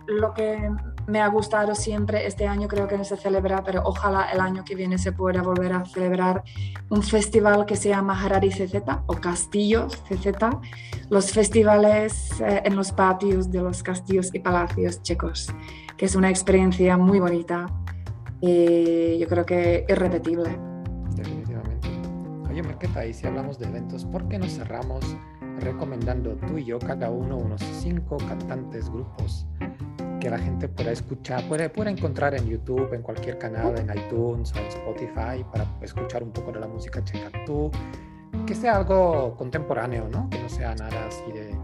lo 0.07 0.33
que 0.33 0.71
me 1.07 1.21
ha 1.21 1.27
gustado 1.29 1.73
siempre. 1.73 2.27
Este 2.27 2.45
año 2.45 2.67
creo 2.67 2.87
que 2.87 2.97
no 2.97 3.03
se 3.03 3.17
celebra, 3.17 3.63
pero 3.63 3.81
ojalá 3.85 4.29
el 4.31 4.39
año 4.39 4.63
que 4.63 4.75
viene 4.75 4.97
se 4.97 5.13
pueda 5.13 5.41
volver 5.41 5.73
a 5.73 5.85
celebrar 5.85 6.43
un 6.89 7.01
festival 7.01 7.65
que 7.65 7.75
se 7.75 7.89
llama 7.89 8.21
Harari 8.21 8.49
CZ 8.49 8.75
o 9.07 9.15
Castillos 9.15 9.97
CZ, 10.07 10.27
los 11.09 11.31
festivales 11.31 12.39
eh, 12.41 12.61
en 12.65 12.75
los 12.75 12.91
patios 12.91 13.49
de 13.49 13.61
los 13.61 13.81
castillos 13.81 14.29
y 14.33 14.39
palacios 14.39 15.01
checos, 15.01 15.47
que 15.97 16.05
es 16.05 16.15
una 16.15 16.29
experiencia 16.29 16.97
muy 16.97 17.19
bonita 17.19 17.65
y 18.41 19.17
yo 19.17 19.27
creo 19.27 19.45
que 19.45 19.85
irrepetible. 19.87 20.57
Definitivamente. 21.15 21.87
Oye, 22.49 22.61
Marqueta, 22.61 23.05
y 23.05 23.13
si 23.13 23.25
hablamos 23.25 23.57
de 23.57 23.67
eventos, 23.67 24.05
¿por 24.05 24.27
qué 24.27 24.37
no 24.37 24.47
cerramos 24.47 25.03
recomendando 25.59 26.35
tú 26.35 26.57
y 26.57 26.65
yo, 26.65 26.77
cada 26.79 27.09
uno, 27.09 27.37
unos 27.37 27.61
cinco 27.61 28.17
cantantes, 28.17 28.89
grupos 28.89 29.47
que 30.19 30.29
la 30.29 30.39
gente 30.39 30.67
pueda 30.67 30.91
escuchar, 30.91 31.47
puede, 31.47 31.69
puede 31.69 31.91
encontrar 31.91 32.35
en 32.35 32.47
YouTube, 32.47 32.93
en 32.93 33.01
cualquier 33.01 33.37
canal, 33.37 33.77
en 33.77 33.89
iTunes 33.97 34.53
o 34.53 34.57
en 34.57 34.65
Spotify 34.67 35.45
para 35.51 35.65
escuchar 35.81 36.23
un 36.23 36.31
poco 36.31 36.51
de 36.51 36.59
la 36.59 36.67
música 36.67 37.03
checa. 37.03 37.29
Tú, 37.45 37.71
que 38.45 38.55
sea 38.55 38.77
algo 38.77 39.35
contemporáneo, 39.35 40.07
¿no? 40.09 40.29
Que 40.29 40.39
no 40.39 40.49
sea 40.49 40.75
nada 40.75 41.07
así 41.07 41.31
de, 41.31 41.55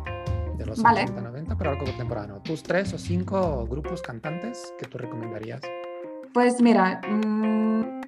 de 0.57 0.65
los 0.65 0.81
Vale. 0.81 1.03
80, 1.03 1.21
90, 1.21 1.57
pero 1.57 1.69
algo 1.71 1.85
contemporáneo. 1.85 2.41
¿Tus 2.43 2.63
tres 2.63 2.93
o 2.93 2.97
cinco 2.97 3.65
grupos 3.67 4.01
cantantes 4.01 4.73
que 4.77 4.85
tú 4.85 4.97
recomendarías? 4.97 5.61
Pues 6.33 6.61
mira, 6.61 7.01
mmm, 7.07 8.02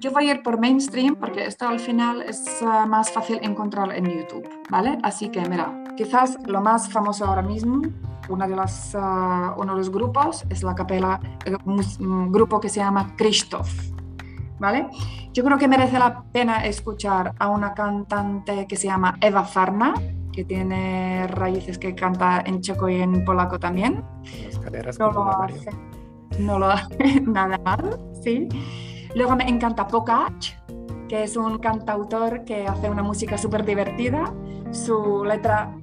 yo 0.00 0.10
voy 0.10 0.28
a 0.28 0.34
ir 0.34 0.42
por 0.42 0.58
mainstream 0.58 1.14
porque 1.14 1.44
esto 1.44 1.68
al 1.68 1.78
final 1.78 2.22
es 2.22 2.42
uh, 2.62 2.86
más 2.88 3.12
fácil 3.12 3.38
encontrar 3.42 3.94
en 3.94 4.06
YouTube, 4.06 4.48
¿vale? 4.70 4.98
Así 5.02 5.28
que 5.28 5.46
mira, 5.48 5.84
quizás 5.96 6.38
lo 6.46 6.60
más 6.62 6.90
famoso 6.90 7.26
ahora 7.26 7.42
mismo 7.42 7.82
una 8.28 8.46
de 8.48 8.56
las, 8.56 8.94
uh, 8.94 9.60
uno 9.60 9.72
de 9.72 9.78
los 9.78 9.90
grupos 9.90 10.44
es 10.48 10.62
la 10.62 10.74
capela, 10.74 11.20
eh, 11.44 11.56
un 11.64 12.32
grupo 12.32 12.60
que 12.60 12.68
se 12.68 12.80
llama 12.80 13.14
Christoph. 13.16 13.70
¿Vale? 14.58 14.88
Yo 15.32 15.42
creo 15.42 15.56
que 15.56 15.66
merece 15.66 15.98
la 15.98 16.22
pena 16.22 16.66
escuchar 16.66 17.34
a 17.38 17.48
una 17.48 17.72
cantante 17.72 18.66
que 18.66 18.76
se 18.76 18.88
llama 18.88 19.16
Eva 19.20 19.44
Farna, 19.44 19.94
que 20.32 20.44
tiene 20.44 21.26
raíces 21.28 21.78
que 21.78 21.94
canta 21.94 22.42
en 22.44 22.60
checo 22.60 22.88
y 22.88 22.96
en 22.96 23.24
polaco 23.24 23.58
también. 23.58 24.04
Las 24.84 24.98
No 24.98 25.12
lo 25.12 25.30
hace, 25.30 25.70
no 26.38 26.58
lo 26.58 26.66
hace 26.66 27.20
nada 27.22 27.58
mal, 27.64 27.98
sí. 28.22 28.48
Luego 29.14 29.34
me 29.36 29.48
encanta 29.48 29.86
Pokach, 29.86 30.54
que 31.08 31.24
es 31.24 31.36
un 31.36 31.58
cantautor 31.58 32.44
que 32.44 32.66
hace 32.66 32.88
una 32.88 33.02
música 33.02 33.36
súper 33.36 33.64
divertida. 33.64 34.32
Su 34.70 35.24
letra 35.24 35.74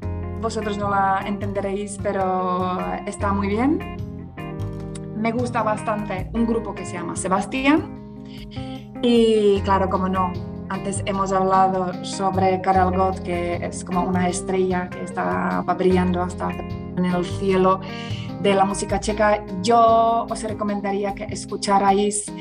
vosotros 0.42 0.78
no 0.78 0.90
la 0.90 1.24
entenderéis, 1.26 1.98
pero 2.02 2.78
está 3.06 3.34
muy 3.34 3.50
bien. 3.50 3.98
Me 5.18 5.32
gusta 5.32 5.64
bastante 5.64 6.30
un 6.34 6.46
grupo 6.46 6.74
que 6.74 6.86
se 6.86 6.94
llama 6.94 7.16
Sebastián. 7.16 8.16
Y 9.02 9.60
claro, 9.62 9.90
como 9.90 10.08
no, 10.08 10.32
antes 10.70 11.04
hemos 11.06 11.32
hablado 11.34 11.94
sobre 12.06 12.62
Karel 12.62 12.96
Gott, 12.96 13.20
que 13.20 13.56
es 13.56 13.84
como 13.84 14.04
una 14.04 14.30
estrella 14.30 14.90
que 14.90 15.04
está 15.04 15.62
brillando 15.78 16.22
hasta 16.22 16.52
en 16.52 17.06
el 17.06 17.26
cielo 17.26 17.82
de 18.42 18.54
la 18.54 18.64
música 18.64 19.00
checa. 19.00 19.44
Yo 19.62 20.26
os 20.30 20.44
recomendaría 20.44 21.14
que 21.14 21.26
escucharais 21.26 22.32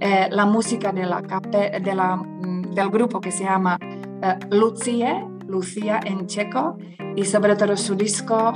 eh, 0.00 0.28
la 0.30 0.46
música 0.46 0.92
de 0.92 1.06
la, 1.06 1.20
de 1.20 1.94
la, 1.94 2.16
mm, 2.16 2.74
del 2.74 2.90
grupo 2.90 3.20
que 3.20 3.30
se 3.30 3.44
llama 3.44 3.78
eh, 3.80 4.38
Lucie, 4.50 5.24
Lucia 5.46 6.00
en 6.04 6.26
checo, 6.26 6.76
y 7.14 7.24
sobre 7.24 7.56
todo 7.56 7.76
su 7.76 7.94
disco 7.94 8.52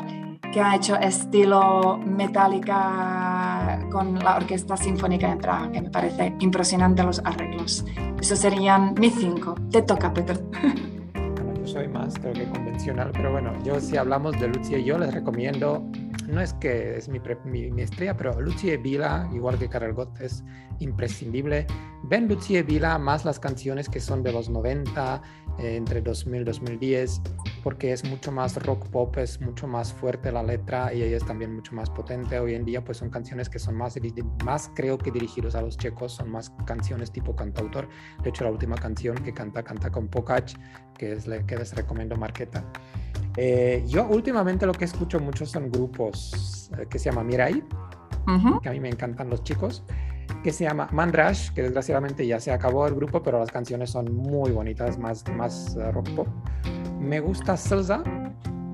que 0.52 0.60
ha 0.60 0.76
hecho 0.76 0.96
estilo 0.96 1.98
metálica 1.98 3.86
con 3.90 4.18
la 4.18 4.36
Orquesta 4.36 4.76
Sinfónica 4.76 5.30
de 5.30 5.36
Praga, 5.36 5.70
que 5.70 5.80
me 5.80 5.90
parece 5.90 6.34
impresionante 6.40 7.02
los 7.02 7.20
arreglos. 7.24 7.84
Esos 8.20 8.38
serían 8.38 8.94
mis 8.98 9.14
cinco. 9.14 9.54
Te 9.70 9.82
toca, 9.82 10.12
Peter. 10.12 10.40
Bueno, 11.14 11.54
yo 11.60 11.66
soy 11.66 11.88
más, 11.88 12.18
creo 12.18 12.32
que 12.32 12.48
convencional, 12.48 13.10
pero 13.12 13.32
bueno, 13.32 13.52
yo 13.64 13.80
si 13.80 13.96
hablamos 13.96 14.38
de 14.40 14.48
Lucia, 14.48 14.78
yo 14.78 14.98
les 14.98 15.12
recomiendo 15.14 15.84
no 16.30 16.40
es 16.40 16.54
que 16.54 16.96
es 16.96 17.08
mi, 17.08 17.20
mi, 17.44 17.82
estrella, 17.82 18.16
pero 18.16 18.40
Lucie 18.40 18.76
Vila, 18.76 19.28
igual 19.32 19.58
que 19.58 19.68
Karel 19.68 19.92
Gott, 19.92 20.20
es 20.20 20.44
imprescindible. 20.78 21.66
Ven 22.04 22.28
Lucie 22.28 22.62
Vila 22.62 22.98
más 22.98 23.24
las 23.24 23.38
canciones 23.38 23.88
que 23.88 24.00
son 24.00 24.22
de 24.22 24.32
los 24.32 24.48
90, 24.48 25.22
eh, 25.58 25.76
entre 25.76 26.00
2000 26.00 26.42
y 26.42 26.44
2010, 26.44 27.20
porque 27.62 27.92
es 27.92 28.04
mucho 28.04 28.32
más 28.32 28.56
rock 28.64 28.88
pop, 28.88 29.16
es 29.18 29.40
mucho 29.40 29.66
más 29.66 29.92
fuerte 29.92 30.32
la 30.32 30.42
letra 30.42 30.92
y 30.94 31.02
ella 31.02 31.16
es 31.16 31.24
también 31.24 31.54
mucho 31.54 31.74
más 31.74 31.90
potente. 31.90 32.38
Hoy 32.38 32.54
en 32.54 32.64
día 32.64 32.82
pues 32.82 32.98
son 32.98 33.10
canciones 33.10 33.48
que 33.48 33.58
son 33.58 33.76
más, 33.76 33.98
más 34.44 34.70
creo 34.74 34.96
que 34.96 35.10
dirigidos 35.10 35.54
a 35.54 35.62
los 35.62 35.76
checos, 35.76 36.12
son 36.12 36.30
más 36.30 36.50
canciones 36.66 37.12
tipo 37.12 37.36
cantautor. 37.36 37.88
De 38.22 38.30
hecho 38.30 38.44
la 38.44 38.50
última 38.50 38.76
canción 38.76 39.16
que 39.16 39.34
canta, 39.34 39.62
canta 39.62 39.90
con 39.90 40.08
Pokach, 40.08 40.54
que 41.00 41.14
es 41.14 41.26
la 41.26 41.38
que 41.46 41.56
les 41.56 41.74
recomiendo 41.74 42.14
Marqueta. 42.14 42.62
Eh, 43.38 43.82
yo 43.86 44.06
últimamente 44.06 44.66
lo 44.66 44.74
que 44.74 44.84
escucho 44.84 45.18
mucho 45.18 45.46
son 45.46 45.70
grupos 45.70 46.70
eh, 46.78 46.86
que 46.90 46.98
se 46.98 47.06
llama 47.06 47.24
Mirai, 47.24 47.64
que 48.62 48.68
a 48.68 48.72
mí 48.72 48.80
me 48.80 48.90
encantan 48.90 49.30
los 49.30 49.42
chicos, 49.42 49.82
que 50.44 50.52
se 50.52 50.64
llama 50.64 50.88
Mandrash, 50.92 51.52
que 51.54 51.62
desgraciadamente 51.62 52.26
ya 52.26 52.38
se 52.38 52.52
acabó 52.52 52.86
el 52.86 52.94
grupo, 52.94 53.22
pero 53.22 53.38
las 53.38 53.50
canciones 53.50 53.88
son 53.88 54.14
muy 54.14 54.50
bonitas, 54.50 54.98
más, 54.98 55.24
más 55.34 55.74
uh, 55.76 55.90
rock 55.90 56.10
pop. 56.10 56.28
Me 57.00 57.18
gusta 57.18 57.56
Selza, 57.56 58.04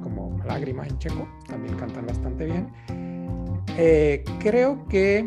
como 0.02 0.42
Lágrima 0.44 0.84
en 0.84 0.98
checo, 0.98 1.28
también 1.46 1.76
cantan 1.76 2.06
bastante 2.06 2.46
bien. 2.46 2.72
Eh, 3.78 4.24
creo 4.40 4.84
que 4.88 5.24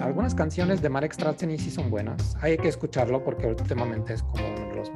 algunas 0.00 0.34
canciones 0.34 0.80
de 0.80 0.88
Marek 0.88 1.12
Straczny 1.12 1.58
sí 1.58 1.70
son 1.70 1.90
buenas. 1.90 2.36
Hay 2.40 2.56
que 2.56 2.68
escucharlo 2.68 3.22
porque 3.22 3.46
últimamente 3.46 4.14
es 4.14 4.22
como 4.22 4.46
uno 4.46 4.68
de 4.70 4.76
los, 4.76 4.90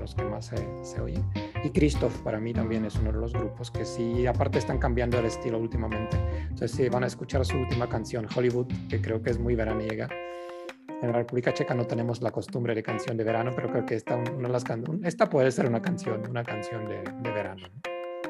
los 0.00 0.14
que 0.14 0.24
más 0.24 0.46
se, 0.46 0.56
se 0.82 1.00
oye. 1.00 1.22
Y 1.62 1.70
Christoph 1.70 2.16
para 2.22 2.40
mí 2.40 2.52
también 2.52 2.84
es 2.84 2.96
uno 2.96 3.12
de 3.12 3.18
los 3.18 3.32
grupos 3.32 3.70
que 3.70 3.84
sí, 3.84 4.26
aparte 4.26 4.58
están 4.58 4.78
cambiando 4.78 5.18
el 5.18 5.26
estilo 5.26 5.58
últimamente. 5.58 6.16
Entonces 6.42 6.72
sí, 6.72 6.88
van 6.88 7.04
a 7.04 7.06
escuchar 7.06 7.44
su 7.44 7.56
última 7.56 7.88
canción, 7.88 8.26
Hollywood, 8.34 8.66
que 8.88 9.00
creo 9.00 9.22
que 9.22 9.30
es 9.30 9.38
muy 9.38 9.54
veraniega. 9.54 10.08
En 11.02 11.12
la 11.12 11.18
República 11.18 11.54
Checa 11.54 11.74
no 11.74 11.86
tenemos 11.86 12.20
la 12.20 12.30
costumbre 12.30 12.74
de 12.74 12.82
canción 12.82 13.16
de 13.16 13.24
verano, 13.24 13.52
pero 13.54 13.70
creo 13.70 13.86
que 13.86 13.94
esta, 13.94 14.16
una 14.16 14.48
de 14.48 14.52
las 14.52 14.64
esta 15.04 15.28
puede 15.28 15.50
ser 15.50 15.66
una 15.66 15.80
canción, 15.80 16.22
una 16.28 16.44
canción 16.44 16.86
de, 16.86 17.02
de 17.22 17.30
verano. 17.30 17.68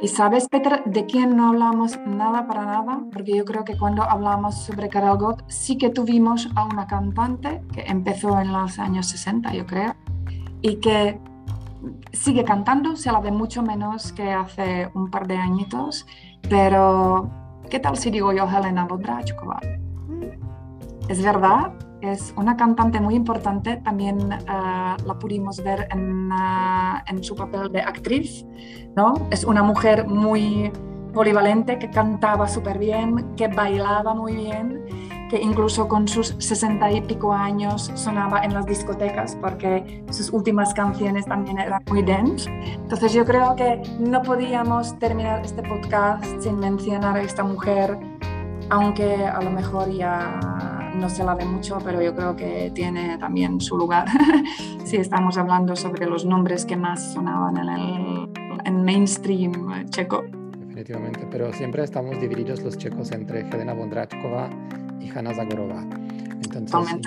¿Y 0.03 0.09
sabes, 0.09 0.49
Peter, 0.49 0.83
de 0.87 1.05
quién 1.05 1.37
no 1.37 1.49
hablamos 1.49 1.99
nada 2.07 2.47
para 2.47 2.65
nada? 2.65 3.03
Porque 3.13 3.37
yo 3.37 3.45
creo 3.45 3.65
que 3.65 3.77
cuando 3.77 4.03
hablamos 4.03 4.65
sobre 4.65 4.89
Karel 4.89 5.19
Gott, 5.19 5.45
sí 5.49 5.77
que 5.77 5.91
tuvimos 5.91 6.49
a 6.55 6.65
una 6.65 6.87
cantante 6.87 7.61
que 7.75 7.83
empezó 7.83 8.41
en 8.41 8.51
los 8.51 8.79
años 8.79 9.09
60, 9.09 9.53
yo 9.53 9.67
creo, 9.67 9.95
y 10.63 10.77
que 10.77 11.21
sigue 12.13 12.45
cantando, 12.45 12.97
se 12.97 13.11
la 13.13 13.21
ve 13.21 13.31
mucho 13.31 13.63
menos 13.63 14.13
que 14.13 14.31
hace 14.31 14.91
un 14.95 15.11
par 15.11 15.27
de 15.27 15.37
añitos, 15.37 16.07
pero 16.49 17.31
¿qué 17.69 17.79
tal 17.79 17.97
si 17.97 18.11
digo 18.11 18.33
yo 18.33 18.49
Helena 18.49 18.85
Bondrachkova? 18.85 19.61
Es 21.09 21.23
verdad, 21.23 21.73
es 22.01 22.33
una 22.37 22.57
cantante 22.57 23.01
muy 23.01 23.15
importante, 23.15 23.77
también 23.79 24.33
eh, 24.33 24.37
la 24.47 25.19
pudimos 25.19 25.63
ver 25.63 25.89
en, 25.91 26.31
eh, 26.31 27.03
en, 27.07 27.23
su 27.23 27.35
papel 27.35 27.71
de 27.73 27.81
actriz, 27.81 28.47
¿no? 28.97 29.15
Es 29.31 29.45
una 29.45 29.63
mujer 29.63 30.07
muy 30.07 30.71
polivalente 31.13 31.79
que 31.79 31.91
cantaba 31.91 32.47
súper 32.47 32.79
bien, 32.79 33.35
que 33.37 33.49
bailaba 33.49 34.15
muy 34.15 34.35
bien 34.37 34.85
que 35.31 35.41
incluso 35.41 35.87
con 35.87 36.09
sus 36.09 36.35
sesenta 36.39 36.91
y 36.91 37.01
pico 37.01 37.33
años 37.33 37.93
sonaba 37.95 38.43
en 38.45 38.53
las 38.53 38.67
discotecas 38.67 39.39
porque 39.41 40.03
sus 40.11 40.31
últimas 40.33 40.75
canciones 40.75 41.25
también 41.25 41.59
eran 41.59 41.83
muy 41.89 42.03
dance. 42.03 42.51
Entonces 42.51 43.13
yo 43.13 43.25
creo 43.25 43.55
que 43.55 43.81
no 44.01 44.23
podíamos 44.23 44.99
terminar 44.99 45.43
este 45.45 45.63
podcast 45.63 46.25
sin 46.41 46.59
mencionar 46.59 47.17
a 47.17 47.23
esta 47.23 47.45
mujer, 47.45 47.97
aunque 48.71 49.25
a 49.25 49.41
lo 49.41 49.51
mejor 49.53 49.89
ya 49.93 50.91
no 50.97 51.09
se 51.09 51.23
la 51.23 51.37
ve 51.37 51.45
mucho, 51.45 51.79
pero 51.85 52.03
yo 52.03 52.13
creo 52.15 52.35
que 52.35 52.73
tiene 52.75 53.17
también 53.19 53.61
su 53.61 53.79
lugar 53.79 54.09
si 54.85 54.97
estamos 54.97 55.39
hablando 55.39 55.77
sobre 55.77 56.07
los 56.07 56.25
nombres 56.25 56.67
que 56.67 56.77
más 56.77 57.13
sonaban 57.13 57.57
en 57.57 57.69
el 57.69 58.31
en 58.65 58.85
mainstream 58.85 59.89
checo. 59.91 60.25
Definitivamente, 60.59 61.27
pero 61.31 61.53
siempre 61.53 61.85
estamos 61.85 62.21
divididos 62.21 62.63
los 62.63 62.77
checos 62.77 63.13
entre 63.13 63.49
Helena 63.49 63.75
Bondrachkova 63.75 64.51
y 65.01 65.11
Hanna 65.11 65.35
Zagorova. 65.35 65.85
Entonces, 66.57 67.01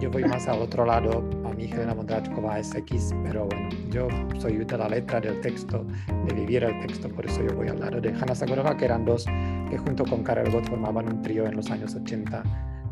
yo, 0.00 0.10
voy 0.10 0.24
más 0.24 0.46
al 0.48 0.60
otro 0.60 0.84
lado. 0.84 1.24
A 1.44 1.52
mí 1.52 1.64
Helena 1.64 1.94
Bondrachkova 1.94 2.58
es 2.58 2.74
X, 2.74 3.14
pero 3.24 3.46
bueno, 3.46 3.68
yo 3.90 4.08
soy 4.38 4.56
de 4.56 4.78
la 4.78 4.88
letra, 4.88 5.20
del 5.20 5.40
texto, 5.40 5.84
de 6.26 6.34
vivir 6.34 6.64
el 6.64 6.78
texto, 6.86 7.08
por 7.08 7.26
eso 7.26 7.42
yo 7.42 7.54
voy 7.54 7.68
al 7.68 7.80
lado 7.80 8.00
de 8.00 8.10
Hanna 8.10 8.34
Zagorova, 8.34 8.76
que 8.76 8.84
eran 8.84 9.04
dos 9.04 9.24
que 9.70 9.78
junto 9.78 10.04
con 10.04 10.22
Karel 10.22 10.50
Gott 10.52 10.68
formaban 10.68 11.08
un 11.08 11.22
trío 11.22 11.46
en 11.46 11.56
los 11.56 11.70
años 11.70 11.94
80. 11.94 12.42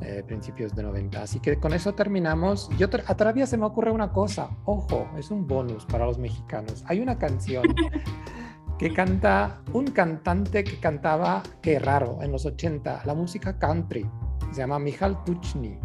Eh, 0.04 0.24
principios 0.26 0.74
de 0.74 0.82
90. 0.82 1.22
Así 1.22 1.38
que 1.38 1.60
con 1.60 1.72
eso 1.72 1.94
terminamos. 1.94 2.68
Yo 2.76 2.88
a 3.06 3.14
todavía 3.14 3.46
se 3.46 3.56
me 3.56 3.66
ocurre 3.66 3.92
una 3.92 4.10
cosa. 4.10 4.50
Ojo, 4.64 5.08
es 5.16 5.30
un 5.30 5.46
bonus 5.46 5.86
para 5.86 6.06
los 6.06 6.18
mexicanos. 6.18 6.82
Hay 6.88 6.98
una 6.98 7.18
canción 7.18 7.62
que 8.80 8.92
canta 8.92 9.62
un 9.72 9.86
cantante 9.86 10.64
que 10.64 10.80
cantaba, 10.80 11.44
qué 11.60 11.78
raro, 11.78 12.18
en 12.20 12.32
los 12.32 12.44
80, 12.44 13.02
la 13.04 13.14
música 13.14 13.56
country 13.60 14.04
se 14.50 14.60
llama 14.60 14.78
Michal 14.78 15.22
Tuchny. 15.24 15.78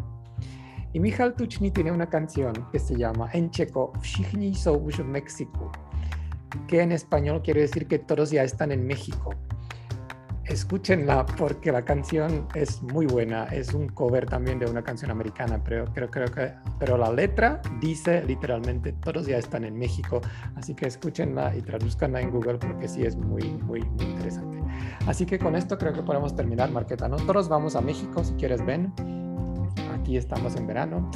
Y 0.93 0.99
Michal 0.99 1.35
Tuchny 1.35 1.71
tiene 1.71 1.91
una 1.91 2.09
canción 2.09 2.53
que 2.71 2.79
se 2.79 2.95
llama 2.95 3.29
en 3.33 3.51
checo 3.51 3.93
Všichni 4.01 4.55
jsou 4.55 4.79
v 4.79 5.03
Mexiku, 5.03 5.69
que 6.67 6.81
en 6.81 6.91
español 6.91 7.41
quiere 7.41 7.61
decir 7.61 7.87
que 7.87 7.99
todos 7.99 8.31
ya 8.31 8.43
están 8.43 8.71
en 8.71 8.85
México. 8.87 9.33
Escúchenla 10.47 11.25
porque 11.25 11.71
la 11.71 11.81
canción 11.81 12.47
es 12.55 12.81
muy 12.81 13.05
buena. 13.05 13.45
Es 13.45 13.73
un 13.73 13.89
cover 13.89 14.25
también 14.25 14.59
de 14.59 14.65
una 14.65 14.81
canción 14.81 15.11
americana, 15.11 15.61
pero 15.63 15.85
creo, 15.93 16.09
que, 16.09 16.53
pero 16.79 16.97
la 16.97 17.11
letra 17.11 17.61
dice 17.81 18.23
literalmente 18.23 18.93
todos 18.93 19.27
ya 19.27 19.37
están 19.37 19.65
en 19.65 19.77
México. 19.77 20.21
Así 20.55 20.73
que 20.73 20.87
escúchenla 20.87 21.53
y 21.55 21.61
traduzcanla 21.61 22.21
en 22.21 22.31
Google 22.31 22.59
porque 22.59 22.87
sí 22.87 23.03
es 23.03 23.17
muy, 23.17 23.43
muy, 23.43 23.81
muy 23.81 24.05
interesante. 24.05 24.57
Así 25.05 25.25
que 25.25 25.37
con 25.37 25.55
esto 25.55 25.77
creo 25.77 25.91
que 25.91 26.01
podemos 26.01 26.35
terminar, 26.35 26.71
Marqueta. 26.71 27.09
Nosotros 27.09 27.49
vamos 27.49 27.75
a 27.75 27.81
México, 27.81 28.23
si 28.23 28.33
quieres, 28.35 28.65
ven. 28.65 29.26
Aquí 30.07 30.15
estamos 30.15 30.55
en 30.55 30.65
verano. 30.65 31.11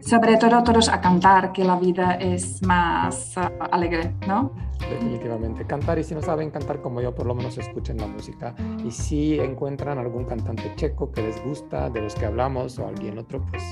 Sobre 0.00 0.38
todo 0.38 0.62
todos 0.62 0.88
a 0.88 1.02
cantar, 1.02 1.52
que 1.52 1.62
la 1.64 1.78
vida 1.78 2.14
es 2.14 2.62
más 2.62 3.36
uh, 3.36 3.62
alegre, 3.70 4.14
¿no? 4.26 4.54
Definitivamente, 4.88 5.66
cantar 5.66 5.98
y 5.98 6.02
si 6.02 6.14
no 6.14 6.22
saben 6.22 6.50
cantar 6.50 6.80
como 6.80 7.02
yo, 7.02 7.14
por 7.14 7.26
lo 7.26 7.34
menos 7.34 7.58
escuchen 7.58 7.98
la 7.98 8.06
música. 8.06 8.54
Y 8.82 8.90
si 8.90 9.38
encuentran 9.38 9.98
algún 9.98 10.24
cantante 10.24 10.72
checo 10.76 11.12
que 11.12 11.24
les 11.24 11.44
gusta, 11.44 11.90
de 11.90 12.00
los 12.00 12.14
que 12.14 12.24
hablamos, 12.24 12.78
o 12.78 12.88
alguien 12.88 13.18
otro, 13.18 13.44
pues 13.50 13.62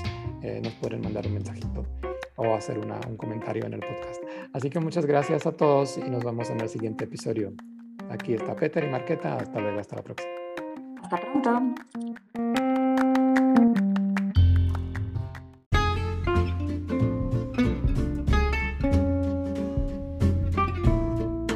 eh, 0.43 0.61
nos 0.63 0.73
pueden 0.73 1.01
mandar 1.01 1.25
un 1.25 1.33
mensajito 1.33 1.83
o 2.35 2.53
hacer 2.53 2.77
un 2.77 3.17
comentario 3.17 3.65
en 3.65 3.73
el 3.73 3.79
podcast. 3.79 4.21
Así 4.53 4.69
que 4.69 4.79
muchas 4.79 5.07
gracias 5.07 5.47
a 5.47 5.53
todos 5.53 5.97
y 5.97 6.07
nos 6.07 6.23
vemos 6.23 6.51
en 6.51 6.61
el 6.61 6.69
siguiente 6.69 7.05
episodio. 7.05 7.51
Aquí 8.11 8.35
está 8.35 8.55
Peter 8.55 8.83
y 8.83 8.91
Marqueta. 8.91 9.37
Hasta 9.37 9.59
luego, 9.59 9.79
hasta 9.79 9.95
la 9.95 10.03
próxima. 10.03 10.33
Hasta 11.01 11.17
pronto. 11.17 12.63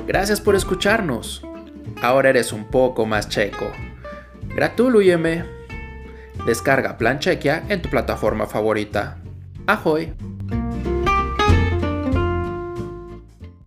Gracias 0.09 0.41
por 0.41 0.55
escucharnos. 0.55 1.43
Ahora 2.01 2.31
eres 2.31 2.51
un 2.51 2.65
poco 2.65 3.05
más 3.05 3.29
checo. 3.29 3.71
Gratulujeme. 4.55 5.45
Descarga 6.47 6.97
Plan 6.97 7.19
Chequia 7.19 7.63
en 7.69 7.83
tu 7.83 7.91
plataforma 7.91 8.47
favorita. 8.47 9.19
¡Ahoy! 9.67 10.15